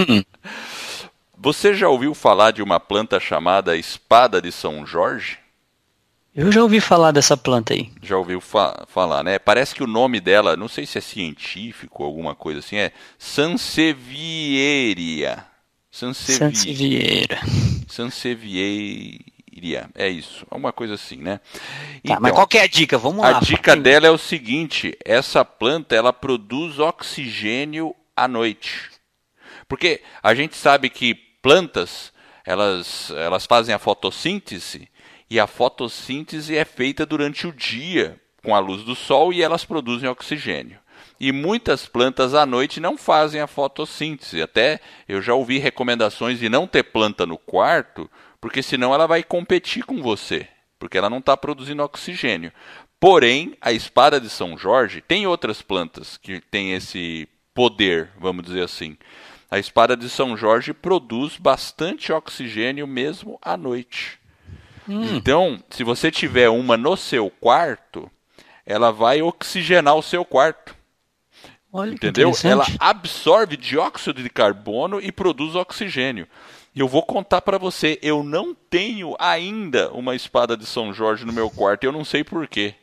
Você 1.36 1.74
já 1.74 1.88
ouviu 1.88 2.14
falar 2.14 2.52
de 2.52 2.62
uma 2.62 2.78
planta 2.78 3.18
chamada 3.18 3.76
espada 3.76 4.40
de 4.40 4.52
São 4.52 4.86
Jorge? 4.86 5.38
Eu 6.34 6.50
já 6.50 6.62
ouvi 6.62 6.80
falar 6.80 7.12
dessa 7.12 7.36
planta 7.36 7.74
aí. 7.74 7.92
Já 8.02 8.16
ouviu 8.16 8.40
fa 8.40 8.84
falar, 8.88 9.22
né? 9.22 9.38
Parece 9.38 9.72
que 9.72 9.84
o 9.84 9.86
nome 9.86 10.20
dela, 10.20 10.56
não 10.56 10.66
sei 10.66 10.84
se 10.84 10.98
é 10.98 11.00
científico 11.00 12.02
ou 12.02 12.08
alguma 12.08 12.34
coisa 12.34 12.58
assim, 12.58 12.74
é 12.76 12.90
Sansevieria. 13.16 15.46
Sansevi 15.92 16.38
Sansevieria. 16.38 17.38
Sansevieria. 17.86 19.88
É 19.94 20.08
isso, 20.08 20.44
alguma 20.50 20.72
coisa 20.72 20.94
assim, 20.94 21.18
né? 21.18 21.38
Tá, 22.04 22.18
mas 22.18 22.32
qual 22.32 22.48
que 22.48 22.58
é 22.58 22.62
a 22.62 22.66
dica? 22.66 22.98
Vamos 22.98 23.24
a 23.24 23.30
lá. 23.30 23.38
dica 23.38 23.76
dela 23.76 24.08
é 24.08 24.10
o 24.10 24.18
seguinte: 24.18 24.98
essa 25.04 25.44
planta 25.44 25.94
ela 25.94 26.12
produz 26.12 26.80
oxigênio 26.80 27.94
à 28.16 28.26
noite. 28.26 28.90
Porque 29.68 30.02
a 30.20 30.34
gente 30.34 30.56
sabe 30.56 30.90
que 30.90 31.14
plantas 31.14 32.12
elas, 32.44 33.12
elas 33.12 33.46
fazem 33.46 33.72
a 33.72 33.78
fotossíntese 33.78 34.88
e 35.34 35.40
a 35.40 35.48
fotossíntese 35.48 36.56
é 36.56 36.64
feita 36.64 37.04
durante 37.04 37.44
o 37.44 37.52
dia 37.52 38.20
com 38.40 38.54
a 38.54 38.60
luz 38.60 38.84
do 38.84 38.94
sol 38.94 39.32
e 39.32 39.42
elas 39.42 39.64
produzem 39.64 40.08
oxigênio. 40.08 40.78
E 41.18 41.32
muitas 41.32 41.88
plantas 41.88 42.34
à 42.34 42.46
noite 42.46 42.78
não 42.78 42.96
fazem 42.96 43.40
a 43.40 43.48
fotossíntese. 43.48 44.40
Até 44.40 44.78
eu 45.08 45.20
já 45.20 45.34
ouvi 45.34 45.58
recomendações 45.58 46.38
de 46.38 46.48
não 46.48 46.68
ter 46.68 46.84
planta 46.84 47.26
no 47.26 47.36
quarto, 47.36 48.08
porque 48.40 48.62
senão 48.62 48.94
ela 48.94 49.08
vai 49.08 49.24
competir 49.24 49.82
com 49.82 50.00
você, 50.00 50.46
porque 50.78 50.96
ela 50.96 51.10
não 51.10 51.18
está 51.18 51.36
produzindo 51.36 51.82
oxigênio. 51.82 52.52
Porém, 53.00 53.56
a 53.60 53.72
espada 53.72 54.20
de 54.20 54.30
São 54.30 54.56
Jorge 54.56 55.00
tem 55.00 55.26
outras 55.26 55.60
plantas 55.60 56.16
que 56.16 56.40
têm 56.48 56.74
esse 56.74 57.28
poder, 57.52 58.12
vamos 58.20 58.44
dizer 58.44 58.62
assim. 58.62 58.96
A 59.50 59.58
espada 59.58 59.96
de 59.96 60.08
São 60.08 60.36
Jorge 60.36 60.72
produz 60.72 61.38
bastante 61.38 62.12
oxigênio 62.12 62.86
mesmo 62.86 63.36
à 63.42 63.56
noite. 63.56 64.22
Então, 64.88 65.62
se 65.70 65.82
você 65.82 66.10
tiver 66.10 66.48
uma 66.48 66.76
no 66.76 66.96
seu 66.96 67.30
quarto, 67.30 68.10
ela 68.66 68.90
vai 68.90 69.22
oxigenar 69.22 69.94
o 69.94 70.02
seu 70.02 70.24
quarto. 70.24 70.74
Olha 71.72 71.90
que 71.90 72.06
Entendeu? 72.06 72.32
Ela 72.44 72.66
absorve 72.78 73.56
dióxido 73.56 74.22
de 74.22 74.30
carbono 74.30 75.00
e 75.00 75.10
produz 75.10 75.54
oxigênio. 75.54 76.28
E 76.74 76.80
eu 76.80 76.88
vou 76.88 77.02
contar 77.02 77.40
para 77.40 77.58
você, 77.58 77.98
eu 78.02 78.22
não 78.22 78.54
tenho 78.54 79.16
ainda 79.18 79.90
uma 79.92 80.14
espada 80.14 80.56
de 80.56 80.66
São 80.66 80.92
Jorge 80.92 81.24
no 81.24 81.32
meu 81.32 81.48
quarto, 81.48 81.84
eu 81.84 81.92
não 81.92 82.04
sei 82.04 82.24
porquê. 82.24 82.74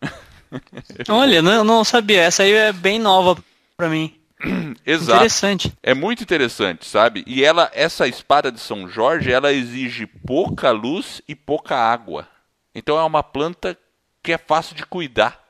Olha, 1.08 1.40
não, 1.40 1.64
não 1.64 1.84
sabia. 1.84 2.22
Essa 2.22 2.42
aí 2.42 2.52
é 2.52 2.72
bem 2.72 2.98
nova 2.98 3.42
pra 3.76 3.88
mim. 3.88 4.19
Exato. 4.86 5.16
Interessante. 5.16 5.72
É 5.82 5.94
muito 5.94 6.22
interessante, 6.22 6.86
sabe? 6.86 7.22
E 7.26 7.44
ela, 7.44 7.70
essa 7.74 8.08
espada 8.08 8.50
de 8.50 8.60
São 8.60 8.88
Jorge, 8.88 9.30
ela 9.30 9.52
exige 9.52 10.06
pouca 10.06 10.70
luz 10.70 11.20
e 11.28 11.34
pouca 11.34 11.76
água. 11.76 12.26
Então 12.74 12.98
é 12.98 13.04
uma 13.04 13.22
planta 13.22 13.76
que 14.22 14.32
é 14.32 14.38
fácil 14.38 14.74
de 14.74 14.84
cuidar. 14.84 15.40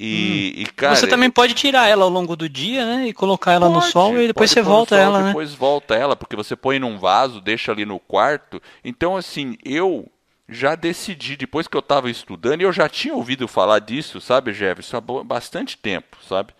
E, 0.00 0.54
e, 0.56 0.66
cara, 0.66 0.92
Hum. 0.92 0.96
você 0.96 1.06
também 1.06 1.30
pode 1.30 1.54
tirar 1.54 1.88
ela 1.88 2.04
ao 2.04 2.10
longo 2.10 2.36
do 2.36 2.48
dia, 2.48 2.84
né? 2.84 3.08
E 3.08 3.12
colocar 3.12 3.52
ela 3.52 3.68
no 3.68 3.80
Pode, 3.80 3.90
sol 3.90 4.20
e 4.20 4.26
depois 4.28 4.50
você 4.50 4.60
no 4.60 4.66
volta 4.66 4.94
sol, 4.94 4.98
ela, 4.98 5.20
né? 5.20 5.26
Depois 5.28 5.54
volta 5.54 5.94
ela, 5.94 6.14
porque 6.14 6.36
você 6.36 6.54
põe 6.54 6.78
num 6.78 6.98
vaso, 6.98 7.40
deixa 7.40 7.72
ali 7.72 7.84
no 7.84 7.98
quarto. 7.98 8.60
Então, 8.84 9.16
assim, 9.16 9.56
eu 9.64 10.08
já 10.48 10.74
decidi, 10.74 11.36
depois 11.36 11.66
que 11.66 11.76
eu 11.76 11.80
estava 11.80 12.10
estudando, 12.10 12.60
e 12.60 12.64
eu 12.64 12.72
já 12.72 12.88
tinha 12.88 13.14
ouvido 13.14 13.48
falar 13.48 13.80
disso, 13.80 14.20
sabe, 14.20 14.52
Jefferson, 14.52 14.98
há 14.98 15.24
bastante 15.24 15.76
tempo, 15.76 16.16
sabe? 16.26 16.52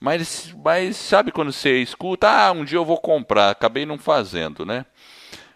Mas, 0.00 0.54
mas 0.64 0.96
sabe 0.96 1.30
quando 1.30 1.52
você 1.52 1.82
escuta, 1.82 2.28
ah, 2.28 2.52
um 2.52 2.64
dia 2.64 2.78
eu 2.78 2.84
vou 2.84 2.96
comprar, 2.98 3.50
acabei 3.50 3.84
não 3.84 3.98
fazendo, 3.98 4.64
né? 4.64 4.86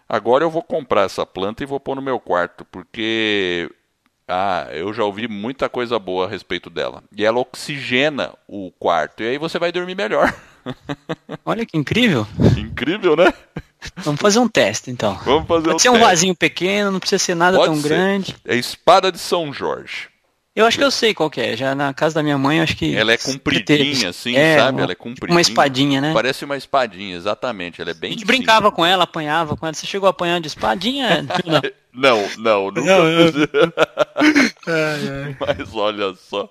Agora 0.07 0.43
eu 0.43 0.51
vou 0.51 0.61
comprar 0.61 1.01
essa 1.03 1.25
planta 1.25 1.63
e 1.63 1.65
vou 1.65 1.79
pôr 1.79 1.95
no 1.95 2.01
meu 2.01 2.19
quarto, 2.19 2.63
porque 2.65 3.67
ah, 4.27 4.67
eu 4.71 4.93
já 4.93 5.03
ouvi 5.03 5.27
muita 5.27 5.67
coisa 5.67 5.97
boa 5.97 6.27
a 6.27 6.29
respeito 6.29 6.69
dela. 6.69 7.03
E 7.15 7.25
ela 7.25 7.39
oxigena 7.39 8.33
o 8.47 8.71
quarto, 8.77 9.23
e 9.23 9.27
aí 9.29 9.37
você 9.39 9.57
vai 9.57 9.71
dormir 9.71 9.95
melhor. 9.95 10.31
Olha 11.43 11.65
que 11.65 11.75
incrível. 11.75 12.27
Incrível, 12.55 13.15
né? 13.15 13.33
Vamos 13.97 14.21
fazer 14.21 14.39
um 14.39 14.47
teste, 14.47 14.91
então. 14.91 15.15
Vamos 15.25 15.47
fazer 15.47 15.65
Pode 15.65 15.75
um 15.75 15.79
ser 15.79 15.89
um 15.89 15.93
teste. 15.93 16.07
vasinho 16.07 16.35
pequeno, 16.35 16.91
não 16.91 16.99
precisa 16.99 17.19
ser 17.23 17.35
nada 17.35 17.57
Pode 17.57 17.71
tão 17.71 17.81
ser. 17.81 17.87
grande. 17.89 18.35
É 18.45 18.55
espada 18.55 19.11
de 19.11 19.17
São 19.19 19.51
Jorge. 19.51 20.09
Eu 20.55 20.65
acho 20.65 20.77
que 20.77 20.83
eu 20.83 20.89
sei 20.91 21.13
qual 21.13 21.29
que 21.29 21.41
é. 21.41 21.57
Já 21.57 21.75
na 21.75 21.93
casa 21.93 22.15
da 22.15 22.23
minha 22.23 22.37
mãe, 22.37 22.57
eu 22.59 22.63
acho 22.63 22.77
que. 22.77 22.95
Ela 22.95 23.11
é 23.11 23.17
compridinha, 23.17 24.09
assim, 24.09 24.35
É, 24.35 24.57
sabe? 24.57 24.77
uma- 24.77 24.83
Ela 24.83 24.91
é 24.93 24.95
compridinha. 24.95 25.35
Uma 25.35 25.41
espadinha, 25.41 25.99
né? 25.99 26.13
Parece 26.13 26.45
uma 26.45 26.55
espadinha, 26.55 27.15
exatamente. 27.17 27.81
Ela 27.81 27.91
é 27.91 27.93
A 27.93 27.95
bem. 27.95 28.11
gente 28.13 28.23
brincava 28.25 28.71
com 28.71 28.85
ela, 28.85 29.03
apanhava 29.03 29.57
com 29.57 29.65
ela. 29.65 29.73
Você 29.73 29.85
chegou 29.85 30.07
apanhando 30.07 30.43
de 30.43 30.47
espadinha? 30.47 31.25
Não. 31.45 31.61
Não, 31.97 32.29
não, 32.37 32.65
nunca 32.75 32.81
Não, 32.83 33.31
fiz. 33.31 33.47
Mas 35.39 35.73
olha 35.73 36.13
só. 36.15 36.49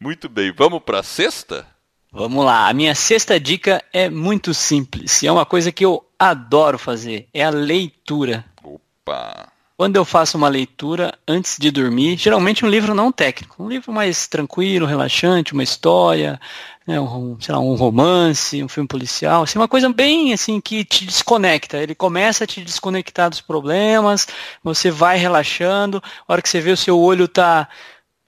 Muito 0.00 0.28
bem, 0.28 0.52
vamos 0.56 0.80
para 0.80 1.02
sexta? 1.02 1.66
Vamos 2.12 2.44
lá, 2.44 2.68
a 2.68 2.72
minha 2.72 2.94
sexta 2.94 3.40
dica 3.40 3.82
é 3.92 4.08
muito 4.08 4.54
simples. 4.54 5.22
e 5.22 5.26
É 5.26 5.32
uma 5.32 5.44
coisa 5.44 5.72
que 5.72 5.84
eu 5.84 6.04
adoro 6.16 6.78
fazer. 6.78 7.26
É 7.34 7.44
a 7.44 7.50
leitura. 7.50 8.44
Opa. 8.62 9.48
Quando 9.76 9.96
eu 9.96 10.04
faço 10.04 10.36
uma 10.36 10.48
leitura 10.48 11.12
antes 11.26 11.56
de 11.58 11.68
dormir, 11.68 12.16
geralmente 12.16 12.64
um 12.64 12.68
livro 12.68 12.94
não 12.94 13.10
técnico, 13.10 13.60
um 13.60 13.68
livro 13.68 13.92
mais 13.92 14.28
tranquilo, 14.28 14.86
relaxante, 14.86 15.52
uma 15.52 15.64
história, 15.64 16.40
né, 16.86 17.00
um, 17.00 17.36
sei 17.40 17.52
lá, 17.52 17.60
um 17.60 17.74
romance, 17.74 18.62
um 18.62 18.68
filme 18.68 18.86
policial, 18.86 19.42
assim, 19.42 19.58
uma 19.58 19.66
coisa 19.66 19.88
bem 19.88 20.32
assim 20.32 20.60
que 20.60 20.84
te 20.84 21.04
desconecta. 21.04 21.78
Ele 21.78 21.94
começa 21.94 22.44
a 22.44 22.46
te 22.46 22.60
desconectar 22.62 23.28
dos 23.28 23.40
problemas, 23.40 24.28
você 24.62 24.92
vai 24.92 25.18
relaxando, 25.18 26.00
a 26.28 26.32
hora 26.32 26.42
que 26.42 26.48
você 26.48 26.60
vê 26.60 26.70
o 26.70 26.76
seu 26.76 26.96
olho 26.96 27.26
tá 27.26 27.68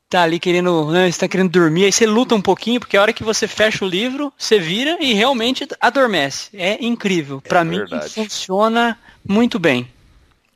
tá 0.08 0.22
ali 0.22 0.38
querendo, 0.38 0.90
né, 0.90 1.08
está 1.08 1.26
querendo 1.28 1.50
dormir, 1.50 1.84
aí 1.84 1.92
você 1.92 2.06
luta 2.06 2.34
um 2.34 2.40
pouquinho, 2.40 2.78
porque 2.78 2.96
a 2.96 3.02
hora 3.02 3.12
que 3.12 3.24
você 3.24 3.48
fecha 3.48 3.84
o 3.84 3.88
livro, 3.88 4.32
você 4.38 4.58
vira 4.58 4.96
e 5.00 5.12
realmente 5.12 5.66
adormece. 5.80 6.48
É 6.54 6.84
incrível. 6.84 7.40
Para 7.40 7.64
mim 7.64 7.80
funciona 8.14 8.98
muito 9.28 9.58
bem. 9.58 9.88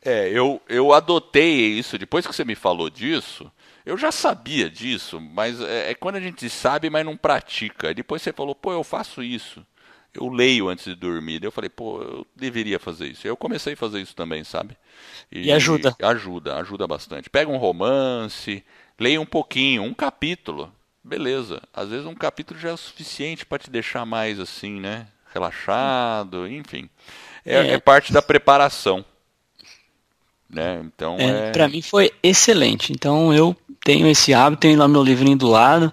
É, 0.03 0.29
eu, 0.31 0.61
eu 0.69 0.93
adotei 0.93 1.79
isso, 1.79 1.99
depois 1.99 2.27
que 2.27 2.35
você 2.35 2.45
me 2.45 2.55
falou 2.55 2.89
disso, 2.89 3.51
eu 3.85 3.99
já 3.99 4.11
sabia 4.11 4.71
disso, 4.71 5.21
mas 5.21 5.61
é, 5.61 5.91
é 5.91 5.95
quando 5.95 6.17
a 6.17 6.21
gente 6.21 6.49
sabe, 6.49 6.89
mas 6.89 7.05
não 7.05 7.17
pratica. 7.17 7.89
Aí 7.89 7.95
Depois 7.95 8.23
você 8.23 8.33
falou, 8.33 8.55
pô, 8.55 8.73
eu 8.73 8.83
faço 8.85 9.23
isso. 9.23 9.65
Eu 10.13 10.29
leio 10.29 10.69
antes 10.69 10.87
de 10.87 10.95
dormir. 10.95 11.39
Daí 11.39 11.47
Eu 11.47 11.53
falei, 11.53 11.71
pô, 11.71 12.03
eu 12.03 12.27
deveria 12.35 12.79
fazer 12.81 13.09
isso. 13.09 13.27
Eu 13.27 13.37
comecei 13.37 13.75
a 13.75 13.77
fazer 13.77 14.01
isso 14.01 14.15
também, 14.15 14.43
sabe? 14.43 14.77
E 15.31 15.53
ajuda. 15.53 15.95
Ajuda, 16.03 16.57
ajuda 16.57 16.87
bastante. 16.87 17.31
Pega 17.31 17.51
um 17.51 17.57
romance, 17.59 18.65
leia 18.99 19.21
um 19.21 19.27
pouquinho, 19.27 19.83
um 19.85 19.95
capítulo. 19.95 20.73
Beleza. 21.05 21.63
Às 21.73 21.91
vezes 21.91 22.07
um 22.07 22.15
capítulo 22.15 22.59
já 22.59 22.71
é 22.71 22.73
o 22.73 22.77
suficiente 22.77 23.47
para 23.47 23.59
te 23.59 23.71
deixar 23.71 24.05
mais 24.05 24.41
assim, 24.41 24.81
né? 24.81 25.07
Relaxado, 25.33 26.47
enfim. 26.49 26.91
É, 27.45 27.57
É. 27.57 27.71
é 27.75 27.79
parte 27.79 28.13
da 28.13 28.21
preparação. 28.21 29.05
Né? 30.53 30.83
Então 30.85 31.17
É, 31.19 31.49
é, 31.49 31.51
Para 31.53 31.69
mim 31.69 31.83
foi 31.83 32.11
excelente. 32.23 32.93
Então 32.93 33.33
eu 33.33 33.57
tenho 33.85 34.07
esse 34.09 34.35
hábito, 34.35 34.61
tenho 34.61 34.79
lá 34.79 34.89
meu 34.89 35.03
livrinho 35.03 35.37
do 35.37 35.49
lado 35.49 35.93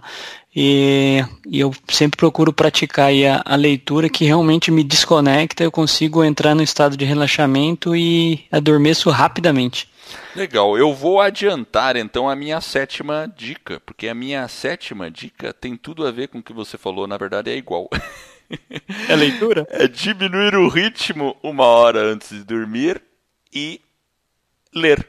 e, 0.60 1.24
e 1.48 1.60
eu 1.60 1.72
sempre 1.88 2.18
procuro 2.18 2.52
praticar 2.52 3.12
a, 3.12 3.44
a 3.46 3.56
leitura 3.56 4.10
que 4.10 4.26
realmente 4.26 4.72
me 4.72 4.84
desconecta. 4.84 5.64
Eu 5.64 5.72
consigo 5.72 6.24
entrar 6.24 6.56
no 6.56 6.64
estado 6.64 6.98
de 6.98 7.06
relaxamento 7.06 7.96
e 7.96 8.44
adormeço 8.52 9.12
rapidamente. 9.12 9.88
legal. 10.36 10.76
Eu 10.76 10.96
vou 10.96 11.22
adiantar 11.22 11.96
então 11.96 12.28
a 12.28 12.36
minha 12.36 12.60
sétima 12.60 13.32
dica, 13.38 13.80
porque 13.86 14.08
a 14.08 14.16
minha 14.16 14.48
sétima 14.48 15.12
dica 15.12 15.54
tem 15.54 15.78
tudo 15.78 16.08
a 16.08 16.12
ver 16.12 16.30
com 16.30 16.40
o 16.40 16.44
que 16.44 16.54
você 16.54 16.76
falou, 16.76 17.06
na 17.06 17.18
verdade 17.18 17.52
é 17.52 17.56
igual. 17.56 17.88
É 19.08 19.16
leitura? 19.16 19.68
É 19.70 19.88
diminuir 19.88 20.56
o 20.56 20.70
ritmo 20.70 21.36
uma 21.44 21.66
hora 21.66 22.00
antes 22.00 22.30
de 22.30 22.44
dormir 22.44 23.00
e 23.54 23.82
ler. 24.78 25.08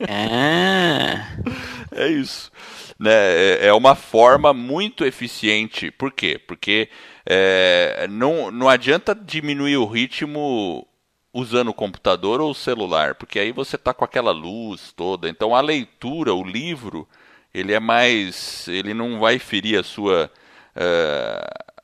É. 0.00 1.18
É 1.90 2.06
isso. 2.08 2.50
Né? 2.98 3.10
É- 3.12 3.66
É 3.68 3.72
uma 3.72 3.94
forma 3.94 4.52
muito 4.52 5.04
eficiente. 5.04 5.90
Por 5.90 6.12
quê? 6.12 6.38
Porque 6.38 6.88
é, 7.26 8.06
não, 8.08 8.50
não 8.50 8.68
adianta 8.68 9.14
diminuir 9.14 9.76
o 9.78 9.86
ritmo 9.86 10.86
usando 11.32 11.68
o 11.68 11.74
computador 11.74 12.40
ou 12.40 12.50
o 12.50 12.54
celular, 12.54 13.14
porque 13.14 13.38
aí 13.38 13.52
você 13.52 13.76
está 13.76 13.92
com 13.94 14.04
aquela 14.04 14.30
luz 14.32 14.92
toda. 14.96 15.28
Então 15.28 15.54
a 15.54 15.60
leitura, 15.60 16.32
o 16.34 16.44
livro, 16.44 17.08
ele 17.52 17.72
é 17.72 17.80
mais. 17.80 18.66
ele 18.68 18.94
não 18.94 19.18
vai 19.20 19.38
ferir 19.38 19.78
a 19.78 19.82
sua. 19.82 20.30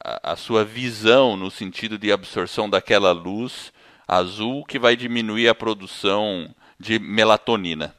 a- 0.04 0.32
a 0.32 0.36
sua 0.36 0.64
visão 0.64 1.36
no 1.36 1.50
sentido 1.50 1.96
de 1.98 2.12
absorção 2.12 2.68
daquela 2.68 3.10
luz 3.12 3.72
azul 4.06 4.64
que 4.64 4.78
vai 4.78 4.96
diminuir 4.96 5.48
a 5.48 5.54
produção 5.54 6.54
de 6.78 6.98
melatonina 6.98 7.94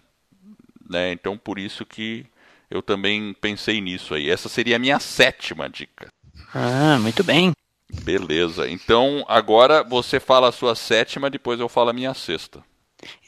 né? 0.89 1.12
Então 1.12 1.38
por 1.38 1.60
isso 1.60 1.86
que 1.86 2.26
eu 2.70 2.82
também 2.82 3.34
pensei 3.34 3.82
nisso 3.82 4.14
aí. 4.14 4.30
Essa 4.30 4.49
seria 4.49 4.76
a 4.76 4.80
minha 4.80 4.99
sétima 4.99 5.70
dica. 5.70 6.08
Ah, 6.53 6.97
muito 6.99 7.24
bem. 7.24 7.51
Beleza. 8.03 8.70
Então 8.70 9.24
agora 9.28 9.84
você 9.84 10.20
fala 10.20 10.49
a 10.49 10.53
sua 10.53 10.76
sétima, 10.76 11.30
depois 11.30 11.60
eu 11.60 11.70
falo 11.70 11.89
a 11.89 11.93
minha 11.93 12.14
sexta. 12.14 12.64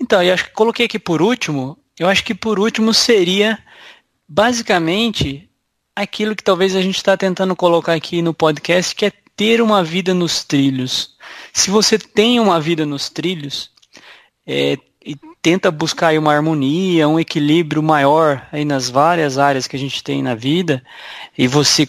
Então, 0.02 0.24
eu 0.24 0.34
acho 0.34 0.46
que 0.46 0.52
coloquei 0.52 0.86
aqui 0.86 0.98
por 0.98 1.22
último, 1.22 1.78
eu 2.00 2.08
acho 2.08 2.24
que 2.24 2.34
por 2.34 2.60
último 2.60 2.94
seria 2.94 3.60
basicamente 4.28 5.48
aquilo 5.96 6.36
que 6.36 6.44
talvez 6.44 6.76
a 6.76 6.82
gente 6.82 6.96
está 6.96 7.16
tentando 7.16 7.56
colocar 7.56 7.94
aqui 7.94 8.22
no 8.22 8.34
podcast, 8.34 8.96
que 8.96 9.08
é 9.08 9.12
ter 9.38 9.62
uma 9.62 9.84
vida 9.84 10.16
nos 10.16 10.44
trilhos. 10.44 11.16
Se 11.54 11.70
você 11.70 11.98
tem 12.00 12.40
uma 12.40 12.60
vida 12.60 12.86
nos 12.86 13.08
trilhos, 13.08 13.70
é, 14.46 14.78
e 15.06 15.16
tenta 15.42 15.70
buscar 15.72 16.18
uma 16.18 16.34
harmonia, 16.34 17.08
um 17.08 17.20
equilíbrio 17.20 17.82
maior 17.84 18.46
aí 18.52 18.66
nas 18.66 18.90
várias 18.90 19.38
áreas 19.38 19.68
que 19.68 19.76
a 19.76 19.80
gente 19.80 20.04
tem 20.04 20.24
na 20.24 20.36
vida, 20.36 20.84
e 21.38 21.48
você 21.48 21.88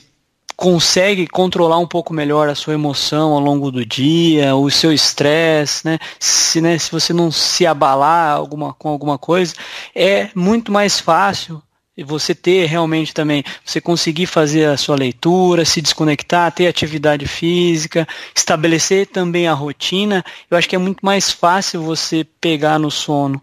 consegue 0.55 1.26
controlar 1.26 1.78
um 1.78 1.86
pouco 1.86 2.12
melhor 2.12 2.49
a 2.49 2.55
sua 2.55 2.74
emoção 2.74 3.32
ao 3.32 3.40
longo 3.40 3.70
do 3.70 3.86
dia, 3.86 4.55
o 4.55 4.70
seu 4.70 4.92
estresse, 4.92 5.86
né? 5.86 5.99
Se, 6.18 6.61
né, 6.61 6.76
se 6.76 6.90
você 6.90 7.12
não 7.12 7.30
se 7.30 7.64
abalar 7.64 8.36
alguma, 8.36 8.74
com 8.74 8.88
alguma 8.88 9.16
coisa, 9.16 9.55
é 9.94 10.28
muito 10.34 10.70
mais 10.70 11.01
fácil 11.01 11.62
você 12.05 12.34
ter 12.34 12.66
realmente 12.66 13.12
também, 13.12 13.42
você 13.64 13.80
conseguir 13.80 14.26
fazer 14.26 14.66
a 14.66 14.76
sua 14.76 14.96
leitura, 14.96 15.64
se 15.64 15.80
desconectar, 15.80 16.53
ter 16.53 16.66
atividade 16.66 17.26
física, 17.26 18.07
estabelecer 18.34 19.07
também 19.07 19.49
a 19.49 19.53
rotina. 19.53 20.24
Eu 20.51 20.57
acho 20.57 20.68
que 20.68 20.76
é 20.76 20.78
muito 20.78 21.05
mais 21.05 21.30
fácil 21.30 21.82
você 21.82 22.26
pegar 22.40 22.78
no 22.78 22.90
sono 22.90 23.42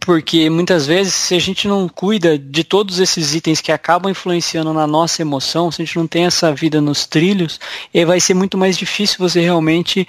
porque 0.00 0.48
muitas 0.48 0.86
vezes, 0.86 1.12
se 1.12 1.34
a 1.34 1.40
gente 1.40 1.66
não 1.66 1.88
cuida 1.88 2.38
de 2.38 2.62
todos 2.62 3.00
esses 3.00 3.34
itens 3.34 3.60
que 3.60 3.72
acabam 3.72 4.10
influenciando 4.10 4.72
na 4.72 4.86
nossa 4.86 5.22
emoção, 5.22 5.70
se 5.72 5.82
a 5.82 5.84
gente 5.84 5.96
não 5.96 6.06
tem 6.06 6.24
essa 6.24 6.54
vida 6.54 6.80
nos 6.80 7.04
trilhos, 7.04 7.58
eh, 7.92 8.04
vai 8.04 8.20
ser 8.20 8.34
muito 8.34 8.56
mais 8.56 8.78
difícil 8.78 9.16
você 9.18 9.40
realmente 9.40 10.06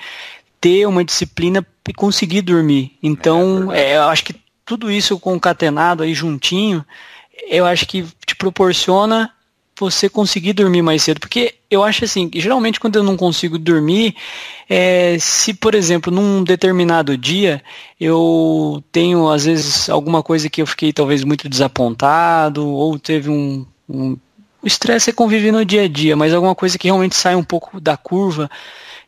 ter 0.62 0.88
uma 0.88 1.04
disciplina 1.04 1.66
e 1.88 1.94
conseguir 1.94 2.42
dormir. 2.42 2.98
Então, 3.02 3.72
é, 3.72 3.98
eu 3.98 4.04
acho 4.04 4.24
que 4.24 4.36
tudo 4.66 4.92
isso 4.92 5.20
concatenado 5.20 6.04
aí 6.04 6.14
juntinho, 6.14 6.86
eu 7.50 7.66
acho 7.66 7.88
que 7.88 8.06
te 8.26 8.36
proporciona 8.36 9.32
você 9.80 10.08
conseguir 10.08 10.54
dormir 10.54 10.82
mais 10.82 11.04
cedo. 11.04 11.20
Porque 11.20 11.56
eu 11.70 11.84
acho 11.84 12.06
assim, 12.06 12.30
geralmente 12.34 12.80
quando 12.80 12.96
eu 12.96 13.04
não 13.04 13.18
consigo 13.18 13.58
dormir, 13.58 14.16
é, 14.70 15.18
se, 15.20 15.54
por 15.54 15.76
exemplo, 15.76 16.12
num 16.12 16.44
determinado 16.44 17.18
dia 17.18 17.62
eu 18.00 18.84
tenho, 18.92 19.30
às 19.30 19.46
vezes, 19.46 19.90
alguma 19.90 20.22
coisa 20.22 20.50
que 20.50 20.62
eu 20.62 20.68
fiquei 20.68 20.94
talvez 20.94 21.24
muito 21.24 21.50
desapontado, 21.50 22.68
ou 22.68 22.98
teve 23.00 23.30
um. 23.30 23.66
um 23.90 24.18
o 24.62 24.68
estresse 24.68 25.10
é 25.10 25.14
conviver 25.14 25.52
no 25.52 25.66
dia 25.66 25.84
a 25.84 25.88
dia, 25.90 26.16
mas 26.16 26.34
alguma 26.34 26.56
coisa 26.56 26.78
que 26.78 26.88
realmente 26.88 27.18
sai 27.18 27.36
um 27.36 27.44
pouco 27.44 27.82
da 27.82 27.98
curva. 27.98 28.50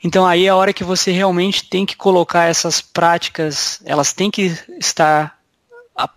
Então 0.03 0.25
aí 0.25 0.45
é 0.45 0.49
a 0.49 0.55
hora 0.55 0.73
que 0.73 0.83
você 0.83 1.11
realmente 1.11 1.69
tem 1.69 1.85
que 1.85 1.95
colocar 1.95 2.43
essas 2.43 2.81
práticas, 2.81 3.79
elas 3.85 4.11
têm 4.11 4.29
que 4.29 4.53
estar 4.77 5.34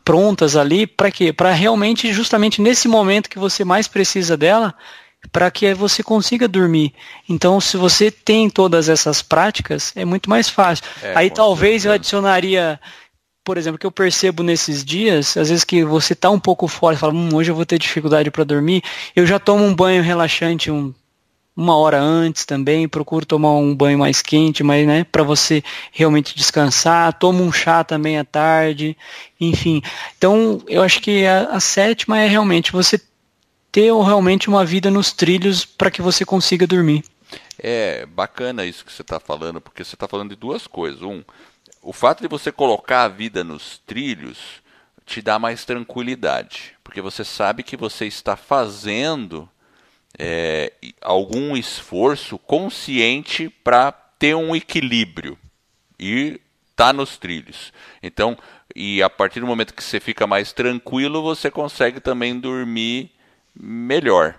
prontas 0.04 0.56
ali 0.56 0.86
para 0.86 1.10
quê? 1.10 1.32
Para 1.32 1.52
realmente 1.52 2.12
justamente 2.12 2.60
nesse 2.60 2.88
momento 2.88 3.30
que 3.30 3.38
você 3.38 3.64
mais 3.64 3.86
precisa 3.86 4.36
dela, 4.36 4.74
para 5.32 5.50
que 5.50 5.72
você 5.74 6.02
consiga 6.02 6.48
dormir. 6.48 6.94
Então, 7.28 7.60
se 7.60 7.76
você 7.76 8.10
tem 8.10 8.48
todas 8.48 8.88
essas 8.88 9.22
práticas, 9.22 9.92
é 9.96 10.04
muito 10.04 10.28
mais 10.30 10.48
fácil. 10.48 10.84
É, 11.02 11.12
Aí 11.16 11.30
talvez 11.30 11.84
eu 11.84 11.90
certeza. 11.90 11.94
adicionaria, 11.94 12.80
por 13.44 13.56
exemplo, 13.56 13.78
que 13.78 13.86
eu 13.86 13.92
percebo 13.92 14.42
nesses 14.42 14.84
dias, 14.84 15.36
às 15.36 15.48
vezes 15.48 15.64
que 15.64 15.84
você 15.84 16.14
tá 16.14 16.30
um 16.30 16.40
pouco 16.40 16.68
fora, 16.68 16.94
e 16.94 16.98
fala, 16.98 17.12
hum, 17.12 17.30
hoje 17.34 17.50
eu 17.50 17.54
vou 17.54 17.66
ter 17.66 17.78
dificuldade 17.78 18.30
para 18.30 18.44
dormir, 18.44 18.82
eu 19.14 19.26
já 19.26 19.38
tomo 19.38 19.64
um 19.64 19.74
banho 19.74 20.02
relaxante 20.02 20.70
um 20.70 20.94
uma 21.58 21.76
hora 21.76 22.00
antes 22.00 22.44
também, 22.44 22.86
procuro 22.88 23.26
tomar 23.26 23.52
um 23.54 23.74
banho 23.74 23.98
mais 23.98 24.22
quente, 24.22 24.62
mas 24.62 24.86
né, 24.86 25.02
para 25.02 25.24
você 25.24 25.60
realmente 25.90 26.36
descansar, 26.36 27.12
toma 27.18 27.42
um 27.42 27.50
chá 27.50 27.82
também 27.82 28.16
à 28.16 28.24
tarde, 28.24 28.96
enfim. 29.40 29.82
Então, 30.16 30.62
eu 30.68 30.84
acho 30.84 31.00
que 31.02 31.26
a, 31.26 31.48
a 31.50 31.58
sétima 31.58 32.20
é 32.20 32.28
realmente 32.28 32.70
você 32.70 33.00
ter 33.72 33.92
realmente 33.92 34.48
uma 34.48 34.64
vida 34.64 34.88
nos 34.88 35.12
trilhos 35.12 35.64
para 35.64 35.90
que 35.90 36.00
você 36.00 36.24
consiga 36.24 36.64
dormir. 36.64 37.02
É 37.58 38.06
bacana 38.06 38.64
isso 38.64 38.84
que 38.84 38.92
você 38.92 39.02
está 39.02 39.18
falando, 39.18 39.60
porque 39.60 39.82
você 39.82 39.96
está 39.96 40.06
falando 40.06 40.30
de 40.30 40.36
duas 40.36 40.68
coisas. 40.68 41.02
Um, 41.02 41.24
o 41.82 41.92
fato 41.92 42.22
de 42.22 42.28
você 42.28 42.52
colocar 42.52 43.02
a 43.02 43.08
vida 43.08 43.42
nos 43.42 43.78
trilhos 43.84 44.62
te 45.04 45.20
dá 45.20 45.40
mais 45.40 45.64
tranquilidade, 45.64 46.76
porque 46.84 47.00
você 47.00 47.24
sabe 47.24 47.64
que 47.64 47.76
você 47.76 48.06
está 48.06 48.36
fazendo 48.36 49.48
é, 50.18 50.72
algum 51.00 51.56
esforço 51.56 52.38
consciente 52.38 53.48
para 53.48 53.92
ter 53.92 54.34
um 54.34 54.56
equilíbrio 54.56 55.38
e 55.98 56.40
tá 56.74 56.92
nos 56.92 57.16
trilhos. 57.16 57.72
Então, 58.02 58.36
e 58.74 59.02
a 59.02 59.08
partir 59.08 59.40
do 59.40 59.46
momento 59.46 59.74
que 59.74 59.82
você 59.82 60.00
fica 60.00 60.26
mais 60.26 60.52
tranquilo, 60.52 61.22
você 61.22 61.50
consegue 61.50 62.00
também 62.00 62.38
dormir 62.38 63.10
melhor. 63.54 64.38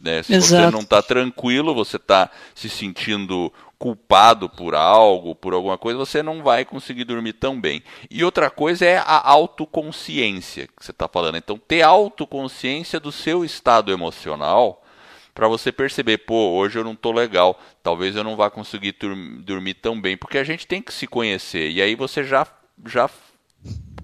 Né? 0.00 0.22
Se 0.22 0.34
Exato. 0.34 0.64
você 0.64 0.70
não 0.70 0.80
está 0.80 1.00
tranquilo, 1.00 1.74
você 1.74 1.96
está 1.96 2.28
se 2.54 2.68
sentindo 2.68 3.52
culpado 3.78 4.48
por 4.48 4.76
algo, 4.76 5.34
por 5.34 5.54
alguma 5.54 5.76
coisa, 5.76 5.98
você 5.98 6.22
não 6.22 6.42
vai 6.42 6.64
conseguir 6.64 7.04
dormir 7.04 7.32
tão 7.32 7.60
bem. 7.60 7.82
E 8.08 8.22
outra 8.24 8.48
coisa 8.48 8.84
é 8.84 8.98
a 8.98 9.28
autoconsciência 9.28 10.68
que 10.68 10.84
você 10.84 10.92
está 10.92 11.08
falando. 11.08 11.36
Então, 11.36 11.58
ter 11.58 11.82
autoconsciência 11.82 13.00
do 13.00 13.10
seu 13.10 13.44
estado 13.44 13.90
emocional 13.92 14.81
para 15.34 15.48
você 15.48 15.72
perceber, 15.72 16.18
pô, 16.18 16.50
hoje 16.50 16.78
eu 16.78 16.84
não 16.84 16.92
estou 16.92 17.12
legal, 17.12 17.58
talvez 17.82 18.16
eu 18.16 18.24
não 18.24 18.36
vá 18.36 18.50
conseguir 18.50 18.94
dormir 19.40 19.74
tão 19.74 20.00
bem, 20.00 20.16
porque 20.16 20.38
a 20.38 20.44
gente 20.44 20.66
tem 20.66 20.82
que 20.82 20.92
se 20.92 21.06
conhecer. 21.06 21.70
E 21.70 21.80
aí 21.80 21.94
você 21.94 22.22
já 22.22 22.46
já 22.86 23.08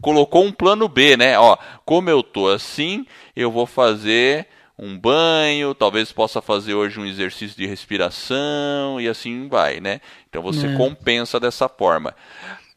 colocou 0.01 0.45
um 0.45 0.53
plano 0.53 0.89
B, 0.89 1.17
né? 1.17 1.39
Ó, 1.39 1.57
como 1.85 2.09
eu 2.09 2.23
tô 2.23 2.49
assim, 2.49 3.07
eu 3.35 3.51
vou 3.51 3.67
fazer 3.67 4.47
um 4.79 4.97
banho, 4.97 5.75
talvez 5.75 6.13
possa 6.13 6.41
fazer 6.41 6.75
hoje 6.75 7.01
um 7.01 7.05
exercício 7.05 7.57
de 7.57 7.67
respiração 7.67 9.01
e 9.01 9.09
assim 9.09 9.49
vai, 9.49 9.81
né? 9.81 10.01
Então 10.29 10.41
você 10.41 10.69
é. 10.69 10.77
compensa 10.77 11.41
dessa 11.41 11.69
forma. 11.69 12.15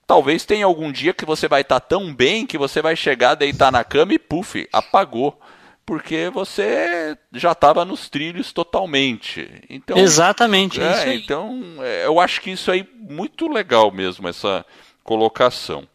Talvez 0.08 0.43
tenha 0.43 0.66
algum 0.66 0.91
dia 0.91 1.14
que 1.14 1.26
você 1.26 1.47
vai 1.47 1.62
estar 1.62 1.80
tá 1.80 1.88
tão 1.88 2.14
bem 2.14 2.45
que 2.45 2.58
você 2.58 2.82
vai 2.82 2.95
chegar, 2.95 3.36
deitar 3.36 3.72
na 3.72 3.84
cama 3.84 4.14
e 4.14 4.20
puf, 4.20 4.68
apagou. 4.74 5.39
Porque 5.86 6.30
você 6.30 7.18
já 7.34 7.52
estava 7.52 7.84
nos 7.84 8.10
trilhos 8.10 8.54
totalmente. 8.54 9.50
Então, 9.70 9.98
Exatamente. 9.98 10.82
É, 10.82 11.14
então, 11.14 11.62
é, 11.80 12.06
eu 12.06 12.20
acho 12.20 12.40
que 12.42 12.52
isso 12.52 12.72
aí 12.72 12.88
muito 12.96 13.48
legal 13.48 13.92
mesmo, 13.92 14.28
essa 14.28 14.66
colocação. 15.04 15.88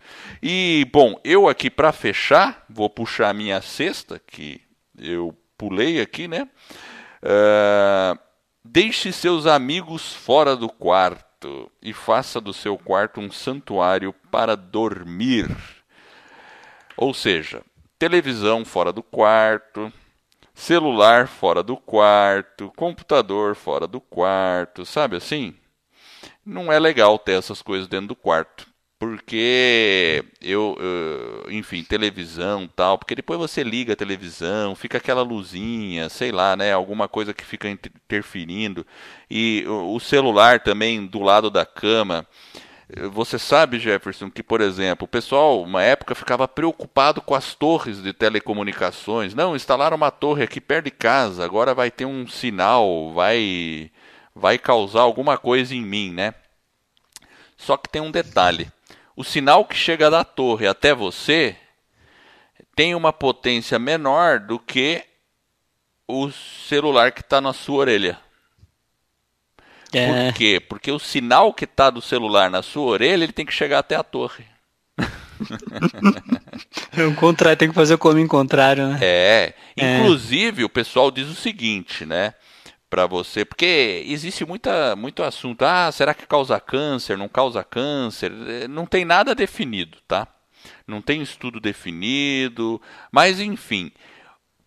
E, 0.43 0.87
bom, 0.93 1.19
eu 1.25 1.49
aqui 1.49 1.71
para 1.71 1.93
fechar, 1.93 2.65
vou 2.69 2.91
puxar 2.91 3.31
a 3.31 3.35
minha 3.35 3.61
cesta, 3.63 4.21
que 4.27 4.61
eu 4.99 5.35
pulei 5.57 6.01
aqui, 6.01 6.29
né? 6.29 6.49
Uh, 7.23 8.19
deixe 8.65 9.13
seus 9.13 9.47
amigos 9.47 10.13
fora 10.13 10.55
do 10.55 10.69
quarto 10.69 11.71
e 11.83 11.93
faça 11.93 12.41
do 12.41 12.53
seu 12.53 12.77
quarto 12.77 13.21
um 13.21 13.31
santuário 13.31 14.15
para 14.31 14.57
dormir. 14.57 15.49
Ou 16.97 17.13
seja, 17.13 17.63
televisão 17.99 18.65
fora 18.65 18.93
do 18.93 19.03
quarto, 19.03 19.93
celular 20.55 21.29
fora 21.29 21.63
do 21.63 21.77
quarto, 21.77 22.73
computador 22.77 23.55
fora 23.55 23.87
do 23.87 24.01
quarto, 24.01 24.85
sabe 24.85 25.17
assim? 25.17 25.55
Não 26.45 26.73
é 26.73 26.79
legal 26.79 27.19
ter 27.19 27.33
essas 27.33 27.63
coisas 27.63 27.89
dentro 27.89 28.09
do 28.09 28.17
quarto 28.17 28.67
porque 28.99 30.25
eu, 30.41 30.77
eu, 30.81 31.53
enfim, 31.53 31.83
televisão 31.85 32.67
tal, 32.75 32.97
porque 32.97 33.15
depois 33.15 33.39
você 33.39 33.63
liga 33.63 33.93
a 33.93 33.97
televisão, 33.97 34.75
fica 34.75 34.97
aquela 34.99 35.23
luzinha, 35.23 36.09
sei 36.09 36.33
lá, 36.33 36.57
né, 36.57 36.73
alguma 36.73 37.07
coisa 37.07 37.35
que 37.35 37.45
fica 37.45 37.69
interferindo, 37.69 38.87
e 39.31 39.65
o 39.69 40.01
celular 40.01 40.61
também 40.61 41.07
do 41.07 41.21
lado 41.21 41.51
da 41.51 41.67
cama. 41.67 42.27
Você 43.13 43.39
sabe, 43.39 43.81
Jefferson, 43.81 44.31
que, 44.31 44.43
por 44.43 44.61
exemplo, 44.61 45.07
o 45.07 45.09
pessoal, 45.09 45.63
uma 45.63 45.83
época, 45.83 46.15
ficava 46.15 46.47
preocupado 46.47 47.21
com 47.21 47.35
as 47.35 47.55
torres 47.55 48.01
de 48.01 48.13
telecomunicações. 48.13 49.35
Não, 49.35 49.57
instalaram 49.57 49.97
uma 49.97 50.13
torre 50.13 50.45
aqui 50.45 50.61
perto 50.61 50.85
de 50.85 50.93
casa, 50.93 51.45
agora 51.45 51.75
vai 51.75 51.91
ter 51.91 52.05
um 52.05 52.29
sinal, 52.29 53.13
vai, 53.13 53.91
vai 54.35 54.57
causar 54.57 55.01
alguma 55.01 55.37
coisa 55.37 55.75
em 55.75 55.83
mim, 55.83 56.13
né? 56.13 56.33
Só 57.57 57.77
que 57.77 57.89
tem 57.89 58.01
um 58.01 58.11
detalhe 58.11 58.71
o 59.17 59.25
sinal 59.25 59.65
que 59.65 59.75
chega 59.75 60.11
da 60.11 60.23
torre 60.23 60.67
até 60.67 60.95
você 60.95 61.57
tem 62.77 62.95
uma 62.95 63.13
potência 63.13 63.79
menor 63.79 64.39
do 64.39 64.59
que 64.59 65.03
o 66.07 66.31
celular 66.31 67.11
que 67.11 67.23
está 67.23 67.41
na 67.41 67.55
sua 67.55 67.79
orelha. 67.79 68.21
É. 69.99 70.31
Por 70.31 70.35
quê? 70.37 70.61
Porque 70.61 70.91
o 70.91 70.99
sinal 70.99 71.53
que 71.53 71.65
está 71.65 71.91
do 71.91 72.03
celular 72.03 72.51
na 72.51 72.63
sua 72.63 72.85
orelha 72.85 73.25
ele 73.25 73.33
tem 73.33 73.47
que 73.47 73.53
chegar 73.53 73.79
até 73.79 73.97
a 73.97 74.03
torre. 74.03 74.45
o 76.97 77.15
contrário, 77.15 77.59
tem 77.59 77.69
que 77.69 77.75
fazer 77.75 77.95
o 77.95 77.99
caminho 77.99 78.29
contrário, 78.29 78.89
né? 78.89 78.99
É. 79.03 79.55
Inclusive, 79.77 80.63
é. 80.63 80.65
o 80.65 80.69
pessoal 80.69 81.11
diz 81.11 81.29
o 81.29 81.35
seguinte, 81.35 82.05
né? 82.05 82.35
para 82.89 83.07
você, 83.07 83.45
porque 83.45 84.05
existe 84.07 84.45
muita, 84.45 84.95
muito 84.97 85.23
assunto. 85.23 85.65
Ah, 85.65 85.91
será 85.91 86.15
que 86.15 86.27
causa 86.27 86.59
câncer? 86.61 87.19
Não 87.19 87.29
causa 87.29 87.65
câncer? 87.65 88.33
É, 88.49 88.69
não 88.69 88.87
tem 88.87 89.05
nada 89.05 89.35
definido, 89.35 89.99
tá? 90.07 90.27
Não 90.87 91.03
tem 91.03 91.21
estudo 91.21 91.61
definido, 91.61 92.81
mas 93.11 93.41
enfim, 93.41 93.91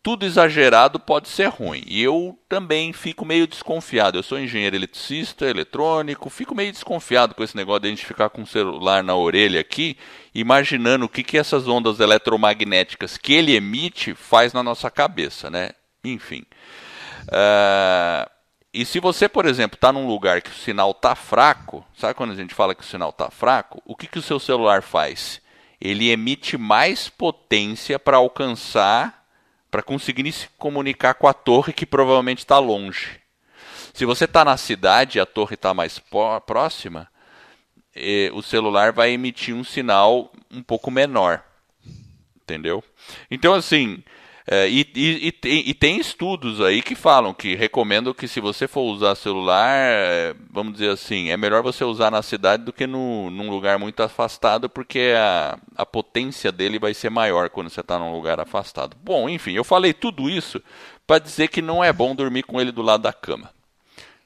tudo 0.01 0.25
exagerado 0.25 0.99
pode 0.99 1.27
ser 1.27 1.47
ruim. 1.49 1.83
E 1.85 2.01
eu 2.01 2.37
também 2.47 2.93
fico 2.93 3.25
meio 3.25 3.45
desconfiado. 3.47 4.17
Eu 4.17 4.23
sou 4.23 4.39
engenheiro 4.39 4.75
eletricista, 4.75 5.45
eletrônico, 5.45 6.29
fico 6.29 6.55
meio 6.55 6.71
desconfiado 6.71 7.35
com 7.35 7.43
esse 7.43 7.55
negócio 7.55 7.81
de 7.81 7.87
a 7.87 7.91
gente 7.91 8.05
ficar 8.05 8.29
com 8.29 8.43
o 8.43 8.47
celular 8.47 9.03
na 9.03 9.15
orelha 9.15 9.59
aqui, 9.59 9.97
imaginando 10.33 11.05
o 11.05 11.09
que, 11.09 11.23
que 11.23 11.37
essas 11.37 11.67
ondas 11.67 11.99
eletromagnéticas 11.99 13.17
que 13.17 13.33
ele 13.33 13.55
emite 13.55 14.13
faz 14.13 14.53
na 14.53 14.63
nossa 14.63 14.89
cabeça, 14.89 15.49
né? 15.49 15.71
Enfim. 16.03 16.45
Uh, 17.27 18.29
e 18.73 18.85
se 18.85 18.99
você, 18.99 19.27
por 19.27 19.45
exemplo, 19.45 19.75
está 19.75 19.91
num 19.91 20.07
lugar 20.07 20.41
que 20.41 20.51
o 20.51 20.53
sinal 20.53 20.91
está 20.91 21.15
fraco, 21.15 21.83
sabe 21.95 22.13
quando 22.13 22.31
a 22.31 22.35
gente 22.35 22.53
fala 22.53 22.75
que 22.75 22.83
o 22.83 22.85
sinal 22.85 23.09
está 23.09 23.29
fraco? 23.31 23.81
O 23.83 23.95
que, 23.95 24.07
que 24.07 24.19
o 24.19 24.21
seu 24.23 24.39
celular 24.39 24.83
faz? 24.83 25.41
Ele 25.81 26.09
emite 26.09 26.57
mais 26.57 27.09
potência 27.09 27.97
para 27.97 28.17
alcançar, 28.17 29.18
para 29.69 29.83
conseguir 29.83 30.31
se 30.31 30.47
comunicar 30.57 31.13
com 31.13 31.27
a 31.27 31.33
torre 31.33 31.73
que 31.73 31.85
provavelmente 31.85 32.39
está 32.39 32.57
longe. 32.57 33.19
Se 33.93 34.05
você 34.05 34.25
está 34.25 34.45
na 34.45 34.57
cidade 34.57 35.17
e 35.17 35.21
a 35.21 35.25
torre 35.25 35.55
está 35.55 35.73
mais 35.73 36.01
próxima, 36.45 37.09
eh, 37.95 38.29
o 38.33 38.41
celular 38.41 38.91
vai 38.91 39.11
emitir 39.11 39.53
um 39.53 39.63
sinal 39.63 40.31
um 40.51 40.63
pouco 40.63 40.89
menor. 40.89 41.43
Entendeu? 42.41 42.83
Então, 43.29 43.53
assim, 43.53 44.03
é, 44.51 44.67
e, 44.67 44.81
e, 44.95 45.33
e, 45.43 45.73
tem 45.75 45.99
estudos 45.99 46.59
aí 46.59 46.81
que 46.81 46.95
falam 46.95 47.35
que 47.35 47.53
recomendam 47.53 48.15
que 48.15 48.27
se 48.27 48.39
você 48.39 48.67
for 48.67 48.81
usar 48.81 49.13
celular, 49.13 49.69
é, 49.77 50.33
vamos 50.49 50.73
dizer 50.73 50.89
assim, 50.89 51.29
é 51.29 51.37
melhor 51.37 51.61
você 51.61 51.83
usar 51.83 52.09
na 52.09 52.23
cidade 52.23 52.63
do 52.63 52.73
que 52.73 52.87
no, 52.87 53.29
num 53.29 53.47
lugar 53.47 53.77
muito 53.77 54.01
afastado, 54.01 54.67
porque 54.67 55.13
a, 55.15 55.55
a 55.75 55.85
potência 55.85 56.51
dele 56.51 56.79
vai 56.79 56.95
ser 56.95 57.11
maior 57.11 57.51
quando 57.51 57.69
você 57.69 57.81
está 57.81 57.99
num 57.99 58.11
lugar 58.11 58.39
afastado. 58.39 58.97
Bom, 59.03 59.29
enfim, 59.29 59.53
eu 59.53 59.63
falei 59.63 59.93
tudo 59.93 60.27
isso 60.27 60.59
para 61.05 61.19
dizer 61.19 61.49
que 61.49 61.61
não 61.61 61.83
é 61.83 61.93
bom 61.93 62.15
dormir 62.15 62.41
com 62.41 62.59
ele 62.59 62.71
do 62.71 62.81
lado 62.81 63.03
da 63.03 63.13
cama. 63.13 63.51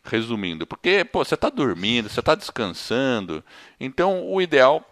Resumindo, 0.05 0.65
porque 0.65 1.03
pô, 1.03 1.26
você 1.26 1.36
está 1.36 1.49
dormindo, 1.49 2.07
você 2.07 2.21
está 2.21 2.34
descansando, 2.34 3.43
então 3.78 4.26
o 4.32 4.41
ideal 4.41 4.86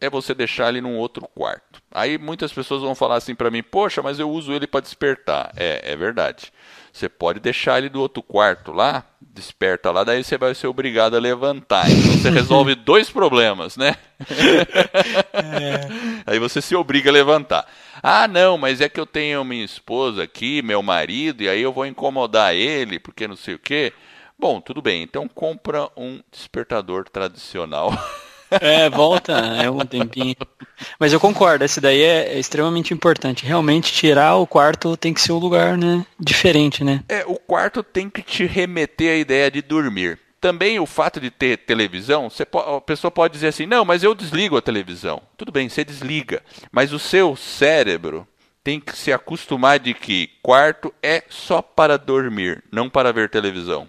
é 0.00 0.08
você 0.08 0.34
deixar 0.34 0.68
ele 0.68 0.80
num 0.80 0.96
outro 0.96 1.26
quarto. 1.28 1.80
Aí 1.92 2.18
muitas 2.18 2.52
pessoas 2.52 2.82
vão 2.82 2.94
falar 2.94 3.16
assim 3.16 3.34
para 3.34 3.50
mim: 3.50 3.62
"Poxa, 3.62 4.02
mas 4.02 4.18
eu 4.18 4.30
uso 4.30 4.52
ele 4.52 4.66
para 4.66 4.80
despertar". 4.80 5.52
É, 5.56 5.92
é 5.92 5.96
verdade. 5.96 6.52
Você 6.92 7.08
pode 7.08 7.38
deixar 7.38 7.78
ele 7.78 7.88
do 7.88 8.00
outro 8.00 8.22
quarto 8.22 8.72
lá, 8.72 9.04
desperta 9.20 9.90
lá, 9.92 10.02
daí 10.02 10.24
você 10.24 10.36
vai 10.36 10.54
ser 10.54 10.66
obrigado 10.66 11.16
a 11.16 11.20
levantar. 11.20 11.88
Então 11.88 12.12
você 12.12 12.30
resolve 12.30 12.74
dois 12.76 13.08
problemas, 13.08 13.76
né? 13.76 13.94
É. 15.32 15.80
Aí 16.26 16.38
você 16.38 16.60
se 16.60 16.74
obriga 16.74 17.10
a 17.10 17.12
levantar. 17.12 17.66
Ah, 18.02 18.26
não, 18.26 18.58
mas 18.58 18.80
é 18.80 18.88
que 18.88 18.98
eu 18.98 19.06
tenho 19.06 19.44
minha 19.44 19.64
esposa 19.64 20.24
aqui, 20.24 20.60
meu 20.62 20.82
marido, 20.82 21.42
e 21.42 21.48
aí 21.48 21.62
eu 21.62 21.72
vou 21.72 21.86
incomodar 21.86 22.54
ele, 22.54 22.98
porque 22.98 23.28
não 23.28 23.36
sei 23.36 23.54
o 23.54 23.58
quê. 23.58 23.92
Bom, 24.36 24.60
tudo 24.60 24.82
bem. 24.82 25.02
Então 25.02 25.28
compra 25.28 25.88
um 25.96 26.20
despertador 26.32 27.08
tradicional. 27.08 27.92
É, 28.50 28.88
volta, 28.88 29.32
é 29.32 29.70
um 29.70 29.78
tempinho. 29.80 30.36
Mas 30.98 31.12
eu 31.12 31.20
concordo, 31.20 31.64
esse 31.64 31.80
daí 31.80 32.00
é, 32.00 32.34
é, 32.34 32.38
extremamente 32.38 32.94
importante. 32.94 33.44
Realmente 33.44 33.92
tirar 33.92 34.36
o 34.36 34.46
quarto 34.46 34.96
tem 34.96 35.12
que 35.12 35.20
ser 35.20 35.32
um 35.32 35.38
lugar, 35.38 35.76
né, 35.76 36.04
diferente, 36.18 36.82
né? 36.82 37.02
É, 37.08 37.24
o 37.26 37.36
quarto 37.36 37.82
tem 37.82 38.08
que 38.08 38.22
te 38.22 38.46
remeter 38.46 39.12
à 39.12 39.16
ideia 39.16 39.50
de 39.50 39.62
dormir. 39.62 40.18
Também 40.40 40.78
o 40.78 40.86
fato 40.86 41.20
de 41.20 41.30
ter 41.30 41.58
televisão, 41.58 42.30
você, 42.30 42.44
a 42.44 42.80
pessoa 42.80 43.10
pode 43.10 43.34
dizer 43.34 43.48
assim, 43.48 43.66
não, 43.66 43.84
mas 43.84 44.04
eu 44.04 44.14
desligo 44.14 44.56
a 44.56 44.62
televisão. 44.62 45.20
Tudo 45.36 45.50
bem, 45.50 45.68
você 45.68 45.84
desliga. 45.84 46.42
Mas 46.70 46.92
o 46.92 46.98
seu 46.98 47.34
cérebro 47.34 48.26
tem 48.62 48.78
que 48.78 48.96
se 48.96 49.12
acostumar 49.12 49.80
de 49.80 49.94
que 49.94 50.30
quarto 50.40 50.94
é 51.02 51.24
só 51.28 51.60
para 51.60 51.98
dormir, 51.98 52.62
não 52.70 52.88
para 52.88 53.12
ver 53.12 53.30
televisão. 53.30 53.88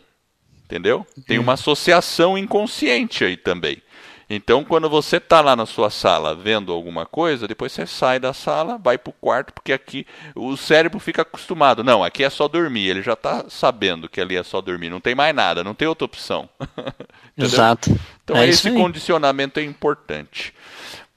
Entendeu? 0.66 1.05
Tem 1.28 1.38
uma 1.39 1.53
associação 1.53 2.38
inconsciente 2.38 3.24
aí 3.24 3.36
também. 3.36 3.82
Então, 4.30 4.63
quando 4.63 4.88
você 4.88 5.17
está 5.17 5.41
lá 5.41 5.55
na 5.55 5.65
sua 5.65 5.89
sala 5.89 6.36
vendo 6.36 6.71
alguma 6.71 7.03
coisa, 7.03 7.47
depois 7.47 7.71
você 7.71 7.88
sai 7.88 8.19
da 8.19 8.32
sala, 8.32 8.77
vai 8.77 8.95
para 8.95 9.09
o 9.09 9.13
quarto, 9.13 9.51
porque 9.51 9.73
aqui 9.73 10.05
o 10.36 10.55
cérebro 10.55 10.99
fica 10.99 11.23
acostumado. 11.23 11.84
Não, 11.84 12.03
aqui 12.03 12.23
é 12.23 12.30
só 12.30 12.47
dormir. 12.47 12.89
Ele 12.89 13.01
já 13.01 13.13
está 13.13 13.45
sabendo 13.49 14.07
que 14.07 14.21
ali 14.21 14.36
é 14.36 14.43
só 14.43 14.61
dormir. 14.61 14.91
Não 14.91 14.99
tem 14.99 15.15
mais 15.15 15.34
nada, 15.34 15.63
não 15.63 15.73
tem 15.73 15.88
outra 15.88 16.05
opção. 16.05 16.47
Exato. 17.36 17.89
Então, 18.23 18.38
é 18.38 18.47
esse 18.47 18.69
condicionamento 18.71 19.59
é 19.59 19.63
importante. 19.63 20.53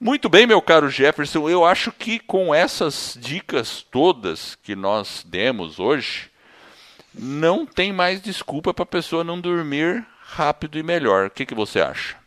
Muito 0.01 0.31
bem, 0.31 0.47
meu 0.47 0.63
caro 0.63 0.89
Jefferson. 0.89 1.51
Eu 1.51 1.67
acho 1.67 1.93
que 1.93 2.19
com 2.19 2.55
essas 2.55 3.19
dicas 3.21 3.85
todas 3.91 4.57
que 4.63 4.75
nós 4.75 5.23
demos 5.29 5.79
hoje, 5.79 6.31
não 7.15 7.67
tem 7.67 7.93
mais 7.93 8.23
desculpa 8.23 8.73
para 8.73 8.85
a 8.85 8.87
pessoa 8.87 9.23
não 9.23 9.39
dormir 9.39 10.03
rápido 10.23 10.79
e 10.79 10.83
melhor. 10.83 11.27
O 11.27 11.31
que, 11.31 11.45
que 11.45 11.55
você 11.55 11.79
acha? 11.79 12.22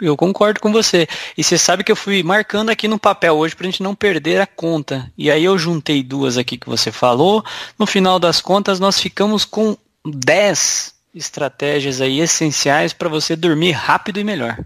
Eu 0.00 0.16
concordo 0.16 0.60
com 0.60 0.72
você. 0.72 1.08
E 1.36 1.42
você 1.42 1.58
sabe 1.58 1.82
que 1.82 1.90
eu 1.90 1.96
fui 1.96 2.22
marcando 2.22 2.70
aqui 2.70 2.86
no 2.86 2.98
papel 2.98 3.36
hoje 3.36 3.56
para 3.56 3.66
a 3.66 3.70
gente 3.70 3.82
não 3.82 3.94
perder 3.94 4.40
a 4.40 4.46
conta. 4.46 5.10
E 5.18 5.30
aí 5.30 5.44
eu 5.44 5.58
juntei 5.58 6.02
duas 6.02 6.38
aqui 6.38 6.56
que 6.56 6.68
você 6.68 6.92
falou. 6.92 7.44
No 7.78 7.86
final 7.86 8.18
das 8.18 8.40
contas, 8.40 8.78
nós 8.78 9.00
ficamos 9.00 9.44
com 9.44 9.76
10 10.06 10.94
estratégias 11.14 12.00
aí 12.00 12.20
essenciais 12.20 12.92
para 12.92 13.08
você 13.08 13.34
dormir 13.34 13.72
rápido 13.72 14.20
e 14.20 14.24
melhor. 14.24 14.58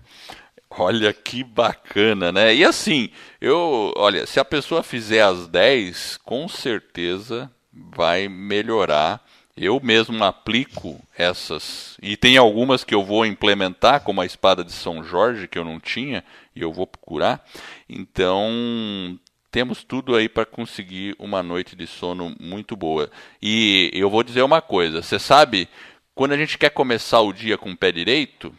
Olha 0.71 1.13
que 1.13 1.45
bacana, 1.45 2.33
né? 2.33 2.55
E 2.55 2.65
assim, 2.65 3.11
eu, 3.41 3.93
olha, 3.97 4.27
se 4.27 4.41
a 4.41 4.45
pessoa 4.45 4.83
fizer 4.83 5.23
as 5.23 5.47
10, 5.47 6.19
com 6.25 6.49
certeza 6.49 7.51
vai 7.73 8.29
melhorar 8.29 9.23
eu 9.57 9.79
mesmo 9.83 10.23
aplico 10.25 11.01
essas, 11.17 11.97
e 12.03 12.17
tem 12.17 12.37
algumas 12.37 12.85
que 12.85 12.95
eu 12.95 13.05
vou 13.05 13.27
implementar, 13.27 14.01
como 14.01 14.21
a 14.21 14.27
espada 14.27 14.65
de 14.65 14.73
São 14.73 15.05
Jorge, 15.05 15.47
que 15.47 15.59
eu 15.59 15.65
não 15.65 15.79
tinha, 15.79 16.25
e 16.57 16.63
eu 16.63 16.73
vou 16.73 16.87
procurar. 16.87 17.45
Então, 17.89 19.19
temos 19.51 19.85
tudo 19.85 20.17
aí 20.17 20.29
para 20.29 20.47
conseguir 20.47 21.15
uma 21.19 21.43
noite 21.43 21.77
de 21.77 21.87
sono 21.87 22.35
muito 22.41 22.75
boa. 22.75 23.11
E 23.41 23.91
eu 23.93 24.09
vou 24.09 24.23
dizer 24.23 24.43
uma 24.43 24.63
coisa: 24.63 25.03
você 25.03 25.19
sabe, 25.19 25.69
quando 26.15 26.33
a 26.33 26.39
gente 26.39 26.57
quer 26.57 26.71
começar 26.71 27.21
o 27.21 27.33
dia 27.33 27.59
com 27.59 27.71
o 27.71 27.77
pé 27.77 27.93
direito, 27.93 28.55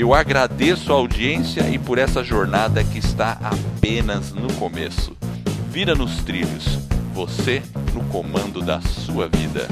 Eu 0.00 0.14
agradeço 0.14 0.90
a 0.90 0.96
audiência 0.96 1.68
e 1.68 1.78
por 1.78 1.98
essa 1.98 2.24
jornada 2.24 2.82
que 2.82 2.98
está 2.98 3.32
apenas 3.42 4.32
no 4.32 4.50
começo. 4.54 5.14
Vira 5.70 5.94
nos 5.94 6.22
trilhos, 6.22 6.64
você 7.12 7.62
no 7.92 8.02
comando 8.04 8.62
da 8.62 8.80
sua 8.80 9.28
vida. 9.28 9.68